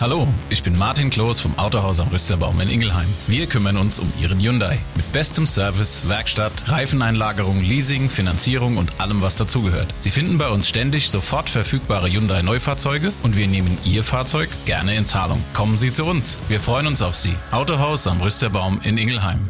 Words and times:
Hallo, 0.00 0.28
ich 0.48 0.62
bin 0.62 0.78
Martin 0.78 1.10
Kloß 1.10 1.40
vom 1.40 1.58
Autohaus 1.58 1.98
am 1.98 2.06
Rüsterbaum 2.06 2.60
in 2.60 2.68
Ingelheim. 2.68 3.08
Wir 3.26 3.48
kümmern 3.48 3.76
uns 3.76 3.98
um 3.98 4.06
Ihren 4.20 4.38
Hyundai. 4.38 4.78
Mit 4.94 5.10
bestem 5.10 5.44
Service, 5.44 6.08
Werkstatt, 6.08 6.70
Reifeneinlagerung, 6.70 7.60
Leasing, 7.60 8.08
Finanzierung 8.08 8.76
und 8.76 9.00
allem, 9.00 9.22
was 9.22 9.34
dazugehört. 9.34 9.92
Sie 9.98 10.12
finden 10.12 10.38
bei 10.38 10.50
uns 10.50 10.68
ständig 10.68 11.10
sofort 11.10 11.50
verfügbare 11.50 12.08
Hyundai 12.08 12.42
Neufahrzeuge 12.42 13.12
und 13.24 13.36
wir 13.36 13.48
nehmen 13.48 13.76
Ihr 13.84 14.04
Fahrzeug 14.04 14.48
gerne 14.66 14.94
in 14.94 15.04
Zahlung. 15.04 15.42
Kommen 15.52 15.76
Sie 15.76 15.90
zu 15.90 16.04
uns. 16.04 16.38
Wir 16.46 16.60
freuen 16.60 16.86
uns 16.86 17.02
auf 17.02 17.16
Sie. 17.16 17.34
Autohaus 17.50 18.06
am 18.06 18.20
Rüsterbaum 18.20 18.80
in 18.84 18.98
Ingelheim. 18.98 19.48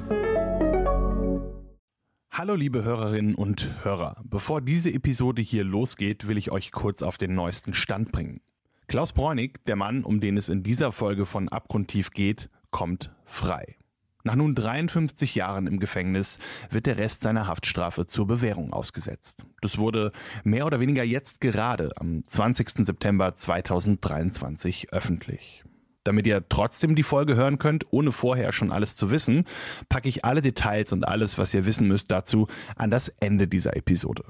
Hallo 2.32 2.54
liebe 2.54 2.84
Hörerinnen 2.84 3.34
und 3.34 3.84
Hörer. 3.84 4.22
Bevor 4.24 4.62
diese 4.62 4.94
Episode 4.94 5.42
hier 5.42 5.64
losgeht, 5.64 6.26
will 6.26 6.38
ich 6.38 6.50
euch 6.50 6.72
kurz 6.72 7.02
auf 7.02 7.18
den 7.18 7.34
neuesten 7.34 7.74
Stand 7.74 8.12
bringen. 8.12 8.40
Klaus 8.88 9.12
Bräunig, 9.12 9.62
der 9.66 9.76
Mann, 9.76 10.02
um 10.02 10.18
den 10.18 10.38
es 10.38 10.48
in 10.48 10.62
dieser 10.62 10.92
Folge 10.92 11.26
von 11.26 11.50
Abgrundtief 11.50 12.10
geht, 12.10 12.48
kommt 12.70 13.12
frei. 13.26 13.76
Nach 14.24 14.34
nun 14.34 14.54
53 14.54 15.34
Jahren 15.34 15.66
im 15.66 15.78
Gefängnis 15.78 16.38
wird 16.70 16.86
der 16.86 16.96
Rest 16.96 17.20
seiner 17.20 17.46
Haftstrafe 17.46 18.06
zur 18.06 18.26
Bewährung 18.26 18.72
ausgesetzt. 18.72 19.44
Das 19.60 19.76
wurde 19.76 20.10
mehr 20.42 20.64
oder 20.64 20.80
weniger 20.80 21.04
jetzt 21.04 21.42
gerade 21.42 21.90
am 21.96 22.26
20. 22.26 22.86
September 22.86 23.34
2023 23.34 24.90
öffentlich. 24.90 25.64
Damit 26.04 26.26
ihr 26.26 26.48
trotzdem 26.48 26.94
die 26.94 27.02
Folge 27.02 27.36
hören 27.36 27.58
könnt, 27.58 27.84
ohne 27.90 28.10
vorher 28.10 28.52
schon 28.52 28.72
alles 28.72 28.96
zu 28.96 29.10
wissen, 29.10 29.44
packe 29.90 30.08
ich 30.08 30.24
alle 30.24 30.40
Details 30.40 30.94
und 30.94 31.06
alles, 31.06 31.36
was 31.36 31.52
ihr 31.52 31.66
wissen 31.66 31.88
müsst 31.88 32.10
dazu, 32.10 32.46
an 32.76 32.90
das 32.90 33.10
Ende 33.20 33.48
dieser 33.48 33.76
Episode. 33.76 34.24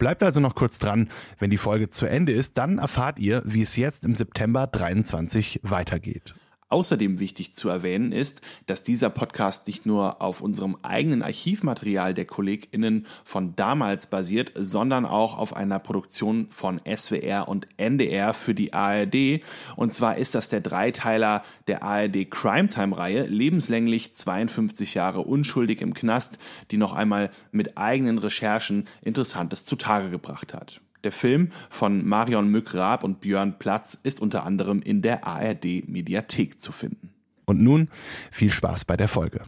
Bleibt 0.00 0.22
also 0.22 0.40
noch 0.40 0.54
kurz 0.54 0.78
dran. 0.78 1.10
Wenn 1.38 1.50
die 1.50 1.58
Folge 1.58 1.90
zu 1.90 2.06
Ende 2.06 2.32
ist, 2.32 2.56
dann 2.56 2.78
erfahrt 2.78 3.18
ihr, 3.18 3.42
wie 3.44 3.60
es 3.60 3.76
jetzt 3.76 4.02
im 4.02 4.16
September 4.16 4.66
23 4.66 5.60
weitergeht. 5.62 6.34
Außerdem 6.70 7.18
wichtig 7.18 7.52
zu 7.52 7.68
erwähnen 7.68 8.12
ist, 8.12 8.42
dass 8.66 8.84
dieser 8.84 9.10
Podcast 9.10 9.66
nicht 9.66 9.86
nur 9.86 10.22
auf 10.22 10.40
unserem 10.40 10.76
eigenen 10.82 11.22
Archivmaterial 11.22 12.14
der 12.14 12.26
KollegInnen 12.26 13.06
von 13.24 13.56
damals 13.56 14.06
basiert, 14.06 14.52
sondern 14.54 15.04
auch 15.04 15.36
auf 15.36 15.54
einer 15.56 15.80
Produktion 15.80 16.46
von 16.50 16.80
SWR 16.86 17.48
und 17.48 17.66
NDR 17.76 18.32
für 18.32 18.54
die 18.54 18.72
ARD. 18.72 19.40
Und 19.74 19.92
zwar 19.92 20.16
ist 20.16 20.36
das 20.36 20.48
der 20.48 20.60
Dreiteiler 20.60 21.42
der 21.66 21.82
ARD 21.82 22.30
Crime 22.30 22.68
Time 22.68 22.96
Reihe, 22.96 23.24
lebenslänglich 23.26 24.14
52 24.14 24.94
Jahre 24.94 25.22
unschuldig 25.22 25.80
im 25.80 25.92
Knast, 25.92 26.38
die 26.70 26.76
noch 26.76 26.92
einmal 26.92 27.30
mit 27.50 27.78
eigenen 27.78 28.18
Recherchen 28.18 28.84
Interessantes 29.02 29.64
zutage 29.64 30.08
gebracht 30.10 30.54
hat. 30.54 30.80
Der 31.02 31.12
Film 31.12 31.48
von 31.70 32.06
Marion 32.06 32.48
Mück-Raab 32.48 33.04
und 33.04 33.20
Björn 33.20 33.58
Platz 33.58 33.98
ist 34.02 34.20
unter 34.20 34.44
anderem 34.44 34.80
in 34.82 35.00
der 35.00 35.26
ARD 35.26 35.88
Mediathek 35.88 36.60
zu 36.60 36.72
finden. 36.72 37.14
Und 37.46 37.60
nun 37.60 37.88
viel 38.30 38.52
Spaß 38.52 38.84
bei 38.84 38.96
der 38.96 39.08
Folge. 39.08 39.42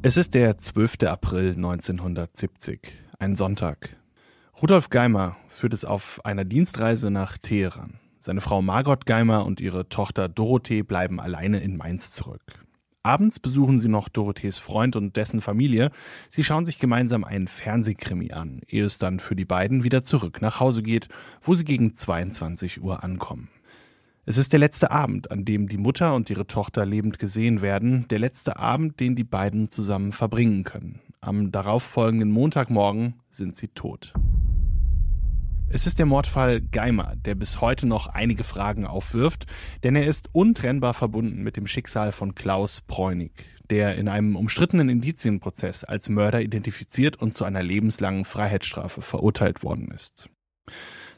Es 0.00 0.16
ist 0.16 0.32
der 0.34 0.58
12. 0.58 1.02
April 1.06 1.50
1970, 1.50 2.80
ein 3.18 3.36
Sonntag. 3.36 3.96
Rudolf 4.62 4.88
Geimer 4.88 5.36
führt 5.48 5.74
es 5.74 5.84
auf 5.84 6.24
einer 6.24 6.44
Dienstreise 6.44 7.10
nach 7.10 7.36
Teheran. 7.36 8.00
Seine 8.20 8.40
Frau 8.40 8.62
Margot 8.62 9.06
Geimer 9.06 9.44
und 9.44 9.60
ihre 9.60 9.88
Tochter 9.88 10.28
Dorothee 10.28 10.82
bleiben 10.82 11.20
alleine 11.20 11.60
in 11.60 11.76
Mainz 11.76 12.10
zurück. 12.10 12.42
Abends 13.02 13.40
besuchen 13.40 13.80
sie 13.80 13.88
noch 13.88 14.08
Dorothees 14.08 14.58
Freund 14.58 14.96
und 14.96 15.16
dessen 15.16 15.40
Familie. 15.40 15.90
Sie 16.28 16.44
schauen 16.44 16.64
sich 16.64 16.78
gemeinsam 16.78 17.24
einen 17.24 17.46
Fernsehkrimi 17.46 18.32
an, 18.32 18.60
ehe 18.68 18.84
es 18.84 18.98
dann 18.98 19.20
für 19.20 19.36
die 19.36 19.44
beiden 19.44 19.84
wieder 19.84 20.02
zurück 20.02 20.42
nach 20.42 20.60
Hause 20.60 20.82
geht, 20.82 21.08
wo 21.40 21.54
sie 21.54 21.64
gegen 21.64 21.94
22 21.94 22.82
Uhr 22.82 23.04
ankommen. 23.04 23.48
Es 24.26 24.36
ist 24.36 24.52
der 24.52 24.60
letzte 24.60 24.90
Abend, 24.90 25.30
an 25.30 25.46
dem 25.46 25.68
die 25.68 25.78
Mutter 25.78 26.14
und 26.14 26.28
ihre 26.28 26.46
Tochter 26.46 26.84
lebend 26.84 27.18
gesehen 27.18 27.62
werden, 27.62 28.06
der 28.08 28.18
letzte 28.18 28.58
Abend, 28.58 29.00
den 29.00 29.16
die 29.16 29.24
beiden 29.24 29.70
zusammen 29.70 30.12
verbringen 30.12 30.64
können. 30.64 31.00
Am 31.20 31.50
darauffolgenden 31.50 32.30
Montagmorgen 32.30 33.14
sind 33.30 33.56
sie 33.56 33.68
tot. 33.68 34.12
Es 35.70 35.86
ist 35.86 35.98
der 35.98 36.06
Mordfall 36.06 36.62
Geimer, 36.62 37.14
der 37.16 37.34
bis 37.34 37.60
heute 37.60 37.86
noch 37.86 38.06
einige 38.06 38.42
Fragen 38.42 38.86
aufwirft, 38.86 39.44
denn 39.82 39.96
er 39.96 40.06
ist 40.06 40.30
untrennbar 40.32 40.94
verbunden 40.94 41.42
mit 41.42 41.58
dem 41.58 41.66
Schicksal 41.66 42.10
von 42.10 42.34
Klaus 42.34 42.80
Bräunig, 42.80 43.32
der 43.68 43.96
in 43.96 44.08
einem 44.08 44.34
umstrittenen 44.34 44.88
Indizienprozess 44.88 45.84
als 45.84 46.08
Mörder 46.08 46.40
identifiziert 46.40 47.16
und 47.16 47.34
zu 47.34 47.44
einer 47.44 47.62
lebenslangen 47.62 48.24
Freiheitsstrafe 48.24 49.02
verurteilt 49.02 49.62
worden 49.62 49.90
ist. 49.90 50.30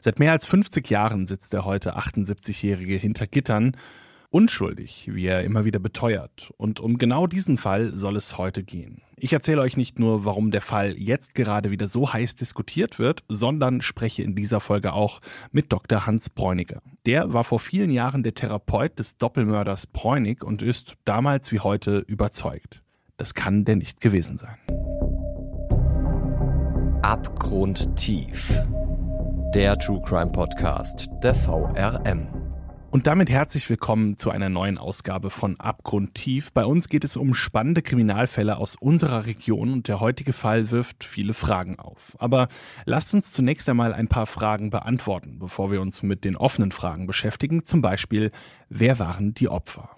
Seit 0.01 0.19
mehr 0.19 0.33
als 0.33 0.45
50 0.45 0.89
Jahren 0.89 1.27
sitzt 1.27 1.53
der 1.53 1.63
heute 1.63 1.97
78-Jährige 1.97 2.95
hinter 2.95 3.27
Gittern 3.27 3.77
unschuldig, 4.31 5.09
wie 5.13 5.27
er 5.27 5.43
immer 5.43 5.65
wieder 5.65 5.79
beteuert. 5.79 6.51
Und 6.57 6.79
um 6.79 6.97
genau 6.97 7.27
diesen 7.27 7.57
Fall 7.57 7.93
soll 7.93 8.15
es 8.15 8.37
heute 8.37 8.63
gehen. 8.63 9.01
Ich 9.17 9.33
erzähle 9.33 9.61
euch 9.61 9.77
nicht 9.77 9.99
nur, 9.99 10.25
warum 10.25 10.49
der 10.49 10.61
Fall 10.61 10.97
jetzt 10.97 11.35
gerade 11.35 11.69
wieder 11.69 11.87
so 11.87 12.11
heiß 12.11 12.33
diskutiert 12.35 12.97
wird, 12.97 13.23
sondern 13.27 13.81
spreche 13.81 14.23
in 14.23 14.33
dieser 14.33 14.59
Folge 14.59 14.93
auch 14.93 15.19
mit 15.51 15.71
Dr. 15.71 16.07
Hans 16.07 16.31
Bräuniger. 16.31 16.81
Der 17.05 17.31
war 17.31 17.43
vor 17.43 17.59
vielen 17.59 17.91
Jahren 17.91 18.23
der 18.23 18.33
Therapeut 18.33 18.97
des 18.97 19.17
Doppelmörders 19.17 19.85
Bräunig 19.85 20.43
und 20.43 20.63
ist 20.63 20.95
damals 21.05 21.51
wie 21.51 21.59
heute 21.59 21.99
überzeugt. 21.99 22.81
Das 23.17 23.35
kann 23.35 23.65
der 23.65 23.75
nicht 23.75 24.01
gewesen 24.01 24.39
sein. 24.39 24.57
Abgrundtief. 27.03 28.51
Der 29.53 29.77
True 29.77 30.01
Crime 30.03 30.31
Podcast 30.31 31.09
der 31.21 31.35
VRM. 31.35 32.40
Und 32.91 33.07
damit 33.07 33.29
herzlich 33.29 33.69
willkommen 33.69 34.17
zu 34.17 34.31
einer 34.31 34.49
neuen 34.49 34.77
Ausgabe 34.77 35.29
von 35.29 35.57
Abgrundtief. 35.57 36.51
Bei 36.51 36.65
uns 36.65 36.89
geht 36.89 37.05
es 37.05 37.15
um 37.15 37.33
spannende 37.33 37.81
Kriminalfälle 37.81 38.57
aus 38.57 38.75
unserer 38.75 39.25
Region 39.25 39.71
und 39.71 39.87
der 39.87 40.01
heutige 40.01 40.33
Fall 40.33 40.71
wirft 40.71 41.05
viele 41.05 41.33
Fragen 41.33 41.79
auf. 41.79 42.17
Aber 42.19 42.49
lasst 42.83 43.13
uns 43.13 43.31
zunächst 43.31 43.69
einmal 43.69 43.93
ein 43.93 44.09
paar 44.09 44.25
Fragen 44.25 44.71
beantworten, 44.71 45.39
bevor 45.39 45.71
wir 45.71 45.79
uns 45.79 46.03
mit 46.03 46.25
den 46.25 46.35
offenen 46.35 46.73
Fragen 46.73 47.07
beschäftigen. 47.07 47.63
Zum 47.63 47.81
Beispiel, 47.81 48.29
wer 48.67 48.99
waren 48.99 49.33
die 49.33 49.47
Opfer? 49.47 49.91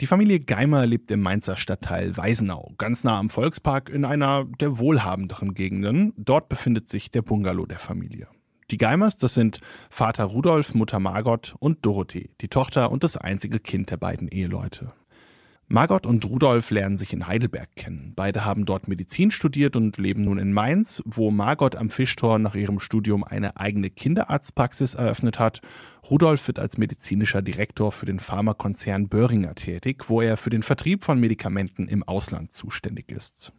Die 0.00 0.08
Familie 0.08 0.40
Geimer 0.40 0.86
lebt 0.86 1.12
im 1.12 1.20
Mainzer 1.20 1.56
Stadtteil 1.56 2.16
Weisenau, 2.16 2.72
ganz 2.78 3.04
nah 3.04 3.20
am 3.20 3.30
Volkspark 3.30 3.90
in 3.90 4.04
einer 4.04 4.44
der 4.58 4.80
wohlhabenderen 4.80 5.54
Gegenden. 5.54 6.14
Dort 6.16 6.48
befindet 6.48 6.88
sich 6.88 7.12
der 7.12 7.22
Bungalow 7.22 7.66
der 7.66 7.78
Familie. 7.78 8.26
Die 8.70 8.78
Geimers, 8.78 9.16
das 9.16 9.34
sind 9.34 9.60
Vater 9.90 10.24
Rudolf, 10.24 10.74
Mutter 10.74 11.00
Margot 11.00 11.56
und 11.58 11.84
Dorothee, 11.84 12.30
die 12.40 12.48
Tochter 12.48 12.92
und 12.92 13.02
das 13.02 13.16
einzige 13.16 13.58
Kind 13.58 13.90
der 13.90 13.96
beiden 13.96 14.28
Eheleute. 14.28 14.92
Margot 15.66 16.06
und 16.06 16.24
Rudolf 16.24 16.70
lernen 16.70 16.96
sich 16.96 17.12
in 17.12 17.26
Heidelberg 17.26 17.68
kennen. 17.76 18.12
Beide 18.14 18.44
haben 18.44 18.64
dort 18.64 18.86
Medizin 18.88 19.30
studiert 19.30 19.76
und 19.76 19.98
leben 19.98 20.24
nun 20.24 20.38
in 20.38 20.52
Mainz, 20.52 21.02
wo 21.04 21.30
Margot 21.30 21.76
am 21.76 21.90
Fischtor 21.90 22.38
nach 22.38 22.54
ihrem 22.54 22.80
Studium 22.80 23.24
eine 23.24 23.56
eigene 23.56 23.90
Kinderarztpraxis 23.90 24.94
eröffnet 24.94 25.38
hat. 25.38 25.60
Rudolf 26.08 26.46
wird 26.46 26.58
als 26.58 26.76
medizinischer 26.76 27.42
Direktor 27.42 27.92
für 27.92 28.06
den 28.06 28.18
Pharmakonzern 28.18 29.08
Böhringer 29.08 29.54
tätig, 29.54 30.08
wo 30.08 30.20
er 30.20 30.36
für 30.36 30.50
den 30.50 30.62
Vertrieb 30.62 31.04
von 31.04 31.18
Medikamenten 31.20 31.88
im 31.88 32.02
Ausland 32.02 32.52
zuständig 32.52 33.10
ist. 33.10 33.52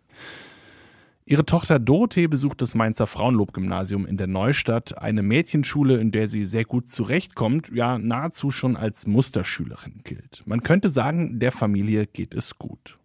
Ihre 1.31 1.45
Tochter 1.45 1.79
Dorothee 1.79 2.27
besucht 2.27 2.61
das 2.61 2.75
Mainzer 2.75 3.07
Frauenlob-Gymnasium 3.07 4.05
in 4.05 4.17
der 4.17 4.27
Neustadt, 4.27 4.97
eine 4.97 5.23
Mädchenschule, 5.23 5.95
in 5.95 6.11
der 6.11 6.27
sie 6.27 6.43
sehr 6.43 6.65
gut 6.65 6.89
zurechtkommt, 6.89 7.71
ja 7.73 7.97
nahezu 7.97 8.51
schon 8.51 8.75
als 8.75 9.07
Musterschülerin 9.07 10.01
gilt. 10.03 10.43
Man 10.45 10.59
könnte 10.59 10.89
sagen, 10.89 11.39
der 11.39 11.53
Familie 11.53 12.05
geht 12.05 12.33
es 12.33 12.57
gut. 12.59 12.99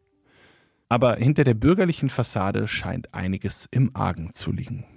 Aber 0.88 1.14
hinter 1.14 1.44
der 1.44 1.54
bürgerlichen 1.54 2.10
Fassade 2.10 2.66
scheint 2.66 3.14
einiges 3.14 3.68
im 3.70 3.94
Argen 3.94 4.32
zu 4.32 4.50
liegen. 4.50 4.95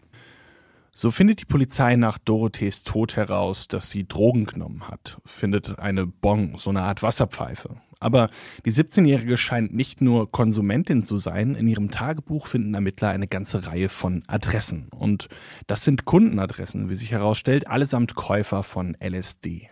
So 1.02 1.12
findet 1.12 1.40
die 1.40 1.46
Polizei 1.46 1.96
nach 1.96 2.18
Dorothees 2.18 2.84
Tod 2.84 3.16
heraus, 3.16 3.70
dass 3.70 3.90
sie 3.90 4.06
Drogen 4.06 4.46
genommen 4.46 4.90
hat, 4.90 5.22
findet 5.23 5.79
eine 5.79 6.06
Bong, 6.06 6.58
so 6.58 6.72
eine 6.72 6.82
Art 6.82 7.02
Wasserpfeife. 7.02 7.78
Aber 8.02 8.29
die 8.66 8.73
17-Jährige 8.73 9.38
scheint 9.38 9.73
nicht 9.73 10.02
nur 10.02 10.29
Konsumentin 10.29 11.03
zu 11.06 11.18
sein. 11.18 11.56
In 11.56 11.70
ihrem 11.70 11.90
Tagebuch 11.90 12.47
finden 12.47 12.73
Ermittler 12.73 13.12
eine 13.12 13.29
ganze 13.29 13.66
Reihe 13.66 13.88
von 13.88 14.23
Adressen. 14.28 14.90
Und 14.90 15.29
das 15.68 15.85
sind 15.85 16.03
Kundenadressen, 16.03 16.90
wie 16.90 16.96
sich 16.96 17.12
herausstellt, 17.12 17.70
allesamt 17.70 18.16
Käufer 18.16 18.64
von 18.64 18.97
LSD. 19.02 19.70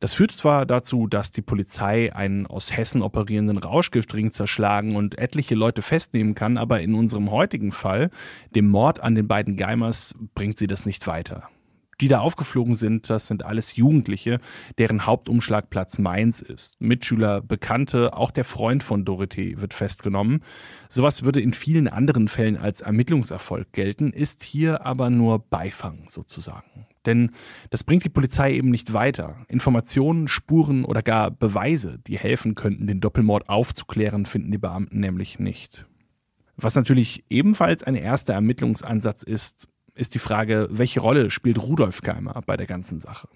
Das 0.00 0.14
führt 0.14 0.30
zwar 0.30 0.64
dazu, 0.64 1.08
dass 1.08 1.32
die 1.32 1.42
Polizei 1.42 2.14
einen 2.14 2.46
aus 2.46 2.76
Hessen 2.76 3.02
operierenden 3.02 3.58
Rauschgiftring 3.58 4.30
zerschlagen 4.30 4.94
und 4.94 5.18
etliche 5.18 5.56
Leute 5.56 5.82
festnehmen 5.82 6.36
kann, 6.36 6.56
aber 6.56 6.80
in 6.80 6.94
unserem 6.94 7.32
heutigen 7.32 7.72
Fall, 7.72 8.10
dem 8.54 8.68
Mord 8.68 9.00
an 9.00 9.16
den 9.16 9.26
beiden 9.26 9.56
Geimers, 9.56 10.14
bringt 10.34 10.56
sie 10.56 10.68
das 10.68 10.86
nicht 10.86 11.08
weiter. 11.08 11.48
Die 12.00 12.06
da 12.06 12.20
aufgeflogen 12.20 12.76
sind, 12.76 13.10
das 13.10 13.26
sind 13.26 13.44
alles 13.44 13.74
Jugendliche, 13.74 14.38
deren 14.78 15.04
Hauptumschlagplatz 15.04 15.98
Mainz 15.98 16.40
ist. 16.40 16.80
Mitschüler, 16.80 17.40
Bekannte, 17.40 18.16
auch 18.16 18.30
der 18.30 18.44
Freund 18.44 18.84
von 18.84 19.04
Dorothee 19.04 19.60
wird 19.60 19.74
festgenommen. 19.74 20.44
Sowas 20.88 21.24
würde 21.24 21.40
in 21.40 21.52
vielen 21.52 21.88
anderen 21.88 22.28
Fällen 22.28 22.56
als 22.56 22.82
Ermittlungserfolg 22.82 23.72
gelten, 23.72 24.12
ist 24.12 24.44
hier 24.44 24.86
aber 24.86 25.10
nur 25.10 25.40
Beifang 25.40 26.04
sozusagen. 26.08 26.86
Denn 27.06 27.30
das 27.70 27.84
bringt 27.84 28.04
die 28.04 28.10
Polizei 28.10 28.54
eben 28.54 28.70
nicht 28.70 28.92
weiter. 28.92 29.44
Informationen, 29.48 30.28
Spuren 30.28 30.84
oder 30.84 31.02
gar 31.02 31.30
Beweise, 31.30 31.98
die 32.06 32.18
helfen 32.18 32.54
könnten, 32.54 32.86
den 32.86 33.00
Doppelmord 33.00 33.48
aufzuklären, 33.48 34.26
finden 34.26 34.50
die 34.50 34.58
Beamten 34.58 35.00
nämlich 35.00 35.38
nicht. 35.38 35.86
Was 36.56 36.74
natürlich 36.74 37.24
ebenfalls 37.30 37.84
ein 37.84 37.94
erster 37.94 38.34
Ermittlungsansatz 38.34 39.22
ist, 39.22 39.68
ist 39.94 40.14
die 40.14 40.18
Frage, 40.20 40.68
welche 40.70 41.00
Rolle 41.00 41.30
spielt 41.30 41.62
Rudolf 41.62 42.02
Geimer 42.02 42.40
bei 42.46 42.56
der 42.56 42.66
ganzen 42.66 42.98
Sache? 42.98 43.28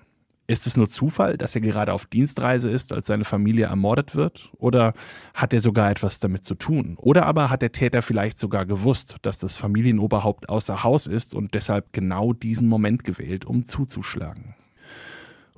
Ist 0.48 0.66
es 0.66 0.76
nur 0.76 0.88
Zufall, 0.88 1.38
dass 1.38 1.54
er 1.54 1.60
gerade 1.60 1.92
auf 1.92 2.06
Dienstreise 2.06 2.68
ist, 2.68 2.92
als 2.92 3.06
seine 3.06 3.24
Familie 3.24 3.66
ermordet 3.66 4.16
wird? 4.16 4.50
Oder 4.58 4.92
hat 5.34 5.52
er 5.52 5.60
sogar 5.60 5.90
etwas 5.90 6.18
damit 6.18 6.44
zu 6.44 6.56
tun? 6.56 6.96
Oder 6.98 7.26
aber 7.26 7.48
hat 7.48 7.62
der 7.62 7.72
Täter 7.72 8.02
vielleicht 8.02 8.38
sogar 8.38 8.66
gewusst, 8.66 9.16
dass 9.22 9.38
das 9.38 9.56
Familienoberhaupt 9.56 10.48
außer 10.48 10.82
Haus 10.82 11.06
ist 11.06 11.34
und 11.34 11.54
deshalb 11.54 11.92
genau 11.92 12.32
diesen 12.32 12.68
Moment 12.68 13.04
gewählt, 13.04 13.44
um 13.44 13.66
zuzuschlagen? 13.66 14.56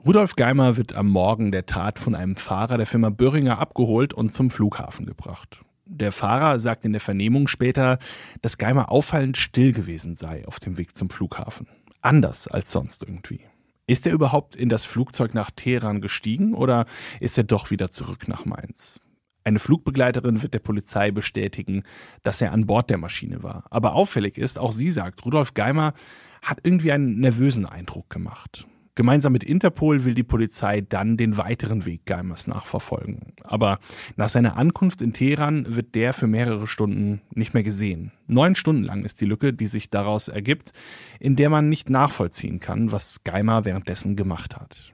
Rudolf 0.04 0.36
Geimer 0.36 0.76
wird 0.76 0.94
am 0.94 1.08
Morgen 1.08 1.50
der 1.50 1.64
Tat 1.64 1.98
von 1.98 2.14
einem 2.14 2.37
Fahrer 2.37 2.76
der 2.76 2.87
Firma 2.87 3.08
Böhringer 3.08 3.58
abgeholt 3.58 4.12
und 4.12 4.34
zum 4.34 4.50
Flughafen 4.50 5.06
gebracht. 5.06 5.64
Der 5.87 6.12
Fahrer 6.12 6.58
sagt 6.58 6.84
in 6.84 6.92
der 6.92 7.00
Vernehmung 7.00 7.48
später, 7.48 7.98
dass 8.42 8.58
Geimer 8.58 8.92
auffallend 8.92 9.38
still 9.38 9.72
gewesen 9.72 10.14
sei 10.14 10.46
auf 10.46 10.60
dem 10.60 10.76
Weg 10.76 10.94
zum 10.94 11.08
Flughafen. 11.08 11.69
Anders 12.02 12.48
als 12.48 12.70
sonst 12.70 13.02
irgendwie. 13.02 13.40
Ist 13.86 14.06
er 14.06 14.12
überhaupt 14.12 14.56
in 14.56 14.70
das 14.70 14.84
Flugzeug 14.84 15.34
nach 15.34 15.50
Teheran 15.50 16.00
gestiegen 16.00 16.54
oder 16.54 16.86
ist 17.20 17.36
er 17.36 17.44
doch 17.44 17.70
wieder 17.70 17.90
zurück 17.90 18.28
nach 18.28 18.46
Mainz? 18.46 19.00
Eine 19.44 19.58
Flugbegleiterin 19.58 20.42
wird 20.42 20.54
der 20.54 20.60
Polizei 20.60 21.10
bestätigen, 21.10 21.82
dass 22.22 22.40
er 22.40 22.52
an 22.52 22.66
Bord 22.66 22.88
der 22.88 22.96
Maschine 22.96 23.42
war. 23.42 23.66
Aber 23.69 23.94
auffällig 23.94 24.38
ist, 24.38 24.58
auch 24.58 24.72
sie 24.72 24.90
sagt, 24.90 25.26
Rudolf 25.26 25.52
Geimer 25.52 25.92
hat 26.40 26.60
irgendwie 26.62 26.92
einen 26.92 27.20
nervösen 27.20 27.66
Eindruck 27.66 28.08
gemacht. 28.08 28.66
Gemeinsam 28.96 29.32
mit 29.32 29.43
Interpol 29.43 30.05
will 30.05 30.14
die 30.14 30.23
Polizei 30.23 30.81
dann 30.81 31.17
den 31.17 31.37
weiteren 31.37 31.85
Weg 31.85 32.06
Geimers 32.06 32.46
nachverfolgen. 32.46 33.32
Aber 33.43 33.81
nach 34.17 34.29
seiner 34.29 34.56
Ankunft 34.56 35.02
in 35.02 35.12
Teheran 35.12 35.75
wird 35.75 35.96
der 35.96 36.12
für 36.12 36.29
mehrere 36.29 36.69
Stunden 36.69 37.20
nicht 37.35 37.55
mehr 37.55 37.64
gesehen. 37.64 38.12
Neun 38.29 38.55
Stunden 38.55 38.85
lang 38.85 39.05
ist 39.05 39.20
die 39.20 39.26
Lücke, 39.26 39.52
die 39.52 39.67
sich 39.67 39.91
daraus 39.91 40.29
ergibt, 40.29 40.73
in 41.19 41.35
der 41.35 41.50
man 41.50 41.69
nicht 41.69 41.91
nachvollziehen 41.91 42.61
kann, 42.61 42.93
was 42.93 43.25
Geimer 43.25 43.64
währenddessen 43.64 44.14
gemacht 44.14 44.56
hat. 44.56 44.94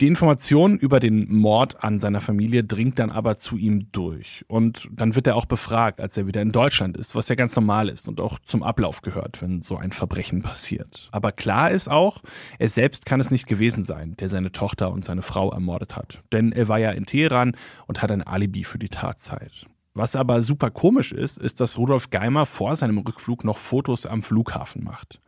Die 0.00 0.06
Information 0.06 0.78
über 0.78 1.00
den 1.00 1.28
Mord 1.28 1.82
an 1.82 1.98
seiner 1.98 2.20
Familie 2.20 2.62
dringt 2.62 3.00
dann 3.00 3.10
aber 3.10 3.36
zu 3.36 3.56
ihm 3.56 3.90
durch. 3.90 4.44
Und 4.46 4.88
dann 4.92 5.16
wird 5.16 5.26
er 5.26 5.34
auch 5.34 5.46
befragt, 5.46 6.00
als 6.00 6.16
er 6.16 6.28
wieder 6.28 6.40
in 6.40 6.52
Deutschland 6.52 6.96
ist, 6.96 7.16
was 7.16 7.28
ja 7.28 7.34
ganz 7.34 7.56
normal 7.56 7.88
ist 7.88 8.06
und 8.06 8.20
auch 8.20 8.38
zum 8.38 8.62
Ablauf 8.62 9.02
gehört, 9.02 9.42
wenn 9.42 9.60
so 9.60 9.76
ein 9.76 9.90
Verbrechen 9.90 10.40
passiert. 10.40 11.08
Aber 11.10 11.32
klar 11.32 11.72
ist 11.72 11.88
auch, 11.88 12.22
er 12.60 12.68
selbst 12.68 13.06
kann 13.06 13.18
es 13.18 13.32
nicht 13.32 13.48
gewesen 13.48 13.82
sein, 13.82 14.14
der 14.20 14.28
seine 14.28 14.52
Tochter 14.52 14.92
und 14.92 15.04
seine 15.04 15.22
Frau 15.22 15.50
ermordet 15.50 15.96
hat. 15.96 16.22
Denn 16.32 16.52
er 16.52 16.68
war 16.68 16.78
ja 16.78 16.92
in 16.92 17.04
Teheran 17.04 17.56
und 17.88 18.00
hat 18.00 18.12
ein 18.12 18.22
Alibi 18.22 18.62
für 18.62 18.78
die 18.78 18.90
Tatzeit. 18.90 19.66
Was 19.94 20.14
aber 20.14 20.42
super 20.42 20.70
komisch 20.70 21.10
ist, 21.10 21.38
ist, 21.38 21.60
dass 21.60 21.76
Rudolf 21.76 22.10
Geimer 22.10 22.46
vor 22.46 22.76
seinem 22.76 22.98
Rückflug 22.98 23.42
noch 23.42 23.58
Fotos 23.58 24.06
am 24.06 24.22
Flughafen 24.22 24.84
macht. 24.84 25.20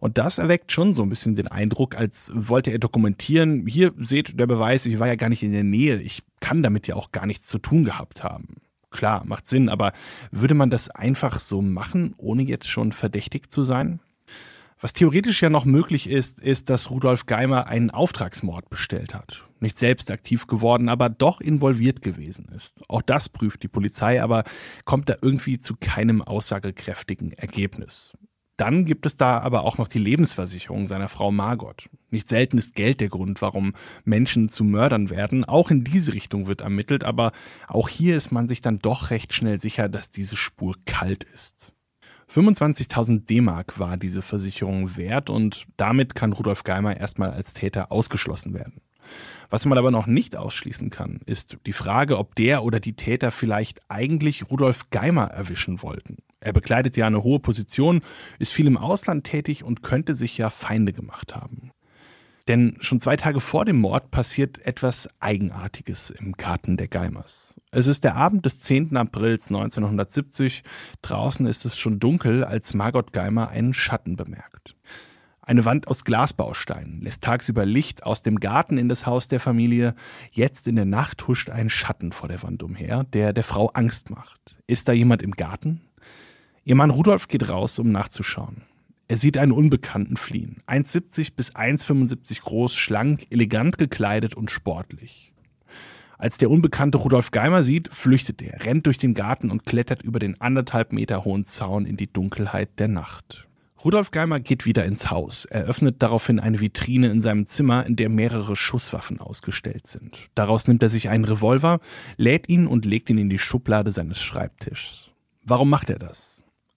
Und 0.00 0.18
das 0.18 0.38
erweckt 0.38 0.72
schon 0.72 0.94
so 0.94 1.02
ein 1.02 1.08
bisschen 1.08 1.36
den 1.36 1.48
Eindruck, 1.48 1.96
als 1.96 2.30
wollte 2.34 2.70
er 2.70 2.78
dokumentieren, 2.78 3.66
hier 3.66 3.92
seht 3.98 4.38
der 4.38 4.46
Beweis, 4.46 4.86
ich 4.86 4.98
war 4.98 5.06
ja 5.06 5.16
gar 5.16 5.28
nicht 5.28 5.42
in 5.42 5.52
der 5.52 5.64
Nähe, 5.64 6.00
ich 6.00 6.22
kann 6.40 6.62
damit 6.62 6.86
ja 6.86 6.96
auch 6.96 7.12
gar 7.12 7.26
nichts 7.26 7.46
zu 7.46 7.58
tun 7.58 7.84
gehabt 7.84 8.22
haben. 8.22 8.56
Klar, 8.90 9.24
macht 9.24 9.48
Sinn, 9.48 9.68
aber 9.68 9.92
würde 10.30 10.54
man 10.54 10.70
das 10.70 10.90
einfach 10.90 11.40
so 11.40 11.60
machen, 11.60 12.14
ohne 12.16 12.42
jetzt 12.42 12.68
schon 12.68 12.92
verdächtig 12.92 13.50
zu 13.50 13.64
sein? 13.64 14.00
Was 14.78 14.92
theoretisch 14.92 15.42
ja 15.42 15.48
noch 15.48 15.64
möglich 15.64 16.08
ist, 16.08 16.38
ist, 16.38 16.68
dass 16.68 16.90
Rudolf 16.90 17.24
Geimer 17.24 17.66
einen 17.66 17.90
Auftragsmord 17.90 18.68
bestellt 18.68 19.14
hat. 19.14 19.44
Nicht 19.58 19.78
selbst 19.78 20.10
aktiv 20.10 20.46
geworden, 20.46 20.90
aber 20.90 21.08
doch 21.08 21.40
involviert 21.40 22.02
gewesen 22.02 22.48
ist. 22.54 22.74
Auch 22.86 23.00
das 23.00 23.30
prüft 23.30 23.62
die 23.62 23.68
Polizei, 23.68 24.22
aber 24.22 24.44
kommt 24.84 25.08
da 25.08 25.16
irgendwie 25.22 25.58
zu 25.60 25.76
keinem 25.80 26.20
aussagekräftigen 26.20 27.32
Ergebnis. 27.32 28.12
Dann 28.56 28.86
gibt 28.86 29.04
es 29.04 29.16
da 29.16 29.38
aber 29.38 29.64
auch 29.64 29.76
noch 29.76 29.88
die 29.88 29.98
Lebensversicherung 29.98 30.86
seiner 30.86 31.08
Frau 31.08 31.30
Margot. 31.30 31.88
Nicht 32.10 32.28
selten 32.28 32.56
ist 32.56 32.74
Geld 32.74 33.00
der 33.00 33.08
Grund, 33.08 33.42
warum 33.42 33.74
Menschen 34.04 34.48
zu 34.48 34.64
Mördern 34.64 35.10
werden. 35.10 35.44
Auch 35.44 35.70
in 35.70 35.84
diese 35.84 36.14
Richtung 36.14 36.46
wird 36.46 36.62
ermittelt, 36.62 37.04
aber 37.04 37.32
auch 37.68 37.88
hier 37.88 38.16
ist 38.16 38.32
man 38.32 38.48
sich 38.48 38.62
dann 38.62 38.78
doch 38.78 39.10
recht 39.10 39.34
schnell 39.34 39.58
sicher, 39.58 39.88
dass 39.88 40.10
diese 40.10 40.36
Spur 40.36 40.74
kalt 40.86 41.24
ist. 41.24 41.72
25.000 42.32 43.26
D-Mark 43.26 43.78
war 43.78 43.96
diese 43.96 44.22
Versicherung 44.22 44.96
wert 44.96 45.30
und 45.30 45.66
damit 45.76 46.14
kann 46.14 46.32
Rudolf 46.32 46.64
Geimer 46.64 46.96
erstmal 46.96 47.30
als 47.30 47.54
Täter 47.54 47.92
ausgeschlossen 47.92 48.54
werden. 48.54 48.80
Was 49.50 49.64
man 49.64 49.78
aber 49.78 49.92
noch 49.92 50.06
nicht 50.06 50.36
ausschließen 50.36 50.90
kann, 50.90 51.20
ist 51.26 51.58
die 51.66 51.72
Frage, 51.72 52.18
ob 52.18 52.34
der 52.34 52.64
oder 52.64 52.80
die 52.80 52.96
Täter 52.96 53.30
vielleicht 53.30 53.80
eigentlich 53.88 54.50
Rudolf 54.50 54.90
Geimer 54.90 55.26
erwischen 55.26 55.82
wollten. 55.82 56.16
Er 56.46 56.52
bekleidet 56.52 56.96
ja 56.96 57.08
eine 57.08 57.24
hohe 57.24 57.40
Position, 57.40 58.02
ist 58.38 58.52
viel 58.52 58.68
im 58.68 58.76
Ausland 58.76 59.24
tätig 59.24 59.64
und 59.64 59.82
könnte 59.82 60.14
sich 60.14 60.38
ja 60.38 60.48
Feinde 60.48 60.92
gemacht 60.92 61.34
haben. 61.34 61.72
Denn 62.46 62.76
schon 62.78 63.00
zwei 63.00 63.16
Tage 63.16 63.40
vor 63.40 63.64
dem 63.64 63.78
Mord 63.78 64.12
passiert 64.12 64.64
etwas 64.64 65.10
Eigenartiges 65.18 66.10
im 66.10 66.34
Garten 66.34 66.76
der 66.76 66.86
Geimers. 66.86 67.60
Es 67.72 67.88
ist 67.88 68.04
der 68.04 68.14
Abend 68.14 68.46
des 68.46 68.60
10. 68.60 68.96
Aprils 68.96 69.48
1970. 69.48 70.62
Draußen 71.02 71.46
ist 71.46 71.64
es 71.64 71.76
schon 71.76 71.98
dunkel, 71.98 72.44
als 72.44 72.74
Margot 72.74 73.12
Geimer 73.12 73.48
einen 73.48 73.74
Schatten 73.74 74.14
bemerkt. 74.14 74.76
Eine 75.42 75.64
Wand 75.64 75.88
aus 75.88 76.04
Glasbausteinen 76.04 77.00
lässt 77.00 77.24
tagsüber 77.24 77.66
Licht 77.66 78.04
aus 78.04 78.22
dem 78.22 78.38
Garten 78.38 78.78
in 78.78 78.88
das 78.88 79.04
Haus 79.04 79.26
der 79.26 79.40
Familie. 79.40 79.96
Jetzt 80.30 80.68
in 80.68 80.76
der 80.76 80.84
Nacht 80.84 81.26
huscht 81.26 81.50
ein 81.50 81.70
Schatten 81.70 82.12
vor 82.12 82.28
der 82.28 82.44
Wand 82.44 82.62
umher, 82.62 83.02
der 83.02 83.32
der 83.32 83.44
Frau 83.44 83.66
Angst 83.70 84.10
macht. 84.10 84.56
Ist 84.68 84.86
da 84.86 84.92
jemand 84.92 85.22
im 85.22 85.32
Garten? 85.32 85.80
Ihr 86.66 86.74
Mann 86.74 86.90
Rudolf 86.90 87.28
geht 87.28 87.48
raus, 87.48 87.78
um 87.78 87.92
nachzuschauen. 87.92 88.62
Er 89.06 89.16
sieht 89.16 89.38
einen 89.38 89.52
Unbekannten 89.52 90.16
fliehen. 90.16 90.62
1,70 90.66 91.36
bis 91.36 91.54
1,75 91.54 92.40
groß, 92.40 92.74
schlank, 92.74 93.28
elegant 93.30 93.78
gekleidet 93.78 94.34
und 94.34 94.50
sportlich. 94.50 95.32
Als 96.18 96.38
der 96.38 96.50
Unbekannte 96.50 96.98
Rudolf 96.98 97.30
Geimer 97.30 97.62
sieht, 97.62 97.94
flüchtet 97.94 98.42
er, 98.42 98.64
rennt 98.64 98.86
durch 98.86 98.98
den 98.98 99.14
Garten 99.14 99.52
und 99.52 99.64
klettert 99.64 100.02
über 100.02 100.18
den 100.18 100.40
anderthalb 100.40 100.92
Meter 100.92 101.24
hohen 101.24 101.44
Zaun 101.44 101.86
in 101.86 101.96
die 101.96 102.12
Dunkelheit 102.12 102.80
der 102.80 102.88
Nacht. 102.88 103.46
Rudolf 103.84 104.10
Geimer 104.10 104.40
geht 104.40 104.66
wieder 104.66 104.84
ins 104.86 105.08
Haus. 105.08 105.44
Er 105.44 105.66
öffnet 105.66 106.02
daraufhin 106.02 106.40
eine 106.40 106.58
Vitrine 106.58 107.10
in 107.10 107.20
seinem 107.20 107.46
Zimmer, 107.46 107.86
in 107.86 107.94
der 107.94 108.08
mehrere 108.08 108.56
Schusswaffen 108.56 109.20
ausgestellt 109.20 109.86
sind. 109.86 110.18
Daraus 110.34 110.66
nimmt 110.66 110.82
er 110.82 110.88
sich 110.88 111.10
einen 111.10 111.26
Revolver, 111.26 111.78
lädt 112.16 112.48
ihn 112.48 112.66
und 112.66 112.84
legt 112.84 113.08
ihn 113.08 113.18
in 113.18 113.30
die 113.30 113.38
Schublade 113.38 113.92
seines 113.92 114.20
Schreibtischs. 114.20 115.12
Warum 115.44 115.70
macht 115.70 115.90
er 115.90 116.00
das? 116.00 116.35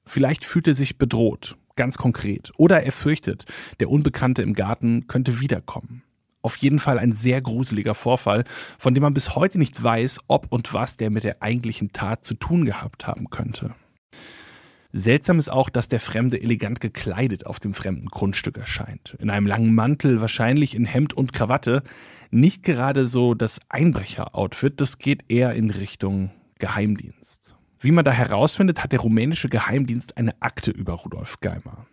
Vielleicht 0.09 0.43
fühlt 0.43 0.67
er 0.67 0.73
sich 0.73 0.97
bedroht, 0.97 1.55
ganz 1.75 1.99
konkret. 1.99 2.51
Oder 2.57 2.81
er 2.81 2.91
fürchtet, 2.91 3.45
der 3.79 3.91
Unbekannte 3.91 4.41
im 4.41 4.55
Garten 4.55 5.05
könnte 5.05 5.39
wiederkommen. 5.39 6.01
Auf 6.41 6.55
jeden 6.55 6.79
Fall 6.79 6.97
ein 6.97 7.11
sehr 7.11 7.41
gruseliger 7.41 7.93
Vorfall, 7.93 8.43
von 8.79 8.95
dem 8.95 9.03
man 9.03 9.13
bis 9.13 9.35
heute 9.35 9.59
nicht 9.59 9.83
weiß, 9.83 10.21
ob 10.27 10.51
und 10.51 10.73
was 10.73 10.97
der 10.97 11.11
mit 11.11 11.25
der 11.25 11.43
eigentlichen 11.43 11.93
Tat 11.93 12.25
zu 12.25 12.33
tun 12.33 12.65
gehabt 12.65 13.05
haben 13.05 13.29
könnte. 13.29 13.75
Seltsam 14.93 15.37
ist 15.37 15.51
auch, 15.51 15.69
dass 15.69 15.89
der 15.89 15.99
Fremde 15.99 16.41
elegant 16.41 16.81
gekleidet 16.81 17.45
auf 17.45 17.59
dem 17.59 17.75
fremden 17.75 18.07
Grundstück 18.07 18.57
erscheint. 18.57 19.15
In 19.19 19.29
einem 19.29 19.45
langen 19.45 19.75
Mantel, 19.75 20.21
wahrscheinlich 20.21 20.73
in 20.73 20.85
Hemd 20.85 21.13
und 21.13 21.33
Krawatte. 21.33 21.83
Nicht 22.31 22.63
gerade 22.63 23.05
so 23.05 23.35
das 23.35 23.59
Einbrecher-Outfit, 23.69 24.81
das 24.81 24.97
geht 24.97 25.29
eher 25.29 25.53
in 25.53 25.69
Richtung 25.69 26.31
Geheimdienst. 26.57 27.58
Wie 27.79 27.91
man 27.91 28.03
da 28.03 28.11
herausfindet, 28.11 28.83
hat 28.83 28.91
der 28.91 28.99
rumänische 28.99 29.47
Geheimdienst 29.47 30.17
eine 30.17 30.41
Akte 30.41 30.71
über 30.71 30.93
Rudolf 30.93 31.39
Geimer. 31.39 31.87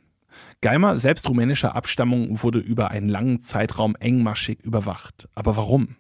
Geimer, 0.61 0.99
selbst 0.99 1.28
rumänischer 1.28 1.76
Abstammung, 1.76 2.43
wurde 2.43 2.59
über 2.59 2.90
einen 2.90 3.09
langen 3.09 3.40
Zeitraum 3.40 3.95
engmaschig 3.97 4.61
überwacht. 4.62 5.28
Aber 5.35 5.57
warum? 5.57 5.97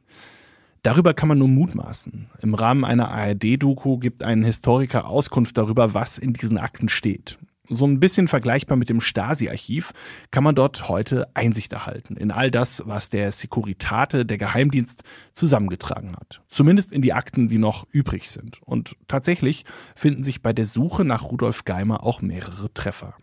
Darüber 0.82 1.14
kann 1.14 1.28
man 1.28 1.38
nur 1.38 1.48
mutmaßen. 1.48 2.30
Im 2.42 2.54
Rahmen 2.54 2.84
einer 2.84 3.10
ARD-Doku 3.10 3.98
gibt 3.98 4.22
ein 4.22 4.42
Historiker 4.44 5.06
Auskunft 5.06 5.56
darüber, 5.56 5.94
was 5.94 6.18
in 6.18 6.32
diesen 6.32 6.58
Akten 6.58 6.88
steht 6.88 7.38
so 7.68 7.86
ein 7.86 8.00
bisschen 8.00 8.28
vergleichbar 8.28 8.76
mit 8.76 8.88
dem 8.88 9.00
Stasi-Archiv, 9.00 9.92
kann 10.30 10.44
man 10.44 10.54
dort 10.54 10.88
heute 10.88 11.28
Einsicht 11.34 11.72
erhalten 11.72 12.16
in 12.16 12.30
all 12.30 12.50
das, 12.50 12.82
was 12.86 13.10
der 13.10 13.32
Securitate, 13.32 14.26
der 14.26 14.38
Geheimdienst, 14.38 15.02
zusammengetragen 15.32 16.16
hat. 16.16 16.42
Zumindest 16.48 16.92
in 16.92 17.02
die 17.02 17.12
Akten, 17.12 17.48
die 17.48 17.58
noch 17.58 17.86
übrig 17.90 18.30
sind. 18.30 18.60
Und 18.62 18.96
tatsächlich 19.08 19.64
finden 19.94 20.24
sich 20.24 20.42
bei 20.42 20.52
der 20.52 20.66
Suche 20.66 21.04
nach 21.04 21.24
Rudolf 21.24 21.64
Geimer 21.64 22.02
auch 22.04 22.20
mehrere 22.20 22.72
Treffer. 22.72 23.14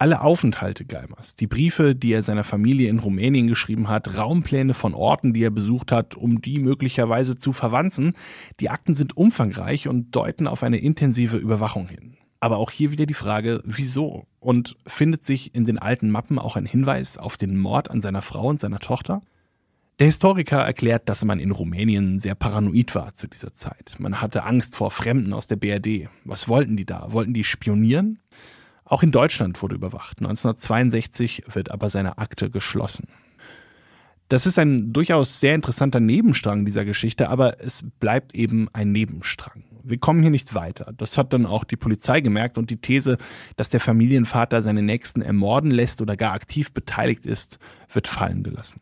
Alle 0.00 0.22
Aufenthalte 0.22 0.86
Geimers, 0.86 1.36
die 1.36 1.46
Briefe, 1.46 1.94
die 1.94 2.14
er 2.14 2.22
seiner 2.22 2.42
Familie 2.42 2.88
in 2.88 3.00
Rumänien 3.00 3.48
geschrieben 3.48 3.88
hat, 3.88 4.16
Raumpläne 4.16 4.72
von 4.72 4.94
Orten, 4.94 5.34
die 5.34 5.44
er 5.44 5.50
besucht 5.50 5.92
hat, 5.92 6.14
um 6.14 6.40
die 6.40 6.58
möglicherweise 6.58 7.36
zu 7.36 7.52
verwanzen, 7.52 8.14
die 8.60 8.70
Akten 8.70 8.94
sind 8.94 9.14
umfangreich 9.18 9.88
und 9.88 10.16
deuten 10.16 10.46
auf 10.46 10.62
eine 10.62 10.78
intensive 10.78 11.36
Überwachung 11.36 11.86
hin. 11.86 12.16
Aber 12.40 12.56
auch 12.56 12.70
hier 12.70 12.90
wieder 12.90 13.04
die 13.04 13.14
Frage, 13.14 13.60
wieso? 13.64 14.26
Und 14.40 14.76
findet 14.86 15.24
sich 15.24 15.54
in 15.54 15.64
den 15.64 15.78
alten 15.78 16.10
Mappen 16.10 16.38
auch 16.38 16.56
ein 16.56 16.64
Hinweis 16.64 17.18
auf 17.18 17.36
den 17.36 17.58
Mord 17.58 17.90
an 17.90 18.00
seiner 18.00 18.22
Frau 18.22 18.48
und 18.48 18.60
seiner 18.60 18.78
Tochter? 18.78 19.20
Der 19.98 20.06
Historiker 20.06 20.60
erklärt, 20.60 21.10
dass 21.10 21.26
man 21.26 21.38
in 21.38 21.50
Rumänien 21.50 22.18
sehr 22.18 22.34
paranoid 22.34 22.94
war 22.94 23.14
zu 23.14 23.28
dieser 23.28 23.52
Zeit. 23.52 23.96
Man 23.98 24.22
hatte 24.22 24.44
Angst 24.44 24.74
vor 24.74 24.90
Fremden 24.90 25.34
aus 25.34 25.46
der 25.46 25.56
BRD. 25.56 26.08
Was 26.24 26.48
wollten 26.48 26.78
die 26.78 26.86
da? 26.86 27.12
Wollten 27.12 27.34
die 27.34 27.44
spionieren? 27.44 28.18
Auch 28.86 29.02
in 29.02 29.12
Deutschland 29.12 29.60
wurde 29.60 29.74
überwacht. 29.74 30.20
1962 30.20 31.44
wird 31.52 31.70
aber 31.70 31.90
seine 31.90 32.16
Akte 32.16 32.48
geschlossen. 32.48 33.08
Das 34.30 34.46
ist 34.46 34.58
ein 34.58 34.94
durchaus 34.94 35.40
sehr 35.40 35.54
interessanter 35.54 36.00
Nebenstrang 36.00 36.64
dieser 36.64 36.86
Geschichte, 36.86 37.28
aber 37.28 37.62
es 37.62 37.84
bleibt 38.00 38.34
eben 38.34 38.68
ein 38.72 38.92
Nebenstrang. 38.92 39.64
Wir 39.84 39.98
kommen 39.98 40.22
hier 40.22 40.30
nicht 40.30 40.54
weiter. 40.54 40.92
Das 40.96 41.18
hat 41.18 41.32
dann 41.32 41.46
auch 41.46 41.64
die 41.64 41.76
Polizei 41.76 42.20
gemerkt 42.20 42.58
und 42.58 42.70
die 42.70 42.80
These, 42.80 43.16
dass 43.56 43.70
der 43.70 43.80
Familienvater 43.80 44.62
seine 44.62 44.82
Nächsten 44.82 45.22
ermorden 45.22 45.70
lässt 45.70 46.00
oder 46.00 46.16
gar 46.16 46.32
aktiv 46.32 46.72
beteiligt 46.72 47.26
ist, 47.26 47.58
wird 47.92 48.08
fallen 48.08 48.42
gelassen. 48.42 48.80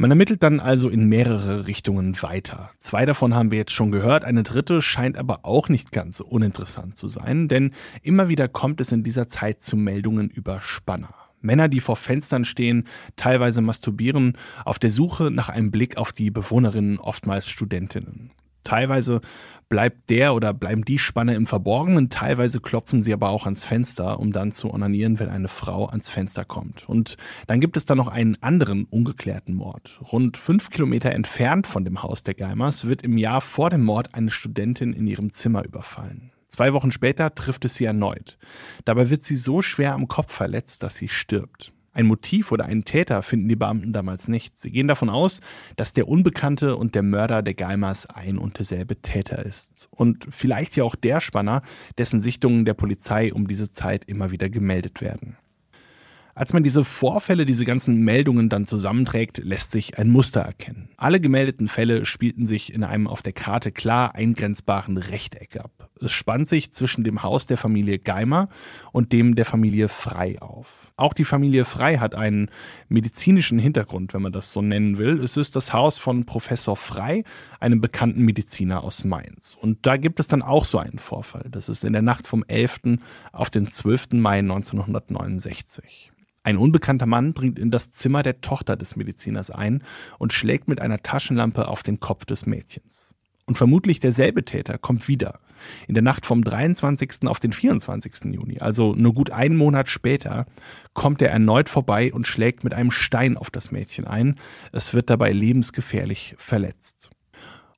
Man 0.00 0.12
ermittelt 0.12 0.44
dann 0.44 0.60
also 0.60 0.88
in 0.88 1.08
mehrere 1.08 1.66
Richtungen 1.66 2.22
weiter. 2.22 2.70
Zwei 2.78 3.04
davon 3.04 3.34
haben 3.34 3.50
wir 3.50 3.58
jetzt 3.58 3.72
schon 3.72 3.90
gehört, 3.90 4.24
eine 4.24 4.44
dritte 4.44 4.80
scheint 4.80 5.18
aber 5.18 5.40
auch 5.42 5.68
nicht 5.68 5.90
ganz 5.90 6.20
uninteressant 6.20 6.96
zu 6.96 7.08
sein, 7.08 7.48
denn 7.48 7.72
immer 8.02 8.28
wieder 8.28 8.46
kommt 8.46 8.80
es 8.80 8.92
in 8.92 9.02
dieser 9.02 9.26
Zeit 9.26 9.60
zu 9.60 9.76
Meldungen 9.76 10.30
über 10.30 10.60
Spanner. 10.60 11.14
Männer, 11.40 11.68
die 11.68 11.80
vor 11.80 11.96
Fenstern 11.96 12.44
stehen, 12.44 12.84
teilweise 13.16 13.60
masturbieren, 13.60 14.36
auf 14.64 14.78
der 14.78 14.92
Suche 14.92 15.32
nach 15.32 15.48
einem 15.48 15.72
Blick 15.72 15.96
auf 15.96 16.12
die 16.12 16.30
Bewohnerinnen, 16.30 16.98
oftmals 16.98 17.48
Studentinnen. 17.48 18.30
Teilweise 18.68 19.22
bleibt 19.70 20.10
der 20.10 20.34
oder 20.34 20.52
bleiben 20.52 20.84
die 20.84 20.98
Spanne 20.98 21.34
im 21.36 21.46
Verborgenen, 21.46 22.10
teilweise 22.10 22.60
klopfen 22.60 23.02
sie 23.02 23.14
aber 23.14 23.30
auch 23.30 23.46
ans 23.46 23.64
Fenster, 23.64 24.20
um 24.20 24.30
dann 24.30 24.52
zu 24.52 24.70
onanieren, 24.70 25.18
wenn 25.18 25.30
eine 25.30 25.48
Frau 25.48 25.86
ans 25.86 26.10
Fenster 26.10 26.44
kommt. 26.44 26.86
Und 26.86 27.16
dann 27.46 27.60
gibt 27.60 27.78
es 27.78 27.86
da 27.86 27.94
noch 27.94 28.08
einen 28.08 28.36
anderen 28.42 28.84
ungeklärten 28.84 29.54
Mord. 29.54 29.98
Rund 30.12 30.36
fünf 30.36 30.68
Kilometer 30.68 31.12
entfernt 31.12 31.66
von 31.66 31.86
dem 31.86 32.02
Haus 32.02 32.24
der 32.24 32.34
Geimers 32.34 32.86
wird 32.86 33.00
im 33.00 33.16
Jahr 33.16 33.40
vor 33.40 33.70
dem 33.70 33.84
Mord 33.84 34.14
eine 34.14 34.30
Studentin 34.30 34.92
in 34.92 35.06
ihrem 35.06 35.30
Zimmer 35.30 35.64
überfallen. 35.64 36.30
Zwei 36.48 36.74
Wochen 36.74 36.90
später 36.90 37.34
trifft 37.34 37.64
es 37.64 37.74
sie 37.74 37.86
erneut. 37.86 38.36
Dabei 38.84 39.08
wird 39.08 39.24
sie 39.24 39.36
so 39.36 39.62
schwer 39.62 39.94
am 39.94 40.08
Kopf 40.08 40.30
verletzt, 40.30 40.82
dass 40.82 40.96
sie 40.96 41.08
stirbt. 41.08 41.72
Ein 41.98 42.06
Motiv 42.06 42.52
oder 42.52 42.66
einen 42.66 42.84
Täter 42.84 43.24
finden 43.24 43.48
die 43.48 43.56
Beamten 43.56 43.92
damals 43.92 44.28
nicht. 44.28 44.56
Sie 44.56 44.70
gehen 44.70 44.86
davon 44.86 45.10
aus, 45.10 45.40
dass 45.74 45.94
der 45.94 46.06
Unbekannte 46.06 46.76
und 46.76 46.94
der 46.94 47.02
Mörder 47.02 47.42
der 47.42 47.54
Geimers 47.54 48.06
ein 48.06 48.38
und 48.38 48.60
derselbe 48.60 49.02
Täter 49.02 49.44
ist. 49.44 49.88
Und 49.90 50.28
vielleicht 50.30 50.76
ja 50.76 50.84
auch 50.84 50.94
der 50.94 51.20
Spanner, 51.20 51.60
dessen 51.98 52.22
Sichtungen 52.22 52.64
der 52.64 52.74
Polizei 52.74 53.32
um 53.32 53.48
diese 53.48 53.72
Zeit 53.72 54.04
immer 54.04 54.30
wieder 54.30 54.48
gemeldet 54.48 55.00
werden. 55.00 55.38
Als 56.38 56.52
man 56.52 56.62
diese 56.62 56.84
Vorfälle, 56.84 57.44
diese 57.44 57.64
ganzen 57.64 57.96
Meldungen 57.96 58.48
dann 58.48 58.64
zusammenträgt, 58.64 59.38
lässt 59.38 59.72
sich 59.72 59.98
ein 59.98 60.08
Muster 60.08 60.40
erkennen. 60.42 60.88
Alle 60.96 61.18
gemeldeten 61.18 61.66
Fälle 61.66 62.04
spielten 62.04 62.46
sich 62.46 62.72
in 62.72 62.84
einem 62.84 63.08
auf 63.08 63.22
der 63.22 63.32
Karte 63.32 63.72
klar 63.72 64.14
eingrenzbaren 64.14 64.98
Rechteck 64.98 65.56
ab. 65.56 65.90
Es 66.00 66.12
spannt 66.12 66.48
sich 66.48 66.70
zwischen 66.72 67.02
dem 67.02 67.24
Haus 67.24 67.48
der 67.48 67.56
Familie 67.56 67.98
Geimer 67.98 68.50
und 68.92 69.12
dem 69.12 69.34
der 69.34 69.46
Familie 69.46 69.88
Frei 69.88 70.40
auf. 70.40 70.92
Auch 70.96 71.12
die 71.12 71.24
Familie 71.24 71.64
Frei 71.64 71.96
hat 71.96 72.14
einen 72.14 72.50
medizinischen 72.88 73.58
Hintergrund, 73.58 74.14
wenn 74.14 74.22
man 74.22 74.30
das 74.32 74.52
so 74.52 74.62
nennen 74.62 74.96
will. 74.96 75.18
Es 75.18 75.36
ist 75.36 75.56
das 75.56 75.72
Haus 75.72 75.98
von 75.98 76.24
Professor 76.24 76.76
Frei, 76.76 77.24
einem 77.58 77.80
bekannten 77.80 78.22
Mediziner 78.22 78.84
aus 78.84 79.02
Mainz. 79.02 79.56
Und 79.60 79.86
da 79.86 79.96
gibt 79.96 80.20
es 80.20 80.28
dann 80.28 80.42
auch 80.42 80.64
so 80.64 80.78
einen 80.78 81.00
Vorfall. 81.00 81.48
Das 81.50 81.68
ist 81.68 81.82
in 81.82 81.94
der 81.94 82.02
Nacht 82.02 82.28
vom 82.28 82.44
11. 82.46 83.00
auf 83.32 83.50
den 83.50 83.72
12. 83.72 84.12
Mai 84.12 84.38
1969. 84.38 86.12
Ein 86.48 86.56
unbekannter 86.56 87.04
Mann 87.04 87.34
dringt 87.34 87.58
in 87.58 87.70
das 87.70 87.90
Zimmer 87.90 88.22
der 88.22 88.40
Tochter 88.40 88.74
des 88.74 88.96
Mediziners 88.96 89.50
ein 89.50 89.82
und 90.16 90.32
schlägt 90.32 90.66
mit 90.66 90.80
einer 90.80 91.02
Taschenlampe 91.02 91.68
auf 91.68 91.82
den 91.82 92.00
Kopf 92.00 92.24
des 92.24 92.46
Mädchens. 92.46 93.14
Und 93.44 93.58
vermutlich 93.58 94.00
derselbe 94.00 94.46
Täter 94.46 94.78
kommt 94.78 95.08
wieder. 95.08 95.40
In 95.88 95.94
der 95.94 96.02
Nacht 96.02 96.24
vom 96.24 96.42
23. 96.42 97.26
auf 97.26 97.38
den 97.38 97.52
24. 97.52 98.32
Juni, 98.32 98.60
also 98.60 98.94
nur 98.94 99.12
gut 99.12 99.30
einen 99.30 99.56
Monat 99.56 99.90
später, 99.90 100.46
kommt 100.94 101.20
er 101.20 101.30
erneut 101.30 101.68
vorbei 101.68 102.14
und 102.14 102.26
schlägt 102.26 102.64
mit 102.64 102.72
einem 102.72 102.92
Stein 102.92 103.36
auf 103.36 103.50
das 103.50 103.70
Mädchen 103.70 104.06
ein. 104.06 104.36
Es 104.72 104.94
wird 104.94 105.10
dabei 105.10 105.32
lebensgefährlich 105.32 106.34
verletzt. 106.38 107.10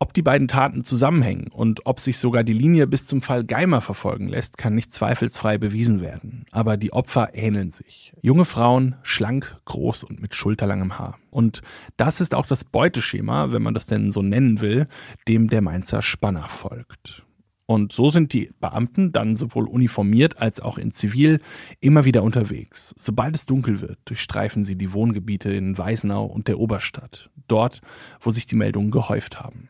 Ob 0.02 0.14
die 0.14 0.22
beiden 0.22 0.48
Taten 0.48 0.82
zusammenhängen 0.82 1.48
und 1.48 1.84
ob 1.84 2.00
sich 2.00 2.16
sogar 2.16 2.42
die 2.42 2.54
Linie 2.54 2.86
bis 2.86 3.06
zum 3.06 3.20
Fall 3.20 3.44
Geimer 3.44 3.82
verfolgen 3.82 4.28
lässt, 4.28 4.56
kann 4.56 4.74
nicht 4.74 4.94
zweifelsfrei 4.94 5.58
bewiesen 5.58 6.00
werden. 6.00 6.46
Aber 6.52 6.78
die 6.78 6.94
Opfer 6.94 7.34
ähneln 7.34 7.70
sich. 7.70 8.14
Junge 8.22 8.46
Frauen, 8.46 8.96
schlank, 9.02 9.58
groß 9.66 10.04
und 10.04 10.22
mit 10.22 10.34
schulterlangem 10.34 10.98
Haar. 10.98 11.18
Und 11.30 11.60
das 11.98 12.22
ist 12.22 12.34
auch 12.34 12.46
das 12.46 12.64
Beuteschema, 12.64 13.52
wenn 13.52 13.60
man 13.60 13.74
das 13.74 13.86
denn 13.86 14.10
so 14.10 14.22
nennen 14.22 14.62
will, 14.62 14.88
dem 15.28 15.50
der 15.50 15.60
Mainzer 15.60 16.00
Spanner 16.00 16.48
folgt. 16.48 17.26
Und 17.66 17.92
so 17.92 18.08
sind 18.08 18.32
die 18.32 18.50
Beamten 18.58 19.12
dann 19.12 19.36
sowohl 19.36 19.68
uniformiert 19.68 20.40
als 20.40 20.60
auch 20.60 20.78
in 20.78 20.92
Zivil 20.92 21.40
immer 21.80 22.06
wieder 22.06 22.22
unterwegs. 22.22 22.94
Sobald 22.96 23.34
es 23.34 23.44
dunkel 23.44 23.82
wird, 23.82 23.98
durchstreifen 24.06 24.64
sie 24.64 24.76
die 24.76 24.94
Wohngebiete 24.94 25.52
in 25.52 25.76
Weisenau 25.76 26.24
und 26.24 26.48
der 26.48 26.58
Oberstadt, 26.58 27.28
dort, 27.48 27.82
wo 28.18 28.30
sich 28.30 28.46
die 28.46 28.56
Meldungen 28.56 28.90
gehäuft 28.90 29.40
haben. 29.40 29.68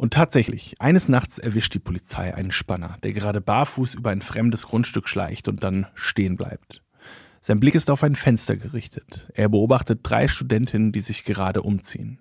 Und 0.00 0.14
tatsächlich, 0.14 0.76
eines 0.78 1.10
Nachts 1.10 1.36
erwischt 1.36 1.74
die 1.74 1.78
Polizei 1.78 2.34
einen 2.34 2.52
Spanner, 2.52 2.96
der 3.02 3.12
gerade 3.12 3.42
barfuß 3.42 3.92
über 3.92 4.08
ein 4.08 4.22
fremdes 4.22 4.66
Grundstück 4.66 5.06
schleicht 5.10 5.46
und 5.46 5.62
dann 5.62 5.88
stehen 5.94 6.38
bleibt. 6.38 6.82
Sein 7.42 7.60
Blick 7.60 7.74
ist 7.74 7.90
auf 7.90 8.02
ein 8.02 8.16
Fenster 8.16 8.56
gerichtet. 8.56 9.28
Er 9.34 9.50
beobachtet 9.50 10.00
drei 10.02 10.26
Studentinnen, 10.26 10.92
die 10.92 11.02
sich 11.02 11.24
gerade 11.24 11.60
umziehen. 11.60 12.18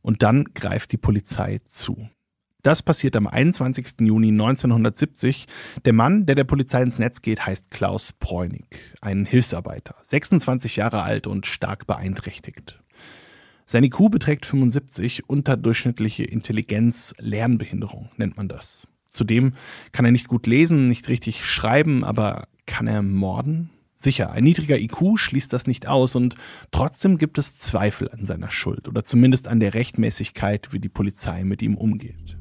Und 0.00 0.22
dann 0.22 0.54
greift 0.54 0.90
die 0.92 0.96
Polizei 0.96 1.60
zu. 1.66 2.08
Das 2.62 2.82
passiert 2.82 3.14
am 3.14 3.26
21. 3.26 4.00
Juni 4.00 4.28
1970. 4.28 5.48
Der 5.84 5.92
Mann, 5.92 6.24
der 6.24 6.34
der 6.34 6.44
Polizei 6.44 6.80
ins 6.80 6.98
Netz 6.98 7.20
geht, 7.20 7.44
heißt 7.44 7.70
Klaus 7.70 8.14
Bräunig, 8.14 8.64
ein 9.02 9.26
Hilfsarbeiter, 9.26 9.96
26 10.00 10.76
Jahre 10.76 11.02
alt 11.02 11.26
und 11.26 11.44
stark 11.44 11.86
beeinträchtigt. 11.86 12.81
Seine 13.66 13.86
IQ 13.86 14.10
beträgt 14.10 14.46
75, 14.46 15.28
unterdurchschnittliche 15.28 16.24
Intelligenz, 16.24 17.14
Lernbehinderung 17.18 18.10
nennt 18.16 18.36
man 18.36 18.48
das. 18.48 18.88
Zudem 19.10 19.52
kann 19.92 20.04
er 20.04 20.12
nicht 20.12 20.28
gut 20.28 20.46
lesen, 20.46 20.88
nicht 20.88 21.08
richtig 21.08 21.44
schreiben, 21.44 22.02
aber 22.02 22.48
kann 22.66 22.86
er 22.86 23.02
morden? 23.02 23.70
Sicher, 23.94 24.32
ein 24.32 24.42
niedriger 24.42 24.78
IQ 24.78 25.16
schließt 25.16 25.52
das 25.52 25.66
nicht 25.66 25.86
aus 25.86 26.16
und 26.16 26.34
trotzdem 26.72 27.18
gibt 27.18 27.38
es 27.38 27.58
Zweifel 27.58 28.10
an 28.10 28.24
seiner 28.24 28.50
Schuld 28.50 28.88
oder 28.88 29.04
zumindest 29.04 29.46
an 29.46 29.60
der 29.60 29.74
Rechtmäßigkeit, 29.74 30.72
wie 30.72 30.80
die 30.80 30.88
Polizei 30.88 31.44
mit 31.44 31.62
ihm 31.62 31.76
umgeht. 31.76 32.36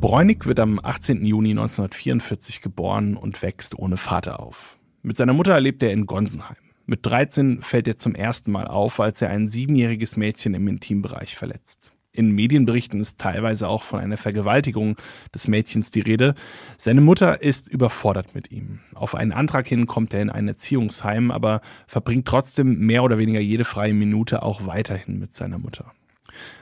Bräunig 0.00 0.46
wird 0.46 0.60
am 0.60 0.78
18. 0.82 1.26
Juni 1.26 1.50
1944 1.50 2.62
geboren 2.62 3.16
und 3.16 3.42
wächst 3.42 3.78
ohne 3.78 3.96
Vater 3.96 4.40
auf. 4.40 4.78
Mit 5.02 5.16
seiner 5.16 5.32
Mutter 5.32 5.60
lebt 5.60 5.82
er 5.82 5.92
in 5.92 6.06
Gonsenheim. 6.06 6.65
Mit 6.86 7.04
13 7.04 7.62
fällt 7.62 7.88
er 7.88 7.96
zum 7.96 8.14
ersten 8.14 8.52
Mal 8.52 8.68
auf, 8.68 9.00
als 9.00 9.20
er 9.20 9.30
ein 9.30 9.48
siebenjähriges 9.48 10.16
Mädchen 10.16 10.54
im 10.54 10.68
Intimbereich 10.68 11.34
verletzt. 11.34 11.92
In 12.12 12.30
Medienberichten 12.30 13.00
ist 13.00 13.18
teilweise 13.18 13.68
auch 13.68 13.82
von 13.82 14.00
einer 14.00 14.16
Vergewaltigung 14.16 14.96
des 15.34 15.48
Mädchens 15.48 15.90
die 15.90 16.00
Rede. 16.00 16.34
Seine 16.78 17.02
Mutter 17.02 17.42
ist 17.42 17.68
überfordert 17.68 18.34
mit 18.34 18.52
ihm. 18.52 18.78
Auf 18.94 19.14
einen 19.14 19.32
Antrag 19.32 19.66
hin 19.66 19.86
kommt 19.86 20.14
er 20.14 20.22
in 20.22 20.30
ein 20.30 20.48
Erziehungsheim, 20.48 21.30
aber 21.30 21.60
verbringt 21.88 22.26
trotzdem 22.26 22.78
mehr 22.78 23.02
oder 23.02 23.18
weniger 23.18 23.40
jede 23.40 23.64
freie 23.64 23.92
Minute 23.92 24.42
auch 24.42 24.66
weiterhin 24.66 25.18
mit 25.18 25.34
seiner 25.34 25.58
Mutter. 25.58 25.92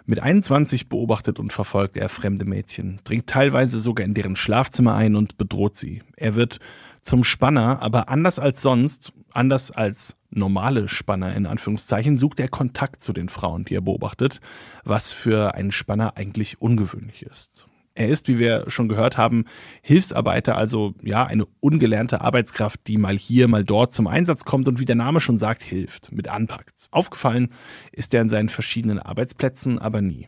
Mit 0.07 0.21
21 0.21 0.89
beobachtet 0.89 1.39
und 1.39 1.53
verfolgt 1.53 1.97
er 1.97 2.09
fremde 2.09 2.45
Mädchen, 2.45 3.01
dringt 3.05 3.27
teilweise 3.27 3.79
sogar 3.79 4.05
in 4.05 4.15
deren 4.15 4.37
Schlafzimmer 4.37 4.95
ein 4.95 5.17
und 5.17 5.37
bedroht 5.37 5.77
sie. 5.77 6.03
Er 6.17 6.35
wird 6.35 6.59
zum 7.05 7.23
Spanner, 7.23 7.81
aber 7.83 8.09
anders 8.09 8.39
als 8.39 8.63
sonst, 8.63 9.13
anders 9.31 9.71
als 9.71 10.17
normale 10.31 10.89
Spanner 10.89 11.35
in 11.35 11.47
Anführungszeichen, 11.47 12.17
sucht 12.17 12.41
er 12.41 12.49
Kontakt 12.49 13.03
zu 13.03 13.13
den 13.13 13.29
Frauen, 13.29 13.65
die 13.65 13.77
er 13.77 13.83
beobachtet, 13.83 14.41
was 14.85 15.13
für 15.13 15.55
einen 15.55 15.71
Spanner 15.71 16.17
eigentlich 16.17 16.61
ungewöhnlich 16.61 17.23
ist. 17.23 17.67
Er 17.97 18.09
ist, 18.09 18.27
wie 18.27 18.41
wir 18.41 18.65
schon 18.69 18.89
gehört 18.89 19.19
haben, 19.19 19.45
Hilfsarbeiter, 19.83 20.57
also 20.57 20.95
ja, 21.03 21.25
eine 21.25 21.47
ungelernte 21.61 22.23
Arbeitskraft, 22.23 22.81
die 22.89 22.97
mal 22.97 23.17
hier, 23.17 23.47
mal 23.47 23.63
dort 23.63 23.93
zum 23.93 24.09
Einsatz 24.09 24.45
kommt 24.45 24.67
und 24.67 24.81
wie 24.81 24.85
der 24.85 24.97
Name 24.97 25.21
schon 25.21 25.39
sagt, 25.39 25.63
hilft, 25.63 26.11
mit 26.11 26.27
anpackt. 26.27 26.89
Aufgefallen 26.91 27.51
ist 27.93 28.13
er 28.13 28.23
in 28.23 28.29
seinen 28.29 28.49
verschiedenen 28.49 28.99
Arbeitsplätzen 28.99 29.79
aber 29.79 30.01
nie. 30.01 30.27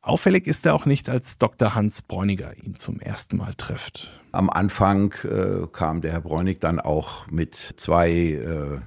Auffällig 0.00 0.48
ist 0.48 0.66
er 0.66 0.74
auch 0.74 0.84
nicht, 0.84 1.08
als 1.08 1.38
Dr. 1.38 1.76
Hans 1.76 2.02
Bräuniger 2.02 2.56
ihn 2.56 2.74
zum 2.74 2.98
ersten 2.98 3.36
Mal 3.36 3.54
trifft. 3.54 4.21
Am 4.32 4.48
Anfang 4.48 5.12
äh, 5.24 5.66
kam 5.72 6.00
der 6.00 6.12
Herr 6.12 6.22
Bräunig 6.22 6.58
dann 6.58 6.80
auch 6.80 7.30
mit 7.30 7.54
zwei 7.76 8.10
äh, 8.10 8.80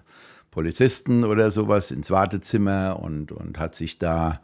Polizisten 0.50 1.24
oder 1.24 1.52
sowas 1.52 1.92
ins 1.92 2.10
Wartezimmer 2.10 3.00
und, 3.00 3.32
und 3.32 3.60
hat 3.60 3.76
sich 3.76 4.00
da 4.00 4.40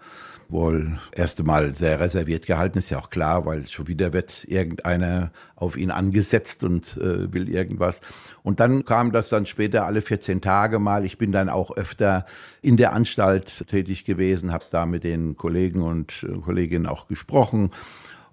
wohl 0.48 1.00
erst 1.12 1.40
einmal 1.40 1.76
sehr 1.76 2.00
reserviert 2.00 2.46
gehalten, 2.46 2.78
ist 2.78 2.90
ja 2.90 3.00
auch 3.00 3.10
klar, 3.10 3.46
weil 3.46 3.68
schon 3.68 3.88
wieder 3.88 4.14
wird 4.14 4.44
irgendeiner 4.48 5.32
auf 5.56 5.76
ihn 5.78 5.90
angesetzt 5.90 6.64
und 6.64 6.98
äh, 6.98 7.34
will 7.34 7.50
irgendwas. 7.50 8.02
Und 8.44 8.60
dann 8.60 8.86
kam 8.86 9.12
das 9.12 9.30
dann 9.30 9.46
später 9.46 9.86
alle 9.86 10.02
14 10.02 10.42
Tage 10.42 10.78
mal. 10.78 11.06
Ich 11.06 11.18
bin 11.18 11.32
dann 11.32 11.50
auch 11.50 11.72
öfter 11.72 12.26
in 12.62 12.78
der 12.78 12.94
Anstalt 12.94 13.66
tätig 13.68 14.06
gewesen, 14.06 14.52
habe 14.52 14.66
da 14.70 14.86
mit 14.86 15.04
den 15.04 15.36
Kollegen 15.36 15.82
und 15.82 16.28
äh, 16.30 16.38
Kolleginnen 16.40 16.86
auch 16.86 17.08
gesprochen. 17.08 17.72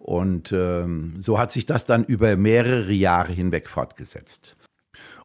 Und 0.09 0.53
ähm, 0.53 1.17
so 1.19 1.39
hat 1.39 1.53
sich 1.53 1.67
das 1.67 1.85
dann 1.85 2.03
über 2.03 2.35
mehrere 2.39 2.95
Jahre 2.95 3.31
hinweg 3.31 3.69
fortgesetzt. 3.69 4.57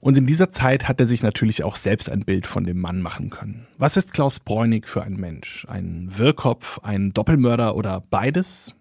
Und 0.01 0.17
in 0.17 0.25
dieser 0.25 0.51
Zeit 0.51 0.89
hat 0.89 0.99
er 0.99 1.05
sich 1.05 1.23
natürlich 1.23 1.63
auch 1.63 1.77
selbst 1.77 2.09
ein 2.09 2.25
Bild 2.25 2.47
von 2.47 2.65
dem 2.65 2.81
Mann 2.81 3.01
machen 3.01 3.29
können. 3.29 3.65
Was 3.77 3.95
ist 3.95 4.11
Klaus 4.11 4.41
Bräunig 4.41 4.89
für 4.89 5.01
ein 5.01 5.15
Mensch? 5.15 5.65
Ein 5.69 6.09
Wirrkopf, 6.11 6.79
ein 6.83 7.13
Doppelmörder 7.13 7.77
oder 7.77 8.03
beides? 8.09 8.75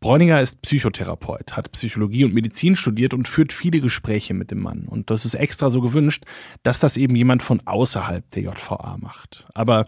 Bräuninger 0.00 0.40
ist 0.40 0.62
Psychotherapeut, 0.62 1.58
hat 1.58 1.72
Psychologie 1.72 2.24
und 2.24 2.32
Medizin 2.32 2.74
studiert 2.74 3.12
und 3.12 3.28
führt 3.28 3.52
viele 3.52 3.82
Gespräche 3.82 4.32
mit 4.32 4.50
dem 4.50 4.60
Mann. 4.60 4.86
Und 4.88 5.10
das 5.10 5.26
ist 5.26 5.34
extra 5.34 5.68
so 5.68 5.82
gewünscht, 5.82 6.24
dass 6.62 6.80
das 6.80 6.96
eben 6.96 7.14
jemand 7.14 7.42
von 7.42 7.60
außerhalb 7.66 8.30
der 8.30 8.44
JVA 8.44 8.96
macht. 8.98 9.46
Aber 9.52 9.84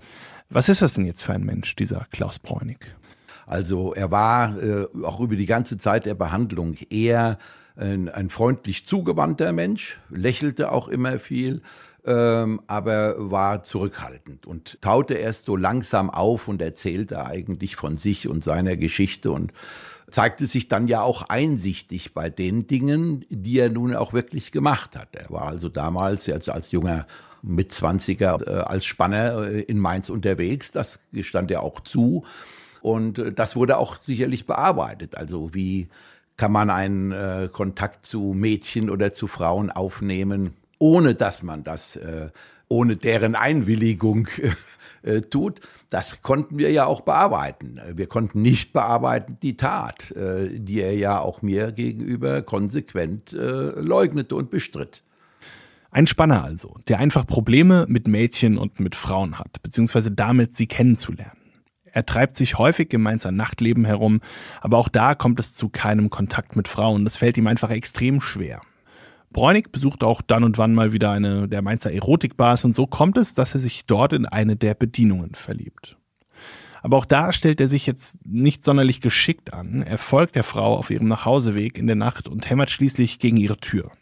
was 0.50 0.68
ist 0.68 0.82
das 0.82 0.92
denn 0.92 1.06
jetzt 1.06 1.22
für 1.22 1.32
ein 1.32 1.44
Mensch, 1.44 1.76
dieser 1.76 2.06
Klaus 2.10 2.40
Bräunig? 2.40 2.94
Also 3.50 3.92
er 3.94 4.12
war 4.12 4.56
äh, 4.62 4.86
auch 5.02 5.18
über 5.18 5.34
die 5.34 5.46
ganze 5.46 5.76
Zeit 5.76 6.06
der 6.06 6.14
Behandlung 6.14 6.76
eher 6.88 7.36
ein, 7.74 8.08
ein 8.08 8.30
freundlich 8.30 8.86
zugewandter 8.86 9.52
Mensch, 9.52 9.98
lächelte 10.08 10.70
auch 10.70 10.86
immer 10.86 11.18
viel, 11.18 11.60
ähm, 12.06 12.60
aber 12.68 13.16
war 13.18 13.64
zurückhaltend 13.64 14.46
und 14.46 14.80
taute 14.82 15.14
erst 15.14 15.46
so 15.46 15.56
langsam 15.56 16.10
auf 16.10 16.46
und 16.46 16.62
erzählte 16.62 17.26
eigentlich 17.26 17.74
von 17.74 17.96
sich 17.96 18.28
und 18.28 18.44
seiner 18.44 18.76
Geschichte 18.76 19.32
und 19.32 19.52
zeigte 20.12 20.46
sich 20.46 20.68
dann 20.68 20.86
ja 20.86 21.02
auch 21.02 21.22
einsichtig 21.22 22.14
bei 22.14 22.30
den 22.30 22.68
Dingen, 22.68 23.24
die 23.30 23.58
er 23.58 23.70
nun 23.70 23.96
auch 23.96 24.12
wirklich 24.12 24.52
gemacht 24.52 24.94
hat. 24.94 25.08
Er 25.16 25.28
war 25.28 25.48
also 25.48 25.68
damals 25.68 26.28
als, 26.28 26.48
als 26.48 26.70
junger 26.70 27.04
mit 27.42 27.72
20er 27.72 28.46
äh, 28.46 28.60
als 28.60 28.84
Spanner 28.84 29.48
äh, 29.48 29.62
in 29.62 29.80
Mainz 29.80 30.08
unterwegs, 30.08 30.70
das 30.70 31.00
gestand 31.12 31.50
er 31.50 31.62
auch 31.64 31.80
zu. 31.80 32.24
Und 32.82 33.18
äh, 33.18 33.32
das 33.32 33.56
wurde 33.56 33.78
auch 33.78 34.00
sicherlich 34.00 34.46
bearbeitet. 34.46 35.16
Also 35.16 35.54
wie 35.54 35.88
kann 36.36 36.52
man 36.52 36.70
einen 36.70 37.12
äh, 37.12 37.48
Kontakt 37.52 38.06
zu 38.06 38.32
Mädchen 38.34 38.88
oder 38.88 39.12
zu 39.12 39.26
Frauen 39.26 39.70
aufnehmen, 39.70 40.54
ohne 40.78 41.14
dass 41.14 41.42
man 41.42 41.64
das, 41.64 41.96
äh, 41.96 42.30
ohne 42.68 42.96
deren 42.96 43.34
Einwilligung 43.34 44.28
äh, 45.02 45.20
tut. 45.20 45.60
Das 45.90 46.22
konnten 46.22 46.56
wir 46.56 46.70
ja 46.70 46.86
auch 46.86 47.02
bearbeiten. 47.02 47.80
Wir 47.94 48.06
konnten 48.06 48.40
nicht 48.40 48.72
bearbeiten 48.72 49.36
die 49.42 49.56
Tat, 49.56 50.12
äh, 50.12 50.48
die 50.58 50.80
er 50.80 50.96
ja 50.96 51.20
auch 51.20 51.42
mir 51.42 51.72
gegenüber 51.72 52.42
konsequent 52.42 53.34
äh, 53.34 53.80
leugnete 53.80 54.34
und 54.34 54.50
bestritt. 54.50 55.02
Ein 55.90 56.06
Spanner 56.06 56.44
also, 56.44 56.78
der 56.88 57.00
einfach 57.00 57.26
Probleme 57.26 57.84
mit 57.88 58.06
Mädchen 58.06 58.56
und 58.56 58.78
mit 58.78 58.94
Frauen 58.94 59.38
hat, 59.38 59.60
beziehungsweise 59.62 60.12
damit 60.12 60.56
sie 60.56 60.68
kennenzulernen. 60.68 61.39
Er 61.92 62.06
treibt 62.06 62.36
sich 62.36 62.58
häufig 62.58 62.92
im 62.92 63.02
Mainzer 63.02 63.32
Nachtleben 63.32 63.84
herum, 63.84 64.20
aber 64.60 64.78
auch 64.78 64.88
da 64.88 65.14
kommt 65.14 65.40
es 65.40 65.54
zu 65.54 65.68
keinem 65.68 66.10
Kontakt 66.10 66.56
mit 66.56 66.68
Frauen. 66.68 67.04
Das 67.04 67.16
fällt 67.16 67.36
ihm 67.38 67.46
einfach 67.46 67.70
extrem 67.70 68.20
schwer. 68.20 68.60
Bräunig 69.32 69.70
besucht 69.70 70.02
auch 70.02 70.22
dann 70.22 70.42
und 70.42 70.58
wann 70.58 70.74
mal 70.74 70.92
wieder 70.92 71.12
eine 71.12 71.48
der 71.48 71.62
Mainzer 71.62 71.92
Erotikbars 71.92 72.64
und 72.64 72.74
so 72.74 72.86
kommt 72.86 73.16
es, 73.16 73.34
dass 73.34 73.54
er 73.54 73.60
sich 73.60 73.86
dort 73.86 74.12
in 74.12 74.26
eine 74.26 74.56
der 74.56 74.74
Bedienungen 74.74 75.34
verliebt. 75.34 75.96
Aber 76.82 76.96
auch 76.96 77.04
da 77.04 77.32
stellt 77.32 77.60
er 77.60 77.68
sich 77.68 77.86
jetzt 77.86 78.18
nicht 78.26 78.64
sonderlich 78.64 79.00
geschickt 79.00 79.52
an. 79.52 79.82
Er 79.82 79.98
folgt 79.98 80.34
der 80.34 80.44
Frau 80.44 80.76
auf 80.76 80.90
ihrem 80.90 81.08
Nachhauseweg 81.08 81.78
in 81.78 81.86
der 81.86 81.96
Nacht 81.96 82.26
und 82.26 82.48
hämmert 82.48 82.70
schließlich 82.70 83.18
gegen 83.18 83.36
ihre 83.36 83.58
Tür. 83.58 83.92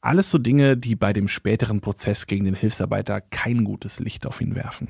Alles 0.00 0.30
so 0.30 0.38
Dinge, 0.38 0.76
die 0.76 0.94
bei 0.94 1.12
dem 1.12 1.28
späteren 1.28 1.80
Prozess 1.80 2.26
gegen 2.26 2.44
den 2.44 2.54
Hilfsarbeiter 2.54 3.20
kein 3.20 3.64
gutes 3.64 3.98
Licht 3.98 4.26
auf 4.26 4.40
ihn 4.40 4.54
werfen. 4.54 4.88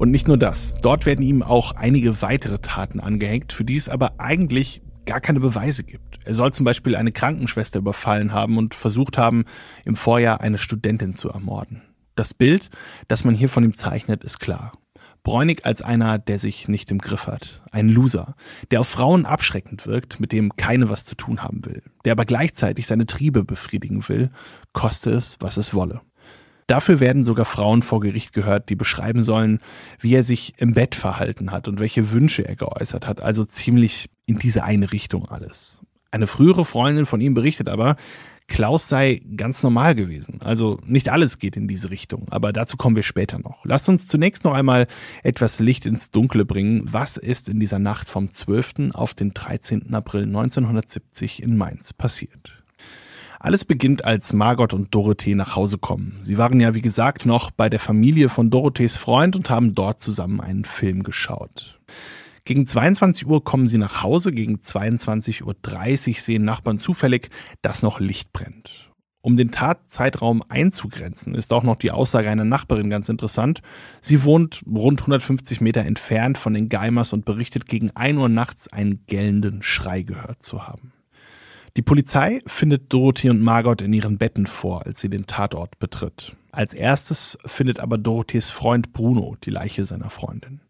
Und 0.00 0.12
nicht 0.12 0.28
nur 0.28 0.38
das, 0.38 0.78
dort 0.80 1.04
werden 1.04 1.20
ihm 1.20 1.42
auch 1.42 1.72
einige 1.72 2.22
weitere 2.22 2.58
Taten 2.58 3.00
angehängt, 3.00 3.52
für 3.52 3.66
die 3.66 3.76
es 3.76 3.90
aber 3.90 4.14
eigentlich 4.16 4.80
gar 5.04 5.20
keine 5.20 5.40
Beweise 5.40 5.84
gibt. 5.84 6.20
Er 6.24 6.32
soll 6.32 6.54
zum 6.54 6.64
Beispiel 6.64 6.96
eine 6.96 7.12
Krankenschwester 7.12 7.80
überfallen 7.80 8.32
haben 8.32 8.56
und 8.56 8.72
versucht 8.72 9.18
haben, 9.18 9.44
im 9.84 9.96
Vorjahr 9.96 10.40
eine 10.40 10.56
Studentin 10.56 11.12
zu 11.12 11.28
ermorden. 11.28 11.82
Das 12.14 12.32
Bild, 12.32 12.70
das 13.08 13.24
man 13.24 13.34
hier 13.34 13.50
von 13.50 13.62
ihm 13.62 13.74
zeichnet, 13.74 14.24
ist 14.24 14.40
klar. 14.40 14.72
Bräunig 15.22 15.66
als 15.66 15.82
einer, 15.82 16.18
der 16.18 16.38
sich 16.38 16.66
nicht 16.66 16.90
im 16.90 16.96
Griff 16.96 17.26
hat. 17.26 17.60
Ein 17.70 17.90
Loser, 17.90 18.36
der 18.70 18.80
auf 18.80 18.88
Frauen 18.88 19.26
abschreckend 19.26 19.86
wirkt, 19.86 20.18
mit 20.18 20.32
dem 20.32 20.56
keine 20.56 20.88
was 20.88 21.04
zu 21.04 21.14
tun 21.14 21.42
haben 21.42 21.66
will. 21.66 21.82
Der 22.06 22.12
aber 22.12 22.24
gleichzeitig 22.24 22.86
seine 22.86 23.04
Triebe 23.04 23.44
befriedigen 23.44 24.08
will, 24.08 24.30
koste 24.72 25.10
es, 25.10 25.36
was 25.40 25.58
es 25.58 25.74
wolle. 25.74 26.00
Dafür 26.70 27.00
werden 27.00 27.24
sogar 27.24 27.46
Frauen 27.46 27.82
vor 27.82 27.98
Gericht 27.98 28.32
gehört, 28.32 28.68
die 28.68 28.76
beschreiben 28.76 29.22
sollen, 29.22 29.58
wie 29.98 30.14
er 30.14 30.22
sich 30.22 30.54
im 30.58 30.72
Bett 30.72 30.94
verhalten 30.94 31.50
hat 31.50 31.66
und 31.66 31.80
welche 31.80 32.12
Wünsche 32.12 32.46
er 32.46 32.54
geäußert 32.54 33.08
hat. 33.08 33.20
Also 33.20 33.44
ziemlich 33.44 34.08
in 34.24 34.38
diese 34.38 34.62
eine 34.62 34.92
Richtung 34.92 35.28
alles. 35.28 35.82
Eine 36.12 36.28
frühere 36.28 36.64
Freundin 36.64 37.06
von 37.06 37.20
ihm 37.20 37.34
berichtet 37.34 37.68
aber, 37.68 37.96
Klaus 38.46 38.88
sei 38.88 39.20
ganz 39.36 39.64
normal 39.64 39.96
gewesen. 39.96 40.38
Also 40.44 40.78
nicht 40.86 41.08
alles 41.08 41.40
geht 41.40 41.56
in 41.56 41.66
diese 41.66 41.90
Richtung, 41.90 42.28
aber 42.30 42.52
dazu 42.52 42.76
kommen 42.76 42.94
wir 42.94 43.02
später 43.02 43.40
noch. 43.40 43.64
Lasst 43.64 43.88
uns 43.88 44.06
zunächst 44.06 44.44
noch 44.44 44.54
einmal 44.54 44.86
etwas 45.24 45.58
Licht 45.58 45.86
ins 45.86 46.12
Dunkle 46.12 46.44
bringen. 46.44 46.84
Was 46.84 47.16
ist 47.16 47.48
in 47.48 47.58
dieser 47.58 47.80
Nacht 47.80 48.08
vom 48.08 48.30
12. 48.30 48.92
auf 48.94 49.14
den 49.14 49.34
13. 49.34 49.92
April 49.92 50.22
1970 50.22 51.42
in 51.42 51.56
Mainz 51.56 51.92
passiert? 51.92 52.59
Alles 53.42 53.64
beginnt, 53.64 54.04
als 54.04 54.34
Margot 54.34 54.74
und 54.74 54.94
Dorothee 54.94 55.34
nach 55.34 55.56
Hause 55.56 55.78
kommen. 55.78 56.18
Sie 56.20 56.36
waren 56.36 56.60
ja, 56.60 56.74
wie 56.74 56.82
gesagt, 56.82 57.24
noch 57.24 57.50
bei 57.50 57.70
der 57.70 57.80
Familie 57.80 58.28
von 58.28 58.50
Dorothees 58.50 58.98
Freund 58.98 59.34
und 59.34 59.48
haben 59.48 59.74
dort 59.74 59.98
zusammen 59.98 60.42
einen 60.42 60.66
Film 60.66 61.02
geschaut. 61.02 61.80
Gegen 62.44 62.66
22 62.66 63.26
Uhr 63.26 63.42
kommen 63.42 63.66
sie 63.66 63.78
nach 63.78 64.02
Hause, 64.02 64.32
gegen 64.32 64.56
22.30 64.56 65.42
Uhr 66.10 66.20
sehen 66.20 66.44
Nachbarn 66.44 66.78
zufällig, 66.78 67.30
dass 67.62 67.82
noch 67.82 67.98
Licht 67.98 68.34
brennt. 68.34 68.90
Um 69.22 69.38
den 69.38 69.50
Tatzeitraum 69.50 70.42
einzugrenzen, 70.50 71.34
ist 71.34 71.54
auch 71.54 71.62
noch 71.62 71.76
die 71.76 71.92
Aussage 71.92 72.28
einer 72.28 72.44
Nachbarin 72.44 72.90
ganz 72.90 73.08
interessant. 73.08 73.62
Sie 74.02 74.22
wohnt 74.22 74.62
rund 74.70 75.00
150 75.00 75.62
Meter 75.62 75.80
entfernt 75.86 76.36
von 76.36 76.52
den 76.52 76.68
Geimers 76.68 77.14
und 77.14 77.24
berichtet, 77.24 77.64
gegen 77.64 77.90
1 77.92 78.18
Uhr 78.18 78.28
nachts 78.28 78.70
einen 78.70 79.06
gellenden 79.06 79.62
Schrei 79.62 80.02
gehört 80.02 80.42
zu 80.42 80.68
haben. 80.68 80.92
Die 81.76 81.82
Polizei 81.82 82.40
findet 82.46 82.92
Dorothee 82.92 83.30
und 83.30 83.42
Margot 83.42 83.80
in 83.80 83.92
ihren 83.92 84.18
Betten 84.18 84.46
vor, 84.46 84.86
als 84.86 85.00
sie 85.00 85.08
den 85.08 85.26
Tatort 85.26 85.78
betritt. 85.78 86.36
Als 86.50 86.74
erstes 86.74 87.38
findet 87.46 87.78
aber 87.78 87.96
Dorothees 87.96 88.50
Freund 88.50 88.92
Bruno 88.92 89.36
die 89.44 89.50
Leiche 89.50 89.84
seiner 89.84 90.10
Freundin. 90.10 90.60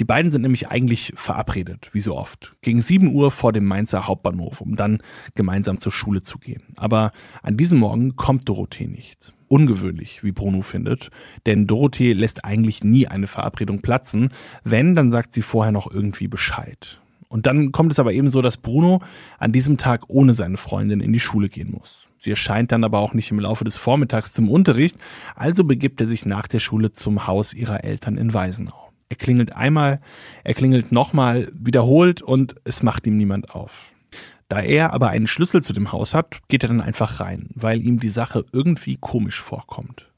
Die 0.00 0.04
beiden 0.04 0.32
sind 0.32 0.42
nämlich 0.42 0.68
eigentlich 0.68 1.12
verabredet, 1.14 1.90
wie 1.92 2.00
so 2.00 2.16
oft, 2.16 2.56
gegen 2.62 2.80
7 2.80 3.14
Uhr 3.14 3.30
vor 3.30 3.52
dem 3.52 3.66
Mainzer 3.66 4.06
Hauptbahnhof, 4.06 4.60
um 4.60 4.74
dann 4.74 5.02
gemeinsam 5.34 5.78
zur 5.78 5.92
Schule 5.92 6.22
zu 6.22 6.38
gehen. 6.38 6.62
Aber 6.76 7.10
an 7.42 7.56
diesem 7.58 7.78
Morgen 7.78 8.16
kommt 8.16 8.48
Dorothee 8.48 8.88
nicht. 8.88 9.34
Ungewöhnlich, 9.46 10.24
wie 10.24 10.32
Bruno 10.32 10.62
findet, 10.62 11.10
denn 11.44 11.66
Dorothee 11.66 12.14
lässt 12.14 12.44
eigentlich 12.44 12.82
nie 12.82 13.08
eine 13.08 13.26
Verabredung 13.26 13.82
platzen. 13.82 14.30
Wenn, 14.64 14.94
dann 14.94 15.10
sagt 15.10 15.34
sie 15.34 15.42
vorher 15.42 15.72
noch 15.72 15.92
irgendwie 15.92 16.28
Bescheid. 16.28 17.00
Und 17.30 17.46
dann 17.46 17.70
kommt 17.70 17.92
es 17.92 18.00
aber 18.00 18.12
eben 18.12 18.28
so, 18.28 18.42
dass 18.42 18.56
Bruno 18.56 19.00
an 19.38 19.52
diesem 19.52 19.76
Tag 19.78 20.02
ohne 20.08 20.34
seine 20.34 20.56
Freundin 20.56 21.00
in 21.00 21.12
die 21.12 21.20
Schule 21.20 21.48
gehen 21.48 21.70
muss. 21.70 22.08
Sie 22.18 22.30
erscheint 22.30 22.72
dann 22.72 22.82
aber 22.82 22.98
auch 22.98 23.14
nicht 23.14 23.30
im 23.30 23.38
Laufe 23.38 23.64
des 23.64 23.76
Vormittags 23.76 24.32
zum 24.32 24.50
Unterricht, 24.50 24.96
also 25.36 25.62
begibt 25.62 26.00
er 26.00 26.08
sich 26.08 26.26
nach 26.26 26.48
der 26.48 26.58
Schule 26.58 26.92
zum 26.92 27.28
Haus 27.28 27.54
ihrer 27.54 27.84
Eltern 27.84 28.18
in 28.18 28.34
Weisenau. 28.34 28.90
Er 29.08 29.16
klingelt 29.16 29.54
einmal, 29.54 30.00
er 30.42 30.54
klingelt 30.54 30.90
nochmal, 30.90 31.50
wiederholt 31.54 32.20
und 32.20 32.56
es 32.64 32.82
macht 32.82 33.06
ihm 33.06 33.16
niemand 33.16 33.54
auf. 33.54 33.92
Da 34.48 34.60
er 34.60 34.92
aber 34.92 35.10
einen 35.10 35.28
Schlüssel 35.28 35.62
zu 35.62 35.72
dem 35.72 35.92
Haus 35.92 36.14
hat, 36.14 36.40
geht 36.48 36.64
er 36.64 36.68
dann 36.68 36.80
einfach 36.80 37.20
rein, 37.20 37.48
weil 37.54 37.80
ihm 37.80 38.00
die 38.00 38.08
Sache 38.08 38.44
irgendwie 38.52 38.98
komisch 39.00 39.40
vorkommt. 39.40 40.09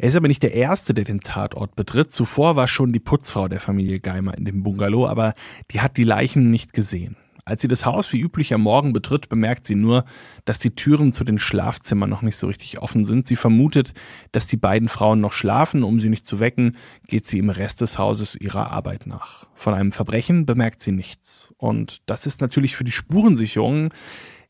Er 0.00 0.08
ist 0.08 0.16
aber 0.16 0.28
nicht 0.28 0.42
der 0.42 0.54
Erste, 0.54 0.94
der 0.94 1.04
den 1.04 1.20
Tatort 1.20 1.76
betritt. 1.76 2.10
Zuvor 2.10 2.56
war 2.56 2.68
schon 2.68 2.90
die 2.90 3.00
Putzfrau 3.00 3.48
der 3.48 3.60
Familie 3.60 4.00
Geimer 4.00 4.32
in 4.38 4.46
dem 4.46 4.62
Bungalow, 4.62 5.06
aber 5.06 5.34
die 5.72 5.82
hat 5.82 5.98
die 5.98 6.04
Leichen 6.04 6.50
nicht 6.50 6.72
gesehen. 6.72 7.16
Als 7.44 7.60
sie 7.60 7.68
das 7.68 7.84
Haus 7.84 8.10
wie 8.10 8.20
üblich 8.20 8.54
am 8.54 8.62
Morgen 8.62 8.94
betritt, 8.94 9.28
bemerkt 9.28 9.66
sie 9.66 9.74
nur, 9.74 10.06
dass 10.46 10.58
die 10.58 10.74
Türen 10.74 11.12
zu 11.12 11.22
den 11.22 11.38
Schlafzimmern 11.38 12.08
noch 12.08 12.22
nicht 12.22 12.38
so 12.38 12.46
richtig 12.46 12.80
offen 12.80 13.04
sind. 13.04 13.26
Sie 13.26 13.36
vermutet, 13.36 13.92
dass 14.32 14.46
die 14.46 14.56
beiden 14.56 14.88
Frauen 14.88 15.20
noch 15.20 15.34
schlafen. 15.34 15.82
Um 15.82 16.00
sie 16.00 16.08
nicht 16.08 16.26
zu 16.26 16.40
wecken, 16.40 16.78
geht 17.06 17.26
sie 17.26 17.38
im 17.38 17.50
Rest 17.50 17.82
des 17.82 17.98
Hauses 17.98 18.36
ihrer 18.36 18.70
Arbeit 18.70 19.06
nach. 19.06 19.48
Von 19.54 19.74
einem 19.74 19.92
Verbrechen 19.92 20.46
bemerkt 20.46 20.80
sie 20.80 20.92
nichts. 20.92 21.52
Und 21.58 22.00
das 22.06 22.24
ist 22.24 22.40
natürlich 22.40 22.74
für 22.74 22.84
die 22.84 22.92
Spurensicherung 22.92 23.92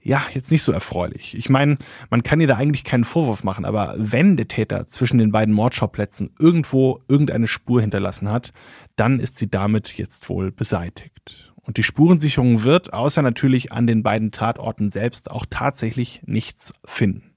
ja, 0.02 0.22
jetzt 0.32 0.50
nicht 0.50 0.62
so 0.62 0.72
erfreulich. 0.72 1.36
Ich 1.36 1.50
meine, 1.50 1.76
man 2.08 2.22
kann 2.22 2.40
ihr 2.40 2.46
da 2.46 2.56
eigentlich 2.56 2.84
keinen 2.84 3.04
Vorwurf 3.04 3.44
machen, 3.44 3.64
aber 3.64 3.94
wenn 3.98 4.36
der 4.36 4.48
Täter 4.48 4.86
zwischen 4.86 5.18
den 5.18 5.30
beiden 5.30 5.54
Mordschauplätzen 5.54 6.30
irgendwo 6.38 7.02
irgendeine 7.08 7.46
Spur 7.46 7.80
hinterlassen 7.80 8.30
hat, 8.30 8.52
dann 8.96 9.20
ist 9.20 9.38
sie 9.38 9.50
damit 9.50 9.98
jetzt 9.98 10.28
wohl 10.28 10.50
beseitigt. 10.52 11.52
Und 11.56 11.76
die 11.76 11.82
Spurensicherung 11.82 12.62
wird, 12.62 12.94
außer 12.94 13.20
natürlich 13.20 13.72
an 13.72 13.86
den 13.86 14.02
beiden 14.02 14.32
Tatorten 14.32 14.90
selbst, 14.90 15.30
auch 15.30 15.44
tatsächlich 15.48 16.22
nichts 16.24 16.72
finden. 16.84 17.34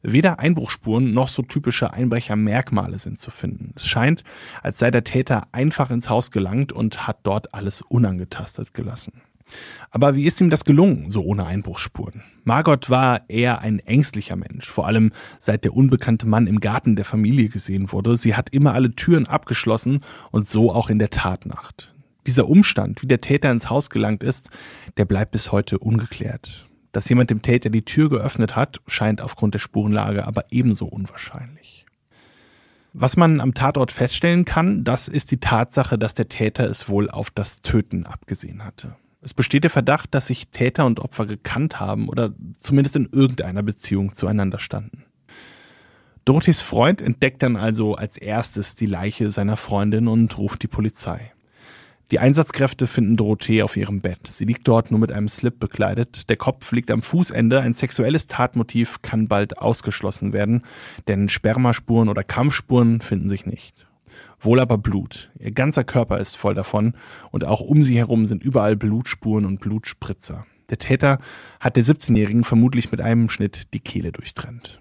Weder 0.00 0.38
Einbruchspuren 0.38 1.12
noch 1.12 1.28
so 1.28 1.42
typische 1.42 1.92
Einbrechermerkmale 1.92 2.98
sind 2.98 3.18
zu 3.18 3.30
finden. 3.30 3.72
Es 3.76 3.86
scheint, 3.86 4.22
als 4.62 4.78
sei 4.78 4.90
der 4.90 5.04
Täter 5.04 5.48
einfach 5.52 5.90
ins 5.90 6.08
Haus 6.08 6.30
gelangt 6.30 6.72
und 6.72 7.06
hat 7.06 7.18
dort 7.24 7.52
alles 7.52 7.82
unangetastet 7.82 8.72
gelassen. 8.72 9.20
Aber 9.90 10.14
wie 10.14 10.24
ist 10.24 10.40
ihm 10.40 10.50
das 10.50 10.64
gelungen, 10.64 11.10
so 11.10 11.22
ohne 11.22 11.46
Einbruchsspuren? 11.46 12.22
Margot 12.44 12.90
war 12.90 13.28
eher 13.28 13.60
ein 13.60 13.78
ängstlicher 13.80 14.36
Mensch, 14.36 14.68
vor 14.68 14.86
allem 14.86 15.12
seit 15.38 15.64
der 15.64 15.74
unbekannte 15.74 16.26
Mann 16.26 16.46
im 16.46 16.60
Garten 16.60 16.96
der 16.96 17.04
Familie 17.04 17.48
gesehen 17.48 17.92
wurde. 17.92 18.16
Sie 18.16 18.34
hat 18.34 18.50
immer 18.54 18.74
alle 18.74 18.94
Türen 18.94 19.26
abgeschlossen 19.26 20.00
und 20.30 20.48
so 20.48 20.72
auch 20.72 20.90
in 20.90 20.98
der 20.98 21.10
Tatnacht. 21.10 21.92
Dieser 22.26 22.48
Umstand, 22.48 23.02
wie 23.02 23.06
der 23.06 23.20
Täter 23.20 23.50
ins 23.50 23.70
Haus 23.70 23.90
gelangt 23.90 24.22
ist, 24.22 24.50
der 24.96 25.06
bleibt 25.06 25.32
bis 25.32 25.52
heute 25.52 25.78
ungeklärt. 25.78 26.68
Dass 26.92 27.08
jemand 27.08 27.30
dem 27.30 27.42
Täter 27.42 27.70
die 27.70 27.84
Tür 27.84 28.10
geöffnet 28.10 28.56
hat, 28.56 28.80
scheint 28.86 29.20
aufgrund 29.20 29.54
der 29.54 29.60
Spurenlage 29.60 30.26
aber 30.26 30.44
ebenso 30.50 30.86
unwahrscheinlich. 30.86 31.86
Was 32.92 33.16
man 33.16 33.40
am 33.40 33.54
Tatort 33.54 33.92
feststellen 33.92 34.44
kann, 34.44 34.84
das 34.84 35.08
ist 35.08 35.30
die 35.30 35.40
Tatsache, 35.40 35.98
dass 35.98 36.14
der 36.14 36.28
Täter 36.28 36.68
es 36.68 36.88
wohl 36.88 37.10
auf 37.10 37.30
das 37.30 37.62
Töten 37.62 38.06
abgesehen 38.06 38.64
hatte. 38.64 38.96
Es 39.20 39.34
besteht 39.34 39.64
der 39.64 39.70
Verdacht, 39.70 40.14
dass 40.14 40.28
sich 40.28 40.48
Täter 40.48 40.86
und 40.86 41.00
Opfer 41.00 41.26
gekannt 41.26 41.80
haben 41.80 42.08
oder 42.08 42.32
zumindest 42.56 42.96
in 42.96 43.08
irgendeiner 43.10 43.62
Beziehung 43.62 44.14
zueinander 44.14 44.58
standen. 44.58 45.04
Dorothys 46.24 46.60
Freund 46.60 47.00
entdeckt 47.00 47.42
dann 47.42 47.56
also 47.56 47.94
als 47.94 48.16
erstes 48.16 48.74
die 48.74 48.86
Leiche 48.86 49.30
seiner 49.30 49.56
Freundin 49.56 50.08
und 50.08 50.36
ruft 50.38 50.62
die 50.62 50.68
Polizei. 50.68 51.32
Die 52.10 52.20
Einsatzkräfte 52.20 52.86
finden 52.86 53.16
Dorothee 53.16 53.62
auf 53.62 53.76
ihrem 53.76 54.00
Bett. 54.00 54.26
Sie 54.28 54.44
liegt 54.44 54.66
dort 54.68 54.90
nur 54.90 55.00
mit 55.00 55.12
einem 55.12 55.28
Slip 55.28 55.58
bekleidet. 55.58 56.30
Der 56.30 56.36
Kopf 56.36 56.70
liegt 56.72 56.90
am 56.90 57.02
Fußende. 57.02 57.60
Ein 57.60 57.74
sexuelles 57.74 58.26
Tatmotiv 58.26 59.02
kann 59.02 59.28
bald 59.28 59.58
ausgeschlossen 59.58 60.32
werden, 60.32 60.62
denn 61.06 61.28
Spermaspuren 61.28 62.08
oder 62.08 62.24
Kampfspuren 62.24 63.00
finden 63.02 63.28
sich 63.28 63.44
nicht. 63.44 63.87
Wohl 64.40 64.60
aber 64.60 64.78
Blut. 64.78 65.30
Ihr 65.38 65.52
ganzer 65.52 65.84
Körper 65.84 66.18
ist 66.18 66.36
voll 66.36 66.54
davon 66.54 66.94
und 67.30 67.44
auch 67.44 67.60
um 67.60 67.82
sie 67.82 67.96
herum 67.96 68.26
sind 68.26 68.42
überall 68.42 68.76
Blutspuren 68.76 69.44
und 69.44 69.60
Blutspritzer. 69.60 70.46
Der 70.70 70.78
Täter 70.78 71.18
hat 71.60 71.76
der 71.76 71.84
17-Jährigen 71.84 72.44
vermutlich 72.44 72.90
mit 72.90 73.00
einem 73.00 73.30
Schnitt 73.30 73.72
die 73.72 73.80
Kehle 73.80 74.12
durchtrennt. 74.12 74.80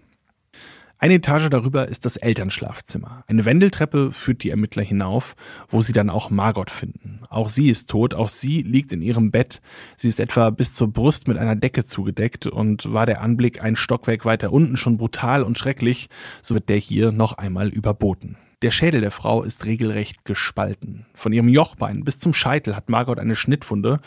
Eine 1.00 1.16
Etage 1.16 1.50
darüber 1.50 1.88
ist 1.88 2.06
das 2.06 2.18
Elternschlafzimmer. 2.18 3.24
Eine 3.28 3.46
Wendeltreppe 3.46 4.12
führt 4.12 4.42
die 4.42 4.50
Ermittler 4.50 4.82
hinauf, 4.82 5.36
wo 5.70 5.84
sie 5.84 5.94
dann 5.94 6.10
auch 6.10 6.32
Margot 6.32 6.72
finden. 6.72 7.20
Auch 7.30 7.50
sie 7.50 7.70
ist 7.70 7.88
tot, 7.92 8.16
auch 8.16 8.30
sie 8.30 8.64
liegt 8.64 8.92
in 8.92 9.04
ihrem 9.04 9.30
Bett. 9.30 9.62
Sie 9.96 10.08
ist 10.08 10.20
etwa 10.20 10.50
bis 10.50 10.74
zur 10.74 10.92
Brust 10.92 11.28
mit 11.28 11.38
einer 11.38 11.56
Decke 11.56 11.86
zugedeckt 11.86 12.48
und 12.48 12.92
war 12.92 13.06
der 13.06 13.22
Anblick 13.22 13.62
ein 13.62 13.76
Stockwerk 13.76 14.26
weiter 14.26 14.52
unten 14.52 14.76
schon 14.76 14.98
brutal 14.98 15.44
und 15.44 15.60
schrecklich, 15.60 16.10
so 16.42 16.56
wird 16.56 16.68
der 16.68 16.78
hier 16.78 17.12
noch 17.12 17.34
einmal 17.34 17.70
überboten. 17.70 18.38
Der 18.62 18.72
Schädel 18.72 19.02
der 19.02 19.12
Frau 19.12 19.44
ist 19.44 19.66
regelrecht 19.66 20.26
gespalten. 20.26 21.06
Von 21.14 21.32
ihrem 21.32 21.48
Jochbein 21.50 22.04
bis 22.04 22.20
zum 22.20 22.34
Scheitel 22.34 22.76
hat 22.76 22.90
Margot 22.90 23.20
eine 23.20 23.36
Schnittwunde 23.36 24.00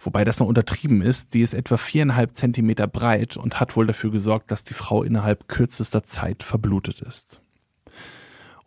wobei 0.00 0.24
das 0.24 0.40
noch 0.40 0.46
untertrieben 0.46 1.02
ist. 1.02 1.34
Die 1.34 1.42
ist 1.42 1.54
etwa 1.54 1.76
viereinhalb 1.76 2.34
Zentimeter 2.34 2.86
breit 2.86 3.36
und 3.36 3.60
hat 3.60 3.76
wohl 3.76 3.86
dafür 3.86 4.10
gesorgt, 4.10 4.50
dass 4.50 4.64
die 4.64 4.74
Frau 4.74 5.02
innerhalb 5.02 5.48
kürzester 5.48 6.02
Zeit 6.02 6.42
verblutet 6.42 7.00
ist. 7.02 7.40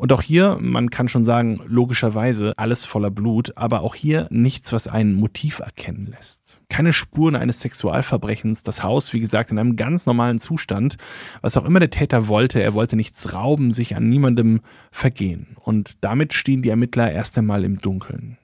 Und 0.03 0.11
auch 0.11 0.21
hier, 0.21 0.57
man 0.59 0.89
kann 0.89 1.07
schon 1.07 1.23
sagen, 1.23 1.61
logischerweise 1.65 2.51
alles 2.57 2.83
voller 2.83 3.09
Blut, 3.09 3.55
aber 3.55 3.83
auch 3.83 3.95
hier 3.95 4.27
nichts, 4.31 4.73
was 4.73 4.89
ein 4.89 5.13
Motiv 5.13 5.59
erkennen 5.59 6.07
lässt. 6.07 6.59
Keine 6.67 6.91
Spuren 6.91 7.37
eines 7.37 7.61
Sexualverbrechens, 7.61 8.63
das 8.63 8.83
Haus, 8.83 9.13
wie 9.13 9.21
gesagt, 9.21 9.51
in 9.51 9.59
einem 9.59 9.77
ganz 9.77 10.05
normalen 10.05 10.41
Zustand. 10.41 10.97
Was 11.39 11.55
auch 11.55 11.63
immer 11.63 11.79
der 11.79 11.89
Täter 11.89 12.27
wollte, 12.27 12.61
er 12.61 12.73
wollte 12.73 12.97
nichts 12.97 13.33
rauben, 13.33 13.71
sich 13.71 13.95
an 13.95 14.09
niemandem 14.09 14.59
vergehen. 14.91 15.55
Und 15.61 16.03
damit 16.03 16.33
stehen 16.33 16.63
die 16.63 16.69
Ermittler 16.69 17.09
erst 17.09 17.37
einmal 17.37 17.63
im 17.63 17.79
Dunkeln. 17.79 18.37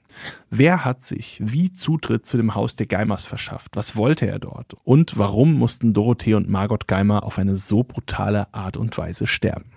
Wer 0.48 0.86
hat 0.86 1.02
sich 1.02 1.42
wie 1.44 1.74
Zutritt 1.74 2.24
zu 2.24 2.38
dem 2.38 2.54
Haus 2.54 2.76
der 2.76 2.86
Geimers 2.86 3.26
verschafft? 3.26 3.76
Was 3.76 3.96
wollte 3.96 4.26
er 4.26 4.38
dort? 4.38 4.76
Und 4.84 5.18
warum 5.18 5.58
mussten 5.58 5.92
Dorothee 5.92 6.32
und 6.32 6.48
Margot 6.48 6.88
Geimer 6.88 7.22
auf 7.22 7.38
eine 7.38 7.56
so 7.56 7.82
brutale 7.82 8.46
Art 8.54 8.78
und 8.78 8.96
Weise 8.96 9.26
sterben? 9.26 9.72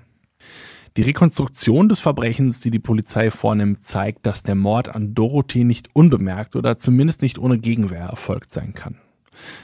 Die 0.95 1.01
Rekonstruktion 1.01 1.89
des 1.89 2.01
Verbrechens, 2.01 2.59
die 2.59 2.69
die 2.69 2.79
Polizei 2.79 3.31
vornimmt, 3.31 3.83
zeigt, 3.83 4.27
dass 4.27 4.43
der 4.43 4.53
Mord 4.53 4.89
an 4.89 5.15
Dorothee 5.15 5.63
nicht 5.63 5.89
unbemerkt 5.93 6.55
oder 6.55 6.77
zumindest 6.77 7.23
nicht 7.23 7.39
ohne 7.39 7.57
Gegenwehr 7.57 8.05
erfolgt 8.05 8.53
sein 8.53 8.73
kann. 8.75 8.97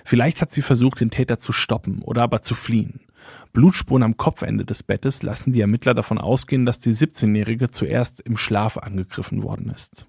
Vielleicht 0.04 0.42
hat 0.42 0.52
sie 0.52 0.64
versucht, 0.64 1.00
den 1.00 1.12
Täter 1.12 1.38
zu 1.38 1.52
stoppen 1.52 2.02
oder 2.02 2.24
aber 2.24 2.42
zu 2.42 2.56
fliehen. 2.56 3.02
Blutspuren 3.54 4.02
am 4.02 4.18
Kopfende 4.18 4.66
des 4.66 4.82
Bettes 4.82 5.22
lassen 5.22 5.54
die 5.54 5.62
Ermittler 5.62 5.94
davon 5.94 6.18
ausgehen, 6.18 6.66
dass 6.66 6.80
die 6.80 6.94
17-Jährige 6.94 7.70
zuerst 7.70 8.22
im 8.22 8.36
Schlaf 8.36 8.78
angegriffen 8.78 9.44
worden 9.44 9.70
ist. 9.70 10.08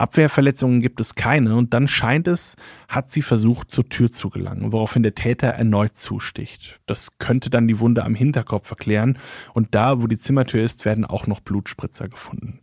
Abwehrverletzungen 0.00 0.80
gibt 0.80 1.00
es 1.00 1.14
keine 1.14 1.56
und 1.56 1.74
dann 1.74 1.86
scheint 1.86 2.26
es, 2.26 2.56
hat 2.88 3.10
sie 3.10 3.20
versucht, 3.20 3.70
zur 3.70 3.88
Tür 3.88 4.10
zu 4.10 4.30
gelangen, 4.30 4.72
woraufhin 4.72 5.02
der 5.02 5.14
Täter 5.14 5.48
erneut 5.48 5.94
zusticht. 5.94 6.80
Das 6.86 7.18
könnte 7.18 7.50
dann 7.50 7.68
die 7.68 7.80
Wunde 7.80 8.04
am 8.04 8.14
Hinterkopf 8.14 8.70
erklären 8.70 9.18
und 9.52 9.74
da, 9.74 10.00
wo 10.00 10.06
die 10.06 10.18
Zimmertür 10.18 10.64
ist, 10.64 10.86
werden 10.86 11.04
auch 11.04 11.26
noch 11.26 11.40
Blutspritzer 11.40 12.08
gefunden. 12.08 12.60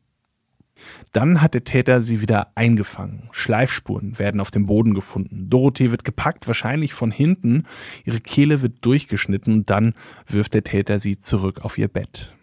Dann 1.12 1.41
hat 1.41 1.54
der 1.54 1.63
Täter 1.63 2.02
sie 2.02 2.21
wieder 2.21 2.52
eingefangen. 2.56 3.30
Schleifspuren 3.32 4.19
werden 4.19 4.41
auf 4.41 4.52
dem 4.52 4.65
Boden 4.67 4.93
gefunden. 4.93 5.50
Dorothee 5.50 5.91
wird 5.91 6.04
gepackt, 6.04 6.47
wahrscheinlich 6.47 6.93
von 6.93 7.12
hinten. 7.12 7.63
Ihre 8.06 8.19
Kehle 8.19 8.62
wird 8.62 8.86
durchgeschnitten 8.86 9.54
und 9.54 9.69
dann 9.69 9.93
wirft 10.28 10.54
der 10.54 10.63
Täter 10.63 11.00
sie 11.00 11.19
zurück 11.19 11.65
auf 11.65 11.78
ihr 11.78 11.88
Bett. 11.88 12.37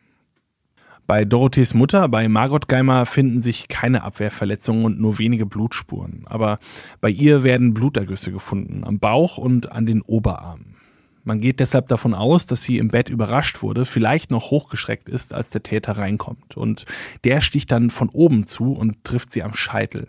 Bei 1.06 1.26
Dorothees 1.26 1.74
Mutter, 1.74 2.08
bei 2.08 2.28
Margot 2.28 2.66
Geimer, 2.66 3.04
finden 3.04 3.42
sich 3.42 3.68
keine 3.68 4.04
Abwehrverletzungen 4.04 4.86
und 4.86 5.00
nur 5.00 5.18
wenige 5.18 5.44
Blutspuren. 5.44 6.22
Aber 6.24 6.58
bei 7.02 7.10
ihr 7.10 7.42
werden 7.44 7.74
Blutergüsse 7.74 8.32
gefunden, 8.32 8.84
am 8.84 8.98
Bauch 8.98 9.36
und 9.36 9.70
an 9.70 9.84
den 9.84 10.00
Oberarmen. 10.00 10.76
Man 11.22 11.40
geht 11.40 11.60
deshalb 11.60 11.88
davon 11.88 12.14
aus, 12.14 12.46
dass 12.46 12.62
sie 12.62 12.78
im 12.78 12.88
Bett 12.88 13.10
überrascht 13.10 13.62
wurde, 13.62 13.84
vielleicht 13.84 14.30
noch 14.30 14.50
hochgeschreckt 14.50 15.08
ist, 15.08 15.32
als 15.34 15.50
der 15.50 15.62
Täter 15.62 15.98
reinkommt. 15.98 16.56
Und 16.56 16.86
der 17.24 17.42
sticht 17.42 17.70
dann 17.70 17.90
von 17.90 18.08
oben 18.08 18.46
zu 18.46 18.72
und 18.72 19.04
trifft 19.04 19.30
sie 19.30 19.42
am 19.42 19.54
Scheitel. 19.54 20.08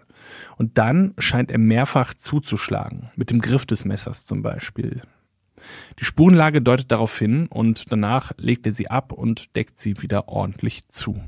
Und 0.58 0.78
dann 0.78 1.14
scheint 1.18 1.52
er 1.52 1.58
mehrfach 1.58 2.14
zuzuschlagen, 2.14 3.10
mit 3.16 3.32
dem 3.32 3.42
Griff 3.42 3.66
des 3.66 3.84
Messers 3.86 4.26
zum 4.26 4.42
Beispiel. 4.42 5.02
Die 6.00 6.06
Spurenlage 6.06 6.62
deutet 6.62 6.92
darauf 6.92 7.18
hin 7.18 7.48
und 7.48 7.92
danach 7.92 8.32
legt 8.38 8.66
er 8.66 8.72
sie 8.72 8.90
ab 8.90 9.12
und 9.12 9.56
deckt 9.56 9.80
sie 9.80 10.02
wieder 10.02 10.28
ordentlich 10.28 10.88
zu. 10.90 11.22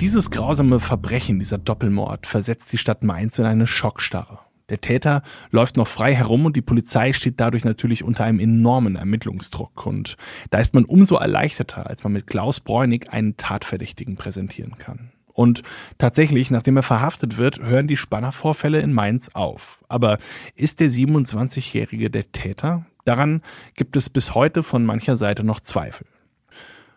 Dieses 0.00 0.30
grausame 0.30 0.78
Verbrechen, 0.78 1.38
dieser 1.38 1.56
Doppelmord, 1.56 2.26
versetzt 2.26 2.70
die 2.72 2.78
Stadt 2.78 3.02
Mainz 3.02 3.38
in 3.38 3.46
eine 3.46 3.66
Schockstarre. 3.66 4.40
Der 4.68 4.80
Täter 4.80 5.22
läuft 5.50 5.76
noch 5.76 5.86
frei 5.86 6.12
herum 6.12 6.44
und 6.44 6.56
die 6.56 6.62
Polizei 6.62 7.12
steht 7.12 7.40
dadurch 7.40 7.64
natürlich 7.64 8.02
unter 8.02 8.24
einem 8.24 8.40
enormen 8.40 8.96
Ermittlungsdruck. 8.96 9.86
Und 9.86 10.16
da 10.50 10.58
ist 10.58 10.74
man 10.74 10.84
umso 10.84 11.16
erleichterter, 11.16 11.86
als 11.86 12.02
man 12.02 12.12
mit 12.12 12.26
Klaus 12.26 12.60
Bräunig 12.60 13.10
einen 13.10 13.36
Tatverdächtigen 13.36 14.16
präsentieren 14.16 14.76
kann. 14.76 15.12
Und 15.36 15.62
tatsächlich, 15.98 16.50
nachdem 16.50 16.78
er 16.78 16.82
verhaftet 16.82 17.36
wird, 17.36 17.60
hören 17.60 17.86
die 17.86 17.98
Spannervorfälle 17.98 18.80
in 18.80 18.94
Mainz 18.94 19.28
auf. 19.34 19.84
Aber 19.86 20.16
ist 20.54 20.80
der 20.80 20.88
27-Jährige 20.88 22.08
der 22.08 22.32
Täter? 22.32 22.86
Daran 23.04 23.42
gibt 23.74 23.96
es 23.96 24.08
bis 24.08 24.34
heute 24.34 24.62
von 24.62 24.86
mancher 24.86 25.18
Seite 25.18 25.44
noch 25.44 25.60
Zweifel. 25.60 26.06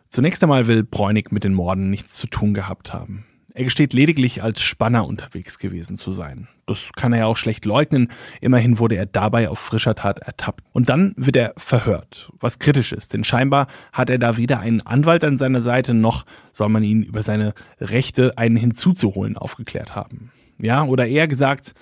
Zunächst 0.08 0.42
einmal 0.42 0.68
will 0.68 0.86
Bräunig 0.86 1.34
mit 1.34 1.44
den 1.44 1.54
Morden 1.54 1.90
nichts 1.90 2.16
zu 2.16 2.28
tun 2.28 2.54
gehabt 2.54 2.94
haben. 2.94 3.26
Er 3.60 3.66
gesteht 3.66 3.92
lediglich 3.92 4.42
als 4.42 4.62
Spanner 4.62 5.06
unterwegs 5.06 5.60
gewesen 5.60 5.98
zu 5.98 6.14
sein. 6.14 6.48
Das 6.66 6.92
kann 6.96 7.12
er 7.12 7.20
ja 7.20 7.26
auch 7.26 7.36
schlecht 7.36 7.66
leugnen. 7.66 8.08
Immerhin 8.40 8.80
wurde 8.80 8.96
er 8.96 9.06
dabei 9.06 9.50
auf 9.50 9.60
frischer 9.60 9.96
Tat 9.96 10.20
ertappt. 10.20 10.64
Und 10.72 10.88
dann 10.88 11.14
wird 11.18 11.36
er 11.36 11.54
verhört, 11.58 12.32
was 12.40 12.60
kritisch 12.60 12.94
ist, 12.94 13.12
denn 13.12 13.26
scheinbar 13.26 13.68
hat 13.92 14.10
er 14.10 14.18
da 14.18 14.38
weder 14.38 14.62
einen 14.62 14.80
Anwalt 14.80 15.26
an 15.26 15.38
seiner 15.38 15.60
Seite, 15.60 15.94
noch 15.94 16.26
soll 16.54 16.70
man 16.70 16.84
ihn 16.84 17.04
über 17.04 17.22
seine 17.22 17.54
Rechte, 17.82 18.38
einen 18.38 18.56
hinzuzuholen, 18.56 19.36
aufgeklärt 19.36 19.94
haben. 19.94 20.32
Ja, 20.58 20.86
oder 20.86 21.08
eher 21.08 21.28
gesagt, 21.28 21.74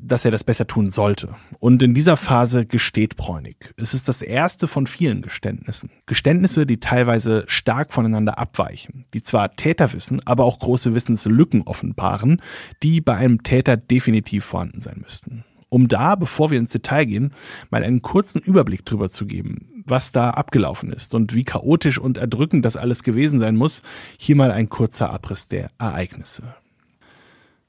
dass 0.00 0.24
er 0.24 0.30
das 0.30 0.44
besser 0.44 0.66
tun 0.66 0.90
sollte. 0.90 1.34
Und 1.58 1.82
in 1.82 1.94
dieser 1.94 2.16
Phase 2.16 2.66
gesteht 2.66 3.16
Bräunig. 3.16 3.72
Es 3.76 3.94
ist 3.94 4.08
das 4.08 4.22
erste 4.22 4.68
von 4.68 4.86
vielen 4.86 5.22
Geständnissen. 5.22 5.90
Geständnisse, 6.06 6.66
die 6.66 6.80
teilweise 6.80 7.44
stark 7.46 7.92
voneinander 7.92 8.38
abweichen, 8.38 9.04
die 9.14 9.22
zwar 9.22 9.56
Täter 9.56 9.92
wissen, 9.92 10.20
aber 10.24 10.44
auch 10.44 10.58
große 10.58 10.94
Wissenslücken 10.94 11.62
offenbaren, 11.62 12.40
die 12.82 13.00
bei 13.00 13.16
einem 13.16 13.42
Täter 13.42 13.76
definitiv 13.76 14.44
vorhanden 14.44 14.80
sein 14.80 14.98
müssten. 15.02 15.44
Um 15.70 15.88
da, 15.88 16.14
bevor 16.14 16.50
wir 16.50 16.58
ins 16.58 16.72
Detail 16.72 17.04
gehen, 17.04 17.32
mal 17.70 17.84
einen 17.84 18.00
kurzen 18.00 18.40
Überblick 18.40 18.86
drüber 18.86 19.10
zu 19.10 19.26
geben, 19.26 19.82
was 19.84 20.12
da 20.12 20.30
abgelaufen 20.30 20.90
ist 20.92 21.14
und 21.14 21.34
wie 21.34 21.44
chaotisch 21.44 21.98
und 21.98 22.16
erdrückend 22.16 22.64
das 22.64 22.76
alles 22.76 23.02
gewesen 23.02 23.38
sein 23.38 23.56
muss, 23.56 23.82
hier 24.18 24.36
mal 24.36 24.50
ein 24.50 24.70
kurzer 24.70 25.10
Abriss 25.10 25.48
der 25.48 25.70
Ereignisse. 25.78 26.54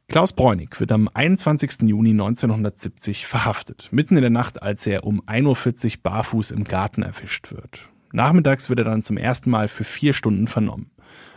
Klaus 0.10 0.34
Bräunig 0.34 0.80
wird 0.80 0.92
am 0.92 1.08
21. 1.14 1.84
Juni 1.84 2.10
1970 2.10 3.28
verhaftet, 3.28 3.90
mitten 3.92 4.16
in 4.16 4.22
der 4.22 4.32
Nacht, 4.32 4.64
als 4.64 4.88
er 4.88 5.04
um 5.04 5.22
1.40 5.22 5.86
Uhr 5.86 5.92
barfuß 6.02 6.50
im 6.50 6.64
Garten 6.64 7.04
erwischt 7.04 7.52
wird. 7.52 7.90
Nachmittags 8.12 8.70
wird 8.70 8.80
er 8.80 8.86
dann 8.86 9.04
zum 9.04 9.18
ersten 9.18 9.52
Mal 9.52 9.68
für 9.68 9.84
vier 9.84 10.14
Stunden 10.14 10.48
vernommen. 10.48 10.90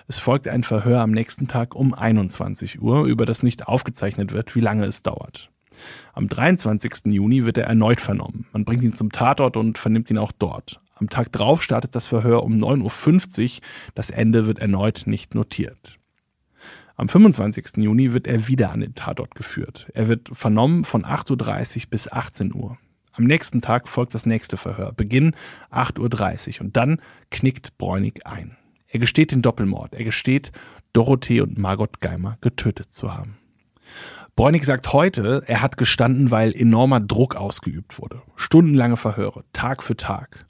Es 0.08 0.18
folgt 0.18 0.48
ein 0.48 0.62
Verhör 0.62 1.02
am 1.02 1.10
nächsten 1.10 1.48
Tag 1.48 1.74
um 1.74 1.92
21 1.92 2.80
Uhr, 2.80 3.04
über 3.04 3.26
das 3.26 3.42
nicht 3.42 3.68
aufgezeichnet 3.68 4.32
wird, 4.32 4.54
wie 4.56 4.60
lange 4.60 4.86
es 4.86 5.02
dauert. 5.02 5.50
Am 6.14 6.28
23. 6.28 7.12
Juni 7.12 7.44
wird 7.44 7.58
er 7.58 7.66
erneut 7.66 8.00
vernommen. 8.00 8.46
Man 8.54 8.64
bringt 8.64 8.82
ihn 8.82 8.96
zum 8.96 9.12
Tatort 9.12 9.58
und 9.58 9.76
vernimmt 9.76 10.10
ihn 10.10 10.16
auch 10.16 10.32
dort. 10.32 10.80
Am 10.94 11.10
Tag 11.10 11.30
drauf 11.30 11.62
startet 11.62 11.94
das 11.94 12.06
Verhör 12.06 12.42
um 12.42 12.54
9.50 12.54 13.42
Uhr. 13.42 13.60
Das 13.94 14.08
Ende 14.08 14.46
wird 14.46 14.60
erneut 14.60 15.02
nicht 15.04 15.34
notiert. 15.34 15.98
Am 17.02 17.08
25. 17.08 17.78
Juni 17.78 18.12
wird 18.12 18.28
er 18.28 18.46
wieder 18.46 18.70
an 18.70 18.78
den 18.78 18.94
Tatort 18.94 19.34
geführt. 19.34 19.88
Er 19.92 20.06
wird 20.06 20.30
vernommen 20.32 20.84
von 20.84 21.04
8.30 21.04 21.76
Uhr 21.76 21.82
bis 21.90 22.06
18 22.06 22.54
Uhr. 22.54 22.78
Am 23.10 23.24
nächsten 23.24 23.60
Tag 23.60 23.88
folgt 23.88 24.14
das 24.14 24.24
nächste 24.24 24.56
Verhör, 24.56 24.92
Beginn 24.92 25.34
8.30 25.72 26.58
Uhr 26.58 26.60
und 26.60 26.76
dann 26.76 27.00
knickt 27.32 27.76
Bräunig 27.76 28.24
ein. 28.24 28.56
Er 28.86 29.00
gesteht 29.00 29.32
den 29.32 29.42
Doppelmord. 29.42 29.94
Er 29.94 30.04
gesteht, 30.04 30.52
Dorothee 30.92 31.40
und 31.40 31.58
Margot 31.58 32.00
Geimer 32.00 32.38
getötet 32.40 32.92
zu 32.92 33.12
haben. 33.12 33.36
Bräunig 34.36 34.64
sagt 34.64 34.92
heute, 34.92 35.42
er 35.48 35.60
hat 35.60 35.78
gestanden, 35.78 36.30
weil 36.30 36.54
enormer 36.54 37.00
Druck 37.00 37.34
ausgeübt 37.34 37.98
wurde. 37.98 38.22
Stundenlange 38.36 38.96
Verhöre, 38.96 39.42
Tag 39.52 39.82
für 39.82 39.96
Tag. 39.96 40.46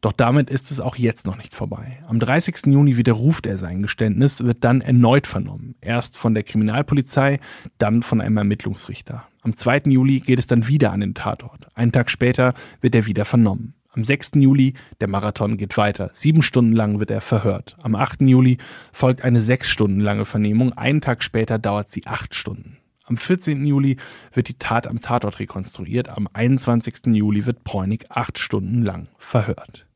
Doch 0.00 0.12
damit 0.12 0.50
ist 0.50 0.70
es 0.70 0.80
auch 0.80 0.96
jetzt 0.96 1.26
noch 1.26 1.36
nicht 1.36 1.54
vorbei. 1.54 1.98
Am 2.08 2.20
30. 2.20 2.66
Juni 2.66 2.96
widerruft 2.96 3.46
er 3.46 3.58
sein 3.58 3.82
Geständnis, 3.82 4.44
wird 4.44 4.64
dann 4.64 4.80
erneut 4.80 5.26
vernommen. 5.26 5.74
Erst 5.80 6.16
von 6.16 6.34
der 6.34 6.42
Kriminalpolizei, 6.42 7.40
dann 7.78 8.02
von 8.02 8.20
einem 8.20 8.36
Ermittlungsrichter. 8.36 9.24
Am 9.42 9.56
2. 9.56 9.82
Juli 9.86 10.20
geht 10.20 10.38
es 10.38 10.46
dann 10.46 10.68
wieder 10.68 10.92
an 10.92 11.00
den 11.00 11.14
Tatort. 11.14 11.68
Einen 11.74 11.92
Tag 11.92 12.10
später 12.10 12.54
wird 12.80 12.94
er 12.94 13.06
wieder 13.06 13.24
vernommen. 13.24 13.74
Am 13.92 14.04
6. 14.04 14.32
Juli, 14.34 14.74
der 15.00 15.08
Marathon 15.08 15.56
geht 15.56 15.76
weiter. 15.76 16.10
Sieben 16.12 16.42
Stunden 16.42 16.72
lang 16.72 17.00
wird 17.00 17.10
er 17.10 17.20
verhört. 17.20 17.76
Am 17.82 17.96
8. 17.96 18.20
Juli 18.22 18.58
folgt 18.92 19.24
eine 19.24 19.40
sechs 19.40 19.68
Stunden 19.68 20.00
lange 20.00 20.24
Vernehmung. 20.24 20.72
Einen 20.74 21.00
Tag 21.00 21.24
später 21.24 21.58
dauert 21.58 21.88
sie 21.88 22.06
acht 22.06 22.36
Stunden. 22.36 22.76
Am 23.10 23.16
14. 23.16 23.66
Juli 23.66 23.96
wird 24.32 24.46
die 24.46 24.58
Tat 24.58 24.86
am 24.86 25.00
Tatort 25.00 25.40
rekonstruiert. 25.40 26.08
Am 26.08 26.28
21. 26.32 27.06
Juli 27.06 27.44
wird 27.44 27.64
Bräunig 27.64 28.08
acht 28.08 28.38
Stunden 28.38 28.82
lang 28.82 29.08
verhört. 29.18 29.88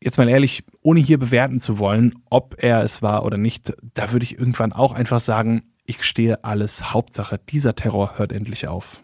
Jetzt 0.00 0.16
mal 0.16 0.26
ehrlich, 0.26 0.64
ohne 0.80 1.00
hier 1.00 1.18
bewerten 1.18 1.60
zu 1.60 1.78
wollen, 1.78 2.14
ob 2.30 2.56
er 2.62 2.82
es 2.82 3.02
war 3.02 3.26
oder 3.26 3.36
nicht, 3.36 3.74
da 3.92 4.12
würde 4.12 4.24
ich 4.24 4.38
irgendwann 4.38 4.72
auch 4.72 4.92
einfach 4.92 5.20
sagen, 5.20 5.64
ich 5.84 6.04
stehe 6.04 6.42
alles. 6.42 6.94
Hauptsache, 6.94 7.38
dieser 7.50 7.74
Terror 7.74 8.16
hört 8.16 8.32
endlich 8.32 8.66
auf. 8.66 9.02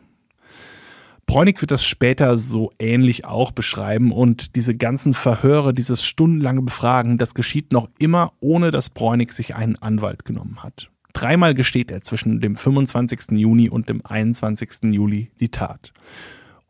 Bräunig 1.27 1.61
wird 1.61 1.70
das 1.70 1.85
später 1.85 2.38
so 2.38 2.72
ähnlich 2.79 3.27
auch 3.27 3.51
beschreiben 3.51 4.11
und 4.11 4.57
diese 4.57 4.75
ganzen 4.75 5.12
Verhöre, 5.12 5.75
dieses 5.75 6.03
stundenlange 6.03 6.62
Befragen, 6.62 7.18
das 7.18 7.35
geschieht 7.35 7.72
noch 7.72 7.90
immer, 7.98 8.33
ohne 8.40 8.70
dass 8.70 8.88
Bräunig 8.88 9.33
sich 9.33 9.55
einen 9.55 9.77
Anwalt 9.77 10.25
genommen 10.25 10.62
hat. 10.62 10.92
Dreimal 11.12 11.55
gesteht 11.55 11.90
er 11.90 12.03
zwischen 12.03 12.40
dem 12.40 12.57
25. 12.57 13.33
Juni 13.33 13.68
und 13.68 13.88
dem 13.88 14.05
21. 14.05 14.92
Juli 14.92 15.31
die 15.40 15.51
Tat. 15.51 15.92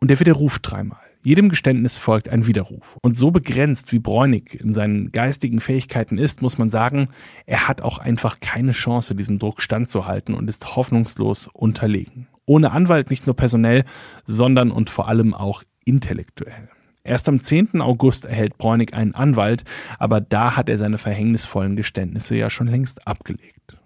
Und 0.01 0.11
er 0.11 0.19
widerruft 0.19 0.69
dreimal. 0.69 0.99
Jedem 1.25 1.49
Geständnis 1.49 1.99
folgt 1.99 2.29
ein 2.29 2.49
Widerruf. 2.49 2.99
Und 3.01 3.13
so 3.13 3.31
begrenzt 3.31 3.93
wie 3.93 4.01
Bräunig 4.01 4.61
in 4.61 4.73
seinen 4.73 5.13
geistigen 5.13 5.61
Fähigkeiten 5.61 6.19
ist, 6.19 6.43
muss 6.43 6.59
man 6.59 6.69
sagen, 6.69 7.11
er 7.47 7.69
hat 7.69 7.81
auch 7.81 7.99
einfach 7.99 8.41
keine 8.41 8.73
Chance, 8.73 9.15
diesem 9.15 9.39
Druck 9.39 9.63
standzuhalten 9.63 10.35
und 10.35 10.49
ist 10.49 10.75
hoffnungslos 10.75 11.49
unterlegen. 11.53 12.27
Ohne 12.45 12.73
Anwalt 12.73 13.11
nicht 13.11 13.27
nur 13.27 13.37
personell, 13.37 13.85
sondern 14.25 14.73
und 14.73 14.91
vor 14.91 15.07
allem 15.07 15.33
auch 15.33 15.63
intellektuell. 15.85 16.69
Erst 17.05 17.29
am 17.29 17.41
10. 17.41 17.81
August 17.81 18.25
erhält 18.25 18.59
Bräunig 18.59 18.95
einen 18.95 19.15
Anwalt, 19.15 19.63
aber 20.01 20.21
da 20.21 20.57
hat 20.57 20.69
er 20.69 20.79
seine 20.79 20.99
verhängnisvollen 20.99 21.77
Geständnisse 21.77 22.35
ja 22.35 22.51
schon 22.51 22.67
längst 22.67 23.07
abgelegt. 23.07 23.77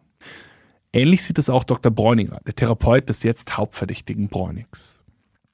Ähnlich 0.96 1.24
sieht 1.24 1.36
es 1.36 1.50
auch 1.50 1.64
Dr. 1.64 1.92
Bräuninger, 1.92 2.40
der 2.46 2.54
Therapeut 2.54 3.10
des 3.10 3.22
jetzt 3.22 3.58
Hauptverdächtigen 3.58 4.28
Bräunigs. 4.28 5.02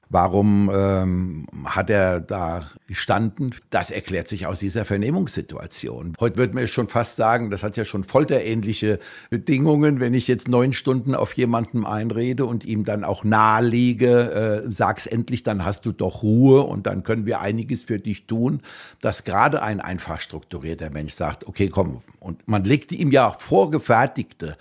Warum 0.07 0.71
ähm, 0.73 1.47
hat 1.65 1.89
er 1.89 2.21
da 2.21 2.69
gestanden? 2.87 3.53
Das 3.69 3.91
erklärt 3.91 4.29
sich 4.29 4.47
aus 4.47 4.59
dieser 4.59 4.85
Vernehmungssituation. 4.85 6.13
Heute 6.17 6.37
würde 6.37 6.53
man 6.53 6.65
schon 6.69 6.87
fast 6.87 7.17
sagen, 7.17 7.49
das 7.49 7.61
hat 7.61 7.75
ja 7.75 7.83
schon 7.83 8.05
folterähnliche 8.05 8.99
Bedingungen, 9.31 9.99
wenn 9.99 10.13
ich 10.13 10.29
jetzt 10.29 10.47
neun 10.47 10.71
Stunden 10.71 11.13
auf 11.13 11.33
jemanden 11.33 11.85
einrede 11.85 12.45
und 12.45 12.63
ihm 12.63 12.85
dann 12.85 13.03
auch 13.03 13.25
nahelege, 13.25 14.63
äh, 14.65 14.71
sag's 14.71 15.07
endlich, 15.07 15.43
dann 15.43 15.65
hast 15.65 15.85
du 15.85 15.91
doch 15.91 16.23
Ruhe 16.23 16.61
und 16.61 16.87
dann 16.87 17.03
können 17.03 17.25
wir 17.25 17.41
einiges 17.41 17.83
für 17.83 17.99
dich 17.99 18.27
tun, 18.27 18.61
dass 19.01 19.25
gerade 19.25 19.61
ein 19.61 19.81
einfach 19.81 20.21
strukturierter 20.21 20.89
Mensch 20.89 21.15
sagt, 21.15 21.45
okay, 21.47 21.67
komm, 21.67 22.01
und 22.21 22.47
man 22.47 22.63
legte 22.63 22.95
ihm 22.95 23.11
ja 23.11 23.31
vorgefertigte 23.31 24.51
äh, 24.51 24.55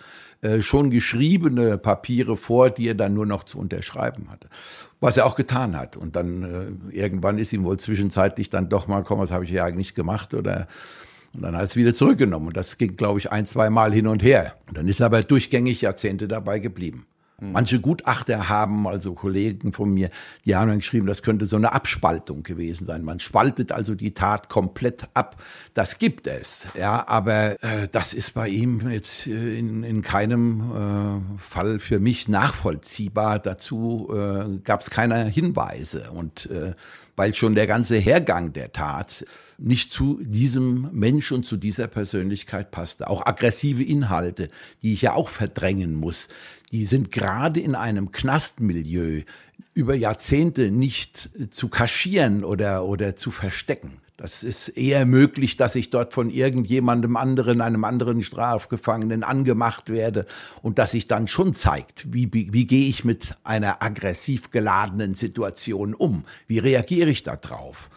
schon 0.60 0.90
geschriebene 0.90 1.78
Papiere 1.78 2.36
vor, 2.36 2.70
die 2.70 2.88
er 2.88 2.94
dann 2.94 3.14
nur 3.14 3.26
noch 3.26 3.44
zu 3.44 3.58
unterschreiben 3.58 4.28
hatte. 4.30 4.48
Was 5.00 5.16
er 5.16 5.26
auch 5.26 5.36
getan 5.36 5.76
hat. 5.76 5.96
Und 5.96 6.16
dann 6.16 6.80
äh, 6.90 6.96
irgendwann 6.96 7.38
ist 7.38 7.52
ihm 7.52 7.64
wohl 7.64 7.78
zwischenzeitlich 7.78 8.50
dann 8.50 8.68
doch 8.68 8.88
mal, 8.88 9.02
komm, 9.02 9.20
was 9.20 9.30
habe 9.30 9.44
ich 9.44 9.50
ja 9.50 9.64
eigentlich 9.64 9.94
gemacht 9.94 10.34
oder 10.34 10.66
und 11.34 11.42
dann 11.42 11.56
hat 11.56 11.64
es 11.64 11.76
wieder 11.76 11.94
zurückgenommen. 11.94 12.48
Und 12.48 12.56
das 12.56 12.76
ging, 12.78 12.96
glaube 12.96 13.18
ich, 13.18 13.32
ein, 13.32 13.46
zwei 13.46 13.70
Mal 13.70 13.92
hin 13.92 14.06
und 14.06 14.22
her. 14.22 14.56
Und 14.68 14.76
dann 14.76 14.86
ist 14.86 15.00
er 15.00 15.06
aber 15.06 15.22
durchgängig 15.22 15.80
Jahrzehnte 15.80 16.28
dabei 16.28 16.58
geblieben. 16.58 17.06
Mhm. 17.42 17.52
Manche 17.52 17.80
Gutachter 17.80 18.48
haben, 18.48 18.86
also 18.86 19.14
Kollegen 19.14 19.72
von 19.72 19.92
mir, 19.92 20.10
die 20.44 20.54
haben 20.54 20.68
dann 20.68 20.78
geschrieben, 20.78 21.06
das 21.06 21.22
könnte 21.22 21.46
so 21.46 21.56
eine 21.56 21.72
Abspaltung 21.72 22.44
gewesen 22.44 22.86
sein. 22.86 23.02
Man 23.02 23.18
spaltet 23.18 23.72
also 23.72 23.94
die 23.94 24.14
Tat 24.14 24.48
komplett 24.48 25.08
ab. 25.14 25.42
Das 25.74 25.98
gibt 25.98 26.28
es. 26.28 26.66
Ja, 26.78 27.06
aber 27.08 27.62
äh, 27.62 27.88
das 27.90 28.14
ist 28.14 28.34
bei 28.34 28.48
ihm 28.48 28.88
jetzt 28.88 29.26
äh, 29.26 29.58
in, 29.58 29.82
in 29.82 30.02
keinem 30.02 30.60
äh, 31.36 31.42
Fall 31.42 31.80
für 31.80 31.98
mich 31.98 32.28
nachvollziehbar. 32.28 33.40
Dazu 33.40 34.08
äh, 34.12 34.58
gab 34.62 34.82
es 34.82 34.90
keine 34.90 35.24
Hinweise. 35.24 36.12
Und 36.12 36.46
äh, 36.46 36.74
weil 37.16 37.34
schon 37.34 37.54
der 37.54 37.66
ganze 37.66 37.98
Hergang 37.98 38.52
der 38.52 38.72
Tat 38.72 39.26
nicht 39.58 39.90
zu 39.90 40.18
diesem 40.22 40.88
Mensch 40.92 41.30
und 41.30 41.44
zu 41.44 41.56
dieser 41.56 41.86
Persönlichkeit 41.86 42.70
passte. 42.70 43.08
Auch 43.08 43.26
aggressive 43.26 43.82
Inhalte, 43.82 44.48
die 44.82 44.94
ich 44.94 45.02
ja 45.02 45.12
auch 45.12 45.28
verdrängen 45.28 45.94
muss, 45.94 46.28
die 46.72 46.86
sind 46.86 47.12
gerade 47.12 47.60
in 47.60 47.74
einem 47.74 48.12
Knastmilieu 48.12 49.22
über 49.74 49.94
Jahrzehnte 49.94 50.70
nicht 50.70 51.30
zu 51.50 51.68
kaschieren 51.68 52.44
oder, 52.44 52.84
oder 52.84 53.14
zu 53.16 53.30
verstecken. 53.30 53.98
Das 54.16 54.42
ist 54.42 54.68
eher 54.68 55.04
möglich, 55.04 55.56
dass 55.56 55.74
ich 55.74 55.90
dort 55.90 56.12
von 56.12 56.30
irgendjemandem 56.30 57.16
anderen, 57.16 57.60
einem 57.60 57.84
anderen 57.84 58.22
Strafgefangenen 58.22 59.24
angemacht 59.24 59.88
werde 59.88 60.26
und 60.60 60.78
dass 60.78 60.92
sich 60.92 61.08
dann 61.08 61.26
schon 61.26 61.54
zeigt, 61.54 62.12
wie, 62.12 62.32
wie, 62.32 62.52
wie 62.52 62.66
gehe 62.66 62.88
ich 62.88 63.04
mit 63.04 63.34
einer 63.42 63.82
aggressiv 63.82 64.50
geladenen 64.50 65.14
Situation 65.14 65.92
um? 65.94 66.22
Wie 66.46 66.58
reagiere 66.58 67.10
ich 67.10 67.22
darauf? 67.22 67.90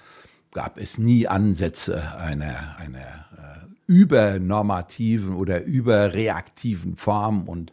Gab 0.52 0.80
es 0.80 0.98
nie 0.98 1.28
Ansätze 1.28 2.18
einer, 2.18 2.78
einer 2.80 3.00
äh, 3.00 3.68
übernormativen 3.86 5.36
oder 5.36 5.64
überreaktiven 5.64 6.96
Form 6.96 7.48
und 7.48 7.72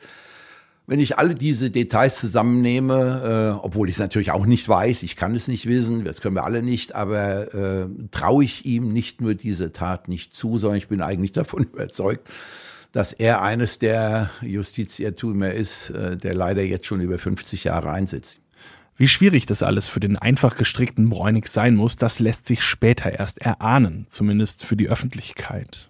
wenn 0.86 1.00
ich 1.00 1.18
alle 1.18 1.34
diese 1.34 1.70
Details 1.70 2.18
zusammennehme, 2.18 3.54
äh, 3.56 3.64
obwohl 3.64 3.88
ich 3.88 3.94
es 3.94 4.00
natürlich 4.00 4.32
auch 4.32 4.46
nicht 4.46 4.68
weiß, 4.68 5.04
ich 5.04 5.16
kann 5.16 5.34
es 5.34 5.46
nicht 5.46 5.66
wissen, 5.66 6.04
das 6.04 6.20
können 6.20 6.34
wir 6.34 6.44
alle 6.44 6.62
nicht, 6.62 6.94
aber 6.94 7.54
äh, 7.54 7.86
traue 8.10 8.44
ich 8.44 8.66
ihm 8.66 8.92
nicht 8.92 9.20
nur 9.20 9.34
diese 9.34 9.72
Tat 9.72 10.08
nicht 10.08 10.34
zu, 10.34 10.58
sondern 10.58 10.78
ich 10.78 10.88
bin 10.88 11.00
eigentlich 11.00 11.32
davon 11.32 11.64
überzeugt, 11.64 12.28
dass 12.90 13.12
er 13.12 13.42
eines 13.42 13.78
der 13.78 14.30
Justizirrtümer 14.42 15.52
ist, 15.52 15.90
äh, 15.90 16.16
der 16.16 16.34
leider 16.34 16.62
jetzt 16.62 16.86
schon 16.86 17.00
über 17.00 17.18
50 17.18 17.64
Jahre 17.64 17.90
einsetzt. 17.90 18.40
Wie 18.96 19.08
schwierig 19.08 19.46
das 19.46 19.62
alles 19.62 19.88
für 19.88 20.00
den 20.00 20.16
einfach 20.16 20.56
gestrickten 20.56 21.08
Bräunig 21.08 21.48
sein 21.48 21.74
muss, 21.74 21.96
das 21.96 22.18
lässt 22.18 22.46
sich 22.46 22.62
später 22.62 23.18
erst 23.18 23.38
erahnen, 23.38 24.06
zumindest 24.08 24.64
für 24.64 24.76
die 24.76 24.90
Öffentlichkeit. 24.90 25.88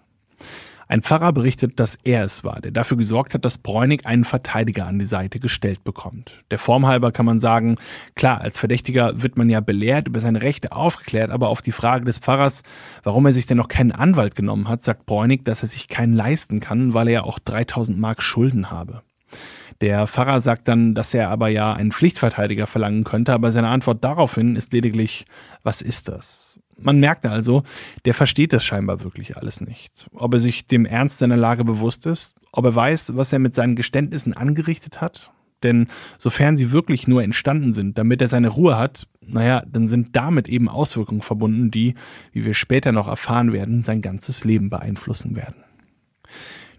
Ein 0.93 1.01
Pfarrer 1.01 1.33
berichtet, 1.33 1.79
dass 1.79 1.97
er 2.03 2.23
es 2.23 2.43
war, 2.43 2.61
der 2.61 2.69
dafür 2.69 2.97
gesorgt 2.97 3.33
hat, 3.33 3.43
dass 3.45 3.57
Bräunig 3.57 4.05
einen 4.05 4.23
Verteidiger 4.23 4.85
an 4.85 4.99
die 4.99 5.07
Seite 5.07 5.39
gestellt 5.39 5.83
bekommt. 5.83 6.43
Der 6.51 6.59
Form 6.59 6.85
halber 6.85 7.11
kann 7.11 7.25
man 7.25 7.39
sagen, 7.39 7.77
klar, 8.13 8.41
als 8.41 8.59
Verdächtiger 8.59 9.23
wird 9.23 9.35
man 9.35 9.49
ja 9.49 9.59
belehrt, 9.59 10.07
über 10.07 10.19
seine 10.19 10.43
Rechte 10.43 10.71
aufgeklärt, 10.71 11.31
aber 11.31 11.49
auf 11.49 11.63
die 11.63 11.71
Frage 11.71 12.05
des 12.05 12.19
Pfarrers, 12.19 12.61
warum 13.01 13.25
er 13.25 13.33
sich 13.33 13.47
denn 13.47 13.57
noch 13.57 13.69
keinen 13.69 13.91
Anwalt 13.91 14.35
genommen 14.35 14.69
hat, 14.69 14.83
sagt 14.83 15.07
Bräunig, 15.07 15.43
dass 15.45 15.63
er 15.63 15.67
sich 15.67 15.87
keinen 15.87 16.13
leisten 16.13 16.59
kann, 16.59 16.93
weil 16.93 17.07
er 17.07 17.13
ja 17.13 17.23
auch 17.23 17.39
3000 17.39 17.97
Mark 17.97 18.21
Schulden 18.21 18.69
habe. 18.69 19.01
Der 19.81 20.07
Pfarrer 20.07 20.39
sagt 20.39 20.67
dann, 20.67 20.95
dass 20.95 21.13
er 21.13 21.29
aber 21.29 21.49
ja 21.49 21.73
einen 21.73 21.91
Pflichtverteidiger 21.91 22.67
verlangen 22.67 23.03
könnte, 23.03 23.33
aber 23.33 23.51
seine 23.51 23.69
Antwort 23.69 24.03
daraufhin 24.03 24.55
ist 24.55 24.73
lediglich, 24.73 25.25
was 25.63 25.81
ist 25.81 26.07
das? 26.07 26.59
Man 26.77 26.99
merkt 26.99 27.25
also, 27.25 27.63
der 28.05 28.13
versteht 28.13 28.53
das 28.53 28.63
scheinbar 28.63 29.03
wirklich 29.03 29.37
alles 29.37 29.61
nicht. 29.61 30.09
Ob 30.13 30.33
er 30.33 30.39
sich 30.39 30.67
dem 30.67 30.85
Ernst 30.85 31.19
seiner 31.19 31.37
Lage 31.37 31.63
bewusst 31.65 32.05
ist, 32.05 32.35
ob 32.51 32.65
er 32.65 32.75
weiß, 32.75 33.15
was 33.15 33.33
er 33.33 33.39
mit 33.39 33.55
seinen 33.55 33.75
Geständnissen 33.75 34.33
angerichtet 34.33 35.01
hat. 35.01 35.31
Denn 35.63 35.87
sofern 36.17 36.57
sie 36.57 36.71
wirklich 36.71 37.07
nur 37.07 37.23
entstanden 37.23 37.73
sind, 37.73 37.97
damit 37.97 38.21
er 38.21 38.27
seine 38.27 38.49
Ruhe 38.49 38.77
hat, 38.77 39.07
naja, 39.21 39.63
dann 39.65 39.87
sind 39.87 40.15
damit 40.15 40.49
eben 40.49 40.67
Auswirkungen 40.67 41.21
verbunden, 41.21 41.71
die, 41.71 41.95
wie 42.33 42.43
wir 42.43 42.53
später 42.53 42.91
noch 42.91 43.07
erfahren 43.07 43.53
werden, 43.53 43.83
sein 43.83 44.01
ganzes 44.01 44.43
Leben 44.43 44.69
beeinflussen 44.69 45.35
werden. 45.35 45.63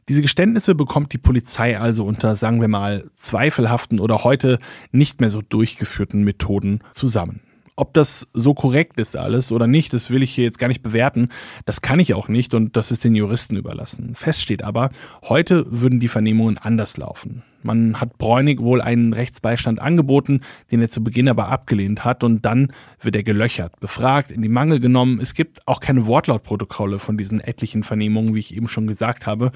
Diese 0.08 0.22
Geständnisse 0.22 0.74
bekommt 0.74 1.12
die 1.12 1.18
Polizei 1.18 1.78
also 1.78 2.04
unter, 2.04 2.36
sagen 2.36 2.60
wir 2.60 2.68
mal, 2.68 3.04
zweifelhaften 3.16 4.00
oder 4.00 4.22
heute 4.24 4.58
nicht 4.92 5.20
mehr 5.20 5.30
so 5.30 5.40
durchgeführten 5.40 6.24
Methoden 6.24 6.80
zusammen. 6.92 7.40
Ob 7.76 7.92
das 7.92 8.28
so 8.32 8.54
korrekt 8.54 9.00
ist 9.00 9.16
alles 9.16 9.50
oder 9.50 9.66
nicht, 9.66 9.92
das 9.92 10.10
will 10.10 10.22
ich 10.22 10.32
hier 10.32 10.44
jetzt 10.44 10.60
gar 10.60 10.68
nicht 10.68 10.82
bewerten. 10.82 11.28
Das 11.64 11.80
kann 11.80 11.98
ich 11.98 12.14
auch 12.14 12.28
nicht 12.28 12.54
und 12.54 12.76
das 12.76 12.92
ist 12.92 13.02
den 13.02 13.16
Juristen 13.16 13.56
überlassen. 13.56 14.14
Fest 14.14 14.42
steht 14.42 14.62
aber, 14.62 14.90
heute 15.24 15.66
würden 15.68 15.98
die 15.98 16.08
Vernehmungen 16.08 16.58
anders 16.58 16.96
laufen. 16.98 17.42
Man 17.64 17.98
hat 18.00 18.18
Bräunig 18.18 18.60
wohl 18.60 18.82
einen 18.82 19.14
Rechtsbeistand 19.14 19.80
angeboten, 19.80 20.42
den 20.70 20.82
er 20.82 20.90
zu 20.90 21.02
Beginn 21.02 21.28
aber 21.28 21.48
abgelehnt 21.48 22.04
hat 22.04 22.22
und 22.22 22.44
dann 22.44 22.72
wird 23.00 23.16
er 23.16 23.22
gelöchert, 23.22 23.80
befragt, 23.80 24.30
in 24.30 24.42
die 24.42 24.50
Mangel 24.50 24.80
genommen. 24.80 25.18
Es 25.20 25.32
gibt 25.32 25.66
auch 25.66 25.80
keine 25.80 26.06
Wortlautprotokolle 26.06 26.98
von 26.98 27.16
diesen 27.16 27.40
etlichen 27.40 27.82
Vernehmungen, 27.82 28.34
wie 28.34 28.40
ich 28.40 28.54
eben 28.54 28.68
schon 28.68 28.86
gesagt 28.86 29.26
habe. 29.26 29.50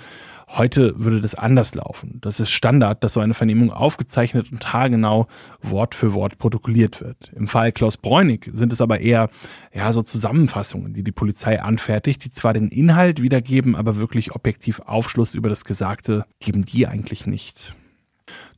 Heute 0.51 0.95
würde 0.97 1.21
das 1.21 1.35
anders 1.35 1.75
laufen. 1.75 2.19
Das 2.23 2.41
ist 2.41 2.51
Standard, 2.51 3.05
dass 3.05 3.13
so 3.13 3.21
eine 3.21 3.35
Vernehmung 3.35 3.71
aufgezeichnet 3.71 4.51
und 4.51 4.73
haargenau 4.73 5.27
Wort 5.61 5.95
für 5.95 6.15
Wort 6.15 6.39
protokolliert 6.39 7.03
wird. 7.03 7.31
Im 7.37 7.47
Fall 7.47 7.71
Klaus 7.71 7.99
Bräunig 7.99 8.49
sind 8.53 8.73
es 8.73 8.81
aber 8.81 9.01
eher 9.01 9.29
ja 9.75 9.93
so 9.93 10.03
Zusammenfassungen, 10.03 10.95
die 10.95 11.05
die 11.05 11.13
Polizei 11.13 11.61
anfertigt, 11.61 12.25
die 12.25 12.31
zwar 12.31 12.55
den 12.55 12.69
Inhalt 12.69 13.21
wiedergeben, 13.21 13.77
aber 13.77 13.99
wirklich 13.99 14.35
objektiv 14.35 14.81
Aufschluss 14.81 15.35
über 15.35 15.51
das 15.51 15.65
Gesagte 15.65 16.25
geben 16.41 16.65
die 16.65 16.87
eigentlich 16.87 17.27
nicht. 17.27 17.77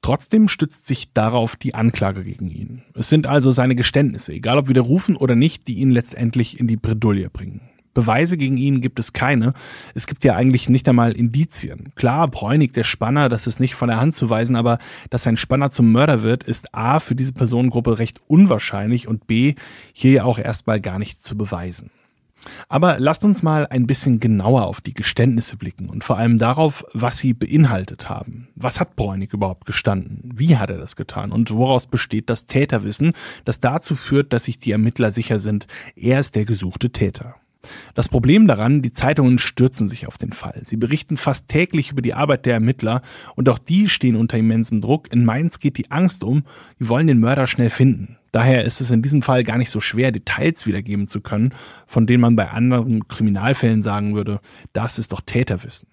Trotzdem 0.02 0.48
stützt 0.48 0.86
sich 0.86 1.12
darauf 1.12 1.56
die 1.56 1.74
Anklage 1.74 2.24
gegen 2.24 2.48
ihn. 2.50 2.82
Es 2.94 3.08
sind 3.08 3.26
also 3.26 3.52
seine 3.52 3.74
Geständnisse, 3.74 4.32
egal 4.32 4.58
ob 4.58 4.68
widerrufen 4.68 5.16
oder 5.16 5.34
nicht, 5.34 5.68
die 5.68 5.74
ihn 5.74 5.90
letztendlich 5.90 6.58
in 6.58 6.66
die 6.66 6.76
Bredouille 6.76 7.30
bringen. 7.30 7.69
Beweise 7.94 8.36
gegen 8.36 8.56
ihn 8.56 8.80
gibt 8.80 8.98
es 8.98 9.12
keine. 9.12 9.52
Es 9.94 10.06
gibt 10.06 10.24
ja 10.24 10.36
eigentlich 10.36 10.68
nicht 10.68 10.88
einmal 10.88 11.12
Indizien. 11.12 11.92
Klar, 11.96 12.28
Bräunig, 12.28 12.72
der 12.72 12.84
Spanner, 12.84 13.28
das 13.28 13.46
ist 13.46 13.60
nicht 13.60 13.74
von 13.74 13.88
der 13.88 14.00
Hand 14.00 14.14
zu 14.14 14.30
weisen, 14.30 14.56
aber 14.56 14.78
dass 15.10 15.26
ein 15.26 15.36
Spanner 15.36 15.70
zum 15.70 15.90
Mörder 15.92 16.22
wird, 16.22 16.44
ist 16.44 16.74
A 16.74 17.00
für 17.00 17.14
diese 17.14 17.32
Personengruppe 17.32 17.98
recht 17.98 18.20
unwahrscheinlich 18.26 19.08
und 19.08 19.26
B 19.26 19.54
hier 19.92 20.12
ja 20.12 20.24
auch 20.24 20.38
erstmal 20.38 20.80
gar 20.80 20.98
nicht 20.98 21.22
zu 21.22 21.36
beweisen. 21.36 21.90
Aber 22.68 22.98
lasst 22.98 23.24
uns 23.24 23.42
mal 23.42 23.66
ein 23.66 23.86
bisschen 23.86 24.20
genauer 24.20 24.66
auf 24.66 24.80
die 24.80 24.94
Geständnisse 24.94 25.56
blicken 25.56 25.88
und 25.88 26.04
vor 26.04 26.16
allem 26.16 26.38
darauf, 26.38 26.84
was 26.92 27.18
sie 27.18 27.34
beinhaltet 27.34 28.08
haben. 28.08 28.48
Was 28.54 28.80
hat 28.80 28.96
Bräunig 28.96 29.32
überhaupt 29.32 29.66
gestanden? 29.66 30.30
Wie 30.34 30.56
hat 30.56 30.70
er 30.70 30.78
das 30.78 30.96
getan? 30.96 31.32
Und 31.32 31.50
woraus 31.50 31.86
besteht 31.86 32.30
das 32.30 32.46
Täterwissen, 32.46 33.12
das 33.44 33.60
dazu 33.60 33.94
führt, 33.94 34.32
dass 34.32 34.44
sich 34.44 34.58
die 34.58 34.72
Ermittler 34.72 35.10
sicher 35.10 35.38
sind, 35.38 35.66
er 35.96 36.20
ist 36.20 36.34
der 36.34 36.44
gesuchte 36.44 36.90
Täter? 36.90 37.36
Das 37.94 38.08
Problem 38.08 38.46
daran, 38.46 38.82
die 38.82 38.92
Zeitungen 38.92 39.38
stürzen 39.38 39.88
sich 39.88 40.06
auf 40.06 40.18
den 40.18 40.32
Fall. 40.32 40.62
Sie 40.64 40.76
berichten 40.76 41.16
fast 41.16 41.48
täglich 41.48 41.90
über 41.92 42.02
die 42.02 42.14
Arbeit 42.14 42.46
der 42.46 42.54
Ermittler 42.54 43.02
und 43.36 43.48
auch 43.48 43.58
die 43.58 43.88
stehen 43.88 44.16
unter 44.16 44.38
immensem 44.38 44.80
Druck. 44.80 45.12
In 45.12 45.24
Mainz 45.24 45.58
geht 45.58 45.76
die 45.76 45.90
Angst 45.90 46.24
um, 46.24 46.44
die 46.78 46.88
wollen 46.88 47.06
den 47.06 47.20
Mörder 47.20 47.46
schnell 47.46 47.70
finden. 47.70 48.16
Daher 48.32 48.64
ist 48.64 48.80
es 48.80 48.90
in 48.90 49.02
diesem 49.02 49.22
Fall 49.22 49.42
gar 49.42 49.58
nicht 49.58 49.70
so 49.70 49.80
schwer, 49.80 50.12
Details 50.12 50.66
wiedergeben 50.66 51.08
zu 51.08 51.20
können, 51.20 51.52
von 51.86 52.06
denen 52.06 52.20
man 52.20 52.36
bei 52.36 52.48
anderen 52.48 53.08
Kriminalfällen 53.08 53.82
sagen 53.82 54.14
würde, 54.14 54.40
das 54.72 54.98
ist 54.98 55.12
doch 55.12 55.20
Täterwissen. 55.20 55.88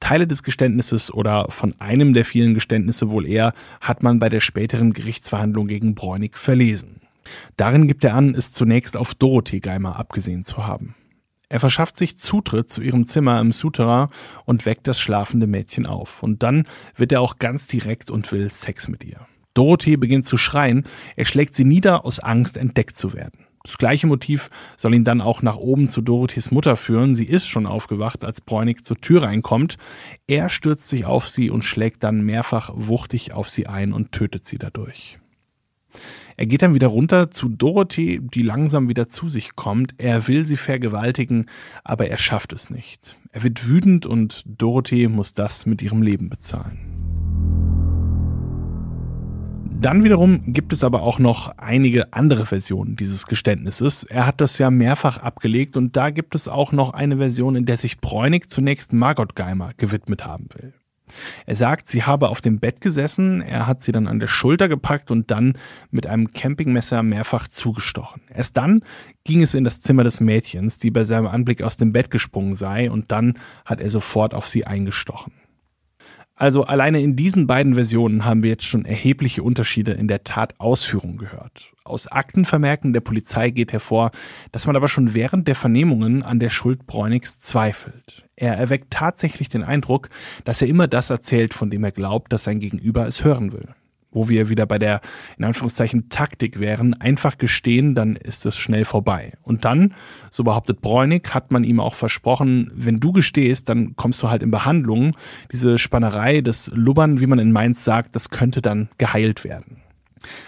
Teile 0.00 0.26
des 0.26 0.42
Geständnisses 0.42 1.12
oder 1.12 1.46
von 1.50 1.74
einem 1.80 2.14
der 2.14 2.24
vielen 2.24 2.54
Geständnisse 2.54 3.10
wohl 3.10 3.26
eher 3.26 3.52
hat 3.80 4.02
man 4.02 4.18
bei 4.18 4.28
der 4.28 4.40
späteren 4.40 4.92
Gerichtsverhandlung 4.92 5.66
gegen 5.66 5.94
Bräunig 5.94 6.36
verlesen. 6.36 7.00
Darin 7.56 7.86
gibt 7.86 8.04
er 8.04 8.14
an, 8.14 8.34
es 8.34 8.52
zunächst 8.52 8.96
auf 8.96 9.14
Dorothee 9.14 9.60
Geimer 9.60 9.96
abgesehen 9.96 10.44
zu 10.44 10.66
haben. 10.66 10.94
Er 11.48 11.60
verschafft 11.60 11.96
sich 11.96 12.18
Zutritt 12.18 12.70
zu 12.70 12.80
ihrem 12.82 13.06
Zimmer 13.06 13.40
im 13.40 13.52
Souterrain 13.52 14.08
und 14.44 14.66
weckt 14.66 14.88
das 14.88 15.00
schlafende 15.00 15.46
Mädchen 15.46 15.86
auf. 15.86 16.22
Und 16.22 16.42
dann 16.42 16.66
wird 16.96 17.12
er 17.12 17.20
auch 17.20 17.38
ganz 17.38 17.68
direkt 17.68 18.10
und 18.10 18.30
will 18.32 18.50
Sex 18.50 18.88
mit 18.88 19.04
ihr. 19.04 19.26
Dorothee 19.54 19.96
beginnt 19.96 20.26
zu 20.26 20.36
schreien, 20.36 20.84
er 21.14 21.24
schlägt 21.24 21.54
sie 21.54 21.64
nieder 21.64 22.04
aus 22.04 22.18
Angst, 22.18 22.56
entdeckt 22.56 22.98
zu 22.98 23.14
werden. 23.14 23.46
Das 23.62 23.78
gleiche 23.78 24.06
Motiv 24.06 24.48
soll 24.76 24.94
ihn 24.94 25.02
dann 25.02 25.20
auch 25.20 25.42
nach 25.42 25.56
oben 25.56 25.88
zu 25.88 26.00
Dorothees 26.00 26.52
Mutter 26.52 26.76
führen. 26.76 27.16
Sie 27.16 27.24
ist 27.24 27.48
schon 27.48 27.66
aufgewacht, 27.66 28.22
als 28.22 28.40
Bräunig 28.40 28.84
zur 28.84 29.00
Tür 29.00 29.24
reinkommt. 29.24 29.76
Er 30.28 30.50
stürzt 30.50 30.86
sich 30.86 31.04
auf 31.04 31.28
sie 31.28 31.50
und 31.50 31.64
schlägt 31.64 32.04
dann 32.04 32.20
mehrfach 32.22 32.70
wuchtig 32.74 33.32
auf 33.32 33.48
sie 33.48 33.66
ein 33.66 33.92
und 33.92 34.12
tötet 34.12 34.44
sie 34.44 34.58
dadurch. 34.58 35.18
Er 36.38 36.46
geht 36.46 36.60
dann 36.62 36.74
wieder 36.74 36.88
runter 36.88 37.30
zu 37.30 37.48
Dorothee, 37.48 38.20
die 38.22 38.42
langsam 38.42 38.88
wieder 38.88 39.08
zu 39.08 39.28
sich 39.28 39.56
kommt. 39.56 39.94
Er 39.96 40.28
will 40.28 40.44
sie 40.44 40.58
vergewaltigen, 40.58 41.46
aber 41.82 42.08
er 42.08 42.18
schafft 42.18 42.52
es 42.52 42.68
nicht. 42.68 43.18
Er 43.32 43.42
wird 43.42 43.66
wütend 43.66 44.04
und 44.04 44.42
Dorothee 44.46 45.08
muss 45.08 45.32
das 45.32 45.64
mit 45.64 45.80
ihrem 45.80 46.02
Leben 46.02 46.28
bezahlen. 46.28 46.78
Dann 49.78 50.04
wiederum 50.04 50.52
gibt 50.52 50.72
es 50.72 50.84
aber 50.84 51.02
auch 51.02 51.18
noch 51.18 51.56
einige 51.58 52.12
andere 52.12 52.46
Versionen 52.46 52.96
dieses 52.96 53.26
Geständnisses. 53.26 54.04
Er 54.04 54.26
hat 54.26 54.40
das 54.40 54.58
ja 54.58 54.70
mehrfach 54.70 55.18
abgelegt 55.18 55.76
und 55.76 55.96
da 55.96 56.10
gibt 56.10 56.34
es 56.34 56.48
auch 56.48 56.72
noch 56.72 56.90
eine 56.90 57.18
Version, 57.18 57.56
in 57.56 57.66
der 57.66 57.76
sich 57.76 58.00
Bräunig 58.00 58.50
zunächst 58.50 58.92
Margot 58.92 59.36
Geimer 59.36 59.72
gewidmet 59.76 60.24
haben 60.24 60.48
will. 60.54 60.72
Er 61.46 61.54
sagt, 61.54 61.88
sie 61.88 62.02
habe 62.02 62.28
auf 62.28 62.40
dem 62.40 62.58
Bett 62.58 62.80
gesessen, 62.80 63.40
er 63.40 63.66
hat 63.66 63.82
sie 63.82 63.92
dann 63.92 64.06
an 64.06 64.20
der 64.20 64.26
Schulter 64.26 64.68
gepackt 64.68 65.10
und 65.10 65.30
dann 65.30 65.54
mit 65.90 66.06
einem 66.06 66.32
Campingmesser 66.32 67.02
mehrfach 67.02 67.48
zugestochen. 67.48 68.22
Erst 68.34 68.56
dann 68.56 68.82
ging 69.24 69.42
es 69.42 69.54
in 69.54 69.64
das 69.64 69.80
Zimmer 69.80 70.04
des 70.04 70.20
Mädchens, 70.20 70.78
die 70.78 70.90
bei 70.90 71.04
seinem 71.04 71.26
Anblick 71.26 71.62
aus 71.62 71.76
dem 71.76 71.92
Bett 71.92 72.10
gesprungen 72.10 72.54
sei, 72.54 72.90
und 72.90 73.12
dann 73.12 73.34
hat 73.64 73.80
er 73.80 73.90
sofort 73.90 74.34
auf 74.34 74.48
sie 74.48 74.66
eingestochen. 74.66 75.32
Also 76.34 76.64
alleine 76.64 77.00
in 77.00 77.16
diesen 77.16 77.46
beiden 77.46 77.74
Versionen 77.74 78.24
haben 78.24 78.42
wir 78.42 78.50
jetzt 78.50 78.66
schon 78.66 78.84
erhebliche 78.84 79.42
Unterschiede 79.42 79.92
in 79.92 80.06
der 80.06 80.22
Tatausführung 80.22 81.16
gehört. 81.16 81.72
Aus 81.86 82.08
Aktenvermerken 82.08 82.92
der 82.92 83.00
Polizei 83.00 83.50
geht 83.50 83.72
hervor, 83.72 84.10
dass 84.52 84.66
man 84.66 84.76
aber 84.76 84.88
schon 84.88 85.14
während 85.14 85.48
der 85.48 85.54
Vernehmungen 85.54 86.22
an 86.22 86.40
der 86.40 86.50
Schuld 86.50 86.86
Bräunigs 86.86 87.38
zweifelt. 87.40 88.26
Er 88.36 88.54
erweckt 88.56 88.90
tatsächlich 88.90 89.48
den 89.48 89.62
Eindruck, 89.62 90.08
dass 90.44 90.60
er 90.60 90.68
immer 90.68 90.88
das 90.88 91.10
erzählt, 91.10 91.54
von 91.54 91.70
dem 91.70 91.84
er 91.84 91.92
glaubt, 91.92 92.32
dass 92.32 92.44
sein 92.44 92.60
Gegenüber 92.60 93.06
es 93.06 93.24
hören 93.24 93.52
will 93.52 93.74
wo 94.16 94.28
wir 94.30 94.48
wieder 94.48 94.66
bei 94.66 94.78
der, 94.78 95.02
in 95.36 95.44
Anführungszeichen, 95.44 96.08
Taktik 96.08 96.58
wären, 96.58 96.94
einfach 96.94 97.36
gestehen, 97.36 97.94
dann 97.94 98.16
ist 98.16 98.46
es 98.46 98.56
schnell 98.56 98.86
vorbei. 98.86 99.34
Und 99.42 99.64
dann, 99.66 99.94
so 100.30 100.42
behauptet 100.42 100.80
Bräunig, 100.80 101.34
hat 101.34 101.52
man 101.52 101.62
ihm 101.62 101.78
auch 101.78 101.94
versprochen, 101.94 102.72
wenn 102.74 102.98
du 102.98 103.12
gestehst, 103.12 103.68
dann 103.68 103.94
kommst 103.94 104.22
du 104.22 104.30
halt 104.30 104.42
in 104.42 104.50
Behandlung. 104.50 105.14
Diese 105.52 105.78
Spannerei, 105.78 106.40
das 106.40 106.70
Lubbern, 106.74 107.20
wie 107.20 107.26
man 107.26 107.38
in 107.38 107.52
Mainz 107.52 107.84
sagt, 107.84 108.16
das 108.16 108.30
könnte 108.30 108.62
dann 108.62 108.88
geheilt 108.96 109.44
werden. 109.44 109.82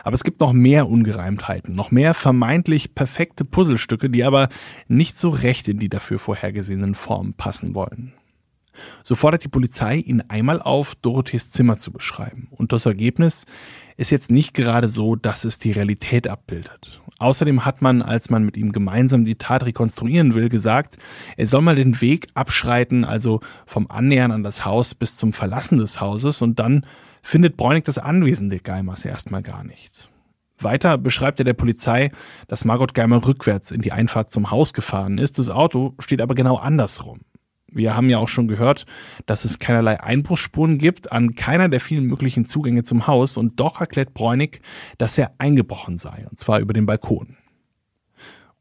Aber 0.05 0.15
es 0.15 0.25
gibt 0.25 0.41
noch 0.41 0.53
mehr 0.53 0.89
Ungereimtheiten, 0.89 1.75
noch 1.75 1.91
mehr 1.91 2.15
vermeintlich 2.15 2.95
perfekte 2.95 3.45
Puzzlestücke, 3.45 4.11
die 4.11 4.25
aber 4.25 4.49
nicht 4.89 5.19
so 5.19 5.31
recht 5.31 5.69
in 5.69 5.79
die 5.79 5.89
dafür 5.89 6.19
vorhergesehenen 6.19 6.95
Formen 6.95 7.35
passen 7.35 7.75
wollen. 7.75 8.13
So 9.03 9.15
fordert 9.15 9.45
die 9.45 9.49
Polizei 9.49 9.97
ihn 9.97 10.23
einmal 10.29 10.63
auf, 10.63 10.95
Dorothees 10.95 11.51
Zimmer 11.51 11.79
zu 11.79 11.93
beschreiben. 11.93 12.49
Und 12.51 12.73
das 12.73 12.87
Ergebnis 12.87 13.45
ist 13.97 14.11
jetzt 14.11 14.31
nicht 14.31 14.55
gerade 14.55 14.89
so, 14.89 15.17
dass 15.17 15.45
es 15.45 15.59
die 15.59 15.73
Realität 15.73 16.29
abbildet. 16.29 17.01
Außerdem 17.19 17.65
hat 17.65 17.83
man, 17.83 18.01
als 18.01 18.31
man 18.31 18.45
mit 18.45 18.57
ihm 18.57 18.71
gemeinsam 18.71 19.25
die 19.25 19.35
Tat 19.35 19.67
rekonstruieren 19.67 20.35
will, 20.35 20.49
gesagt, 20.49 20.99
er 21.37 21.47
soll 21.47 21.63
mal 21.63 21.75
den 21.75 22.01
Weg 22.01 22.29
abschreiten, 22.35 23.05
also 23.05 23.41
vom 23.67 23.91
Annähern 23.91 24.31
an 24.31 24.45
das 24.45 24.65
Haus 24.65 24.95
bis 24.95 25.17
zum 25.17 25.33
Verlassen 25.33 25.79
des 25.79 26.01
Hauses 26.01 26.43
und 26.43 26.61
dann 26.61 26.87
findet 27.23 27.57
Bräunig 27.57 27.85
das 27.85 27.99
Anwesen 27.99 28.51
der 28.51 28.61
Geimers 28.61 29.05
erstmal 29.05 29.43
gar 29.43 29.65
nicht. 29.65 30.11
Weiter 30.61 30.99
beschreibt 30.99 31.39
er 31.39 31.45
der 31.45 31.55
Polizei, 31.55 32.11
dass 32.49 32.65
Margot 32.65 32.95
Geimer 32.95 33.25
rückwärts 33.25 33.71
in 33.71 33.81
die 33.81 33.93
Einfahrt 33.93 34.31
zum 34.31 34.51
Haus 34.51 34.73
gefahren 34.73 35.19
ist. 35.19 35.39
Das 35.39 35.51
Auto 35.51 35.95
steht 35.99 36.21
aber 36.21 36.35
genau 36.35 36.57
andersrum. 36.57 37.21
Wir 37.71 37.95
haben 37.95 38.09
ja 38.09 38.19
auch 38.19 38.29
schon 38.29 38.49
gehört, 38.49 38.87
dass 39.27 39.45
es 39.45 39.59
keinerlei 39.59 40.01
Einbruchsspuren 40.03 40.79
gibt 40.79 41.13
an 41.13 41.35
keiner 41.35 41.69
der 41.69 41.81
vielen 41.81 42.05
möglichen 42.07 42.47
Zugänge 42.47 42.83
zum 42.83 43.07
Haus 43.07 43.37
und 43.37 43.61
doch 43.61 43.81
erklärt 43.81 44.15
Bräunig, 44.15 44.63
dass 44.97 45.19
er 45.19 45.33
eingebrochen 45.39 45.99
sei, 45.99 46.27
und 46.31 46.39
zwar 46.39 46.61
über 46.61 46.73
den 46.73 46.87
Balkon. 46.87 47.37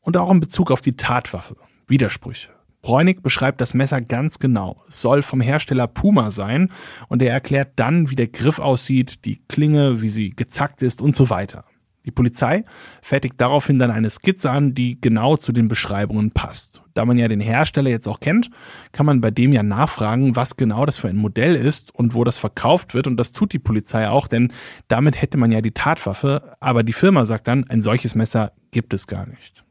Und 0.02 0.18
auch 0.18 0.30
in 0.30 0.42
Bezug 0.42 0.72
auf 0.72 0.82
die 0.82 0.98
Tatwaffe. 0.98 1.56
Widersprüche. 1.88 2.57
Bräunig 2.88 3.22
beschreibt 3.22 3.60
das 3.60 3.74
Messer 3.74 4.00
ganz 4.00 4.40
genau. 4.40 4.82
Es 4.88 5.02
soll 5.02 5.22
vom 5.22 5.42
Hersteller 5.42 5.88
Puma 5.88 6.32
sein 6.32 6.70
und 7.10 7.22
er 7.22 7.34
erklärt 7.34 7.74
dann, 7.76 8.10
wie 8.10 8.16
der 8.16 8.30
Griff 8.30 8.60
aussieht, 8.60 9.26
die 9.26 9.42
Klinge, 9.50 10.02
wie 10.02 10.08
sie 10.08 10.30
gezackt 10.30 10.82
ist 10.82 11.02
und 11.02 11.14
so 11.14 11.30
weiter. 11.30 11.66
Die 12.06 12.12
Polizei 12.12 12.64
fertigt 13.02 13.34
daraufhin 13.40 13.78
dann 13.78 13.92
eine 13.92 14.10
Skizze 14.10 14.52
an, 14.52 14.74
die 14.74 15.02
genau 15.02 15.36
zu 15.36 15.52
den 15.52 15.68
Beschreibungen 15.68 16.32
passt. 16.32 16.82
Da 16.94 17.04
man 17.04 17.18
ja 17.18 17.28
den 17.28 17.42
Hersteller 17.42 17.90
jetzt 17.90 18.08
auch 18.08 18.22
kennt, 18.22 18.52
kann 18.94 19.06
man 19.06 19.20
bei 19.20 19.32
dem 19.32 19.52
ja 19.52 19.64
nachfragen, 19.64 20.38
was 20.38 20.56
genau 20.56 20.86
das 20.86 20.96
für 20.98 21.10
ein 21.10 21.18
Modell 21.18 21.58
ist 21.58 21.94
und 21.94 22.14
wo 22.14 22.24
das 22.24 22.38
verkauft 22.38 22.94
wird. 22.94 23.08
Und 23.08 23.18
das 23.18 23.34
tut 23.34 23.52
die 23.52 23.60
Polizei 23.60 24.08
auch, 24.08 24.28
denn 24.28 24.54
damit 24.88 25.22
hätte 25.22 25.38
man 25.38 25.52
ja 25.52 25.60
die 25.60 25.72
Tatwaffe. 25.72 26.56
Aber 26.62 26.84
die 26.84 26.94
Firma 26.94 27.26
sagt 27.26 27.50
dann, 27.50 27.66
ein 27.68 27.82
solches 27.82 28.16
Messer 28.16 28.54
gibt 28.72 28.94
es 28.94 29.08
gar 29.08 29.28
nicht. 29.28 29.67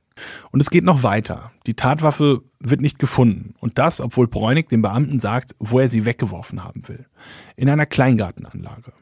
Und 0.51 0.61
es 0.61 0.71
geht 0.71 0.85
noch 0.85 1.03
weiter. 1.03 1.53
Die 1.67 1.75
Tatwaffe 1.75 2.43
wird 2.61 2.81
nicht 2.81 2.99
gefunden. 2.99 3.55
Und 3.61 3.79
das, 3.79 4.01
obwohl 4.01 4.29
Bräunig 4.29 4.69
dem 4.69 4.83
Beamten 4.83 5.21
sagt, 5.21 5.55
wo 5.59 5.79
er 5.79 5.89
sie 5.89 6.05
weggeworfen 6.05 6.65
haben 6.65 6.89
will. 6.89 7.07
In 7.57 7.69
einer 7.69 7.87
Kleingartenanlage. 7.87 8.93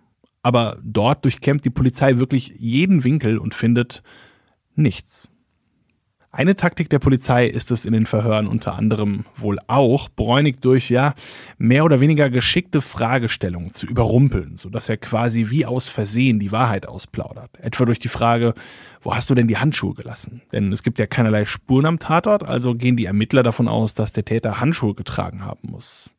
Aber 0.42 0.78
dort 0.82 1.24
durchkämmt 1.24 1.64
die 1.64 1.70
Polizei 1.70 2.18
wirklich 2.18 2.54
jeden 2.58 3.04
Winkel 3.04 3.38
und 3.38 3.54
findet 3.54 4.02
nichts. 4.74 5.30
Eine 6.36 6.56
Taktik 6.56 6.90
der 6.90 6.98
Polizei 6.98 7.46
ist 7.46 7.70
es 7.70 7.84
in 7.84 7.92
den 7.92 8.06
Verhören 8.06 8.48
unter 8.48 8.74
anderem 8.74 9.24
wohl 9.36 9.60
auch, 9.68 10.08
Bräunig 10.08 10.60
durch 10.60 10.90
ja 10.90 11.14
mehr 11.58 11.84
oder 11.84 12.00
weniger 12.00 12.28
geschickte 12.28 12.80
Fragestellungen 12.80 13.70
zu 13.70 13.86
überrumpeln, 13.86 14.56
sodass 14.56 14.88
er 14.88 14.96
quasi 14.96 15.50
wie 15.50 15.64
aus 15.64 15.88
Versehen 15.88 16.40
die 16.40 16.50
Wahrheit 16.50 16.86
ausplaudert. 16.86 17.50
Etwa 17.60 17.84
durch 17.84 18.00
die 18.00 18.08
Frage, 18.08 18.54
wo 19.00 19.14
hast 19.14 19.30
du 19.30 19.36
denn 19.36 19.46
die 19.46 19.58
Handschuhe 19.58 19.94
gelassen? 19.94 20.42
Denn 20.50 20.72
es 20.72 20.82
gibt 20.82 20.98
ja 20.98 21.06
keinerlei 21.06 21.44
Spuren 21.44 21.86
am 21.86 22.00
Tatort, 22.00 22.42
also 22.42 22.74
gehen 22.74 22.96
die 22.96 23.04
Ermittler 23.04 23.44
davon 23.44 23.68
aus, 23.68 23.94
dass 23.94 24.10
der 24.10 24.24
Täter 24.24 24.58
Handschuhe 24.58 24.94
getragen 24.94 25.44
haben 25.44 25.70
muss. 25.70 26.10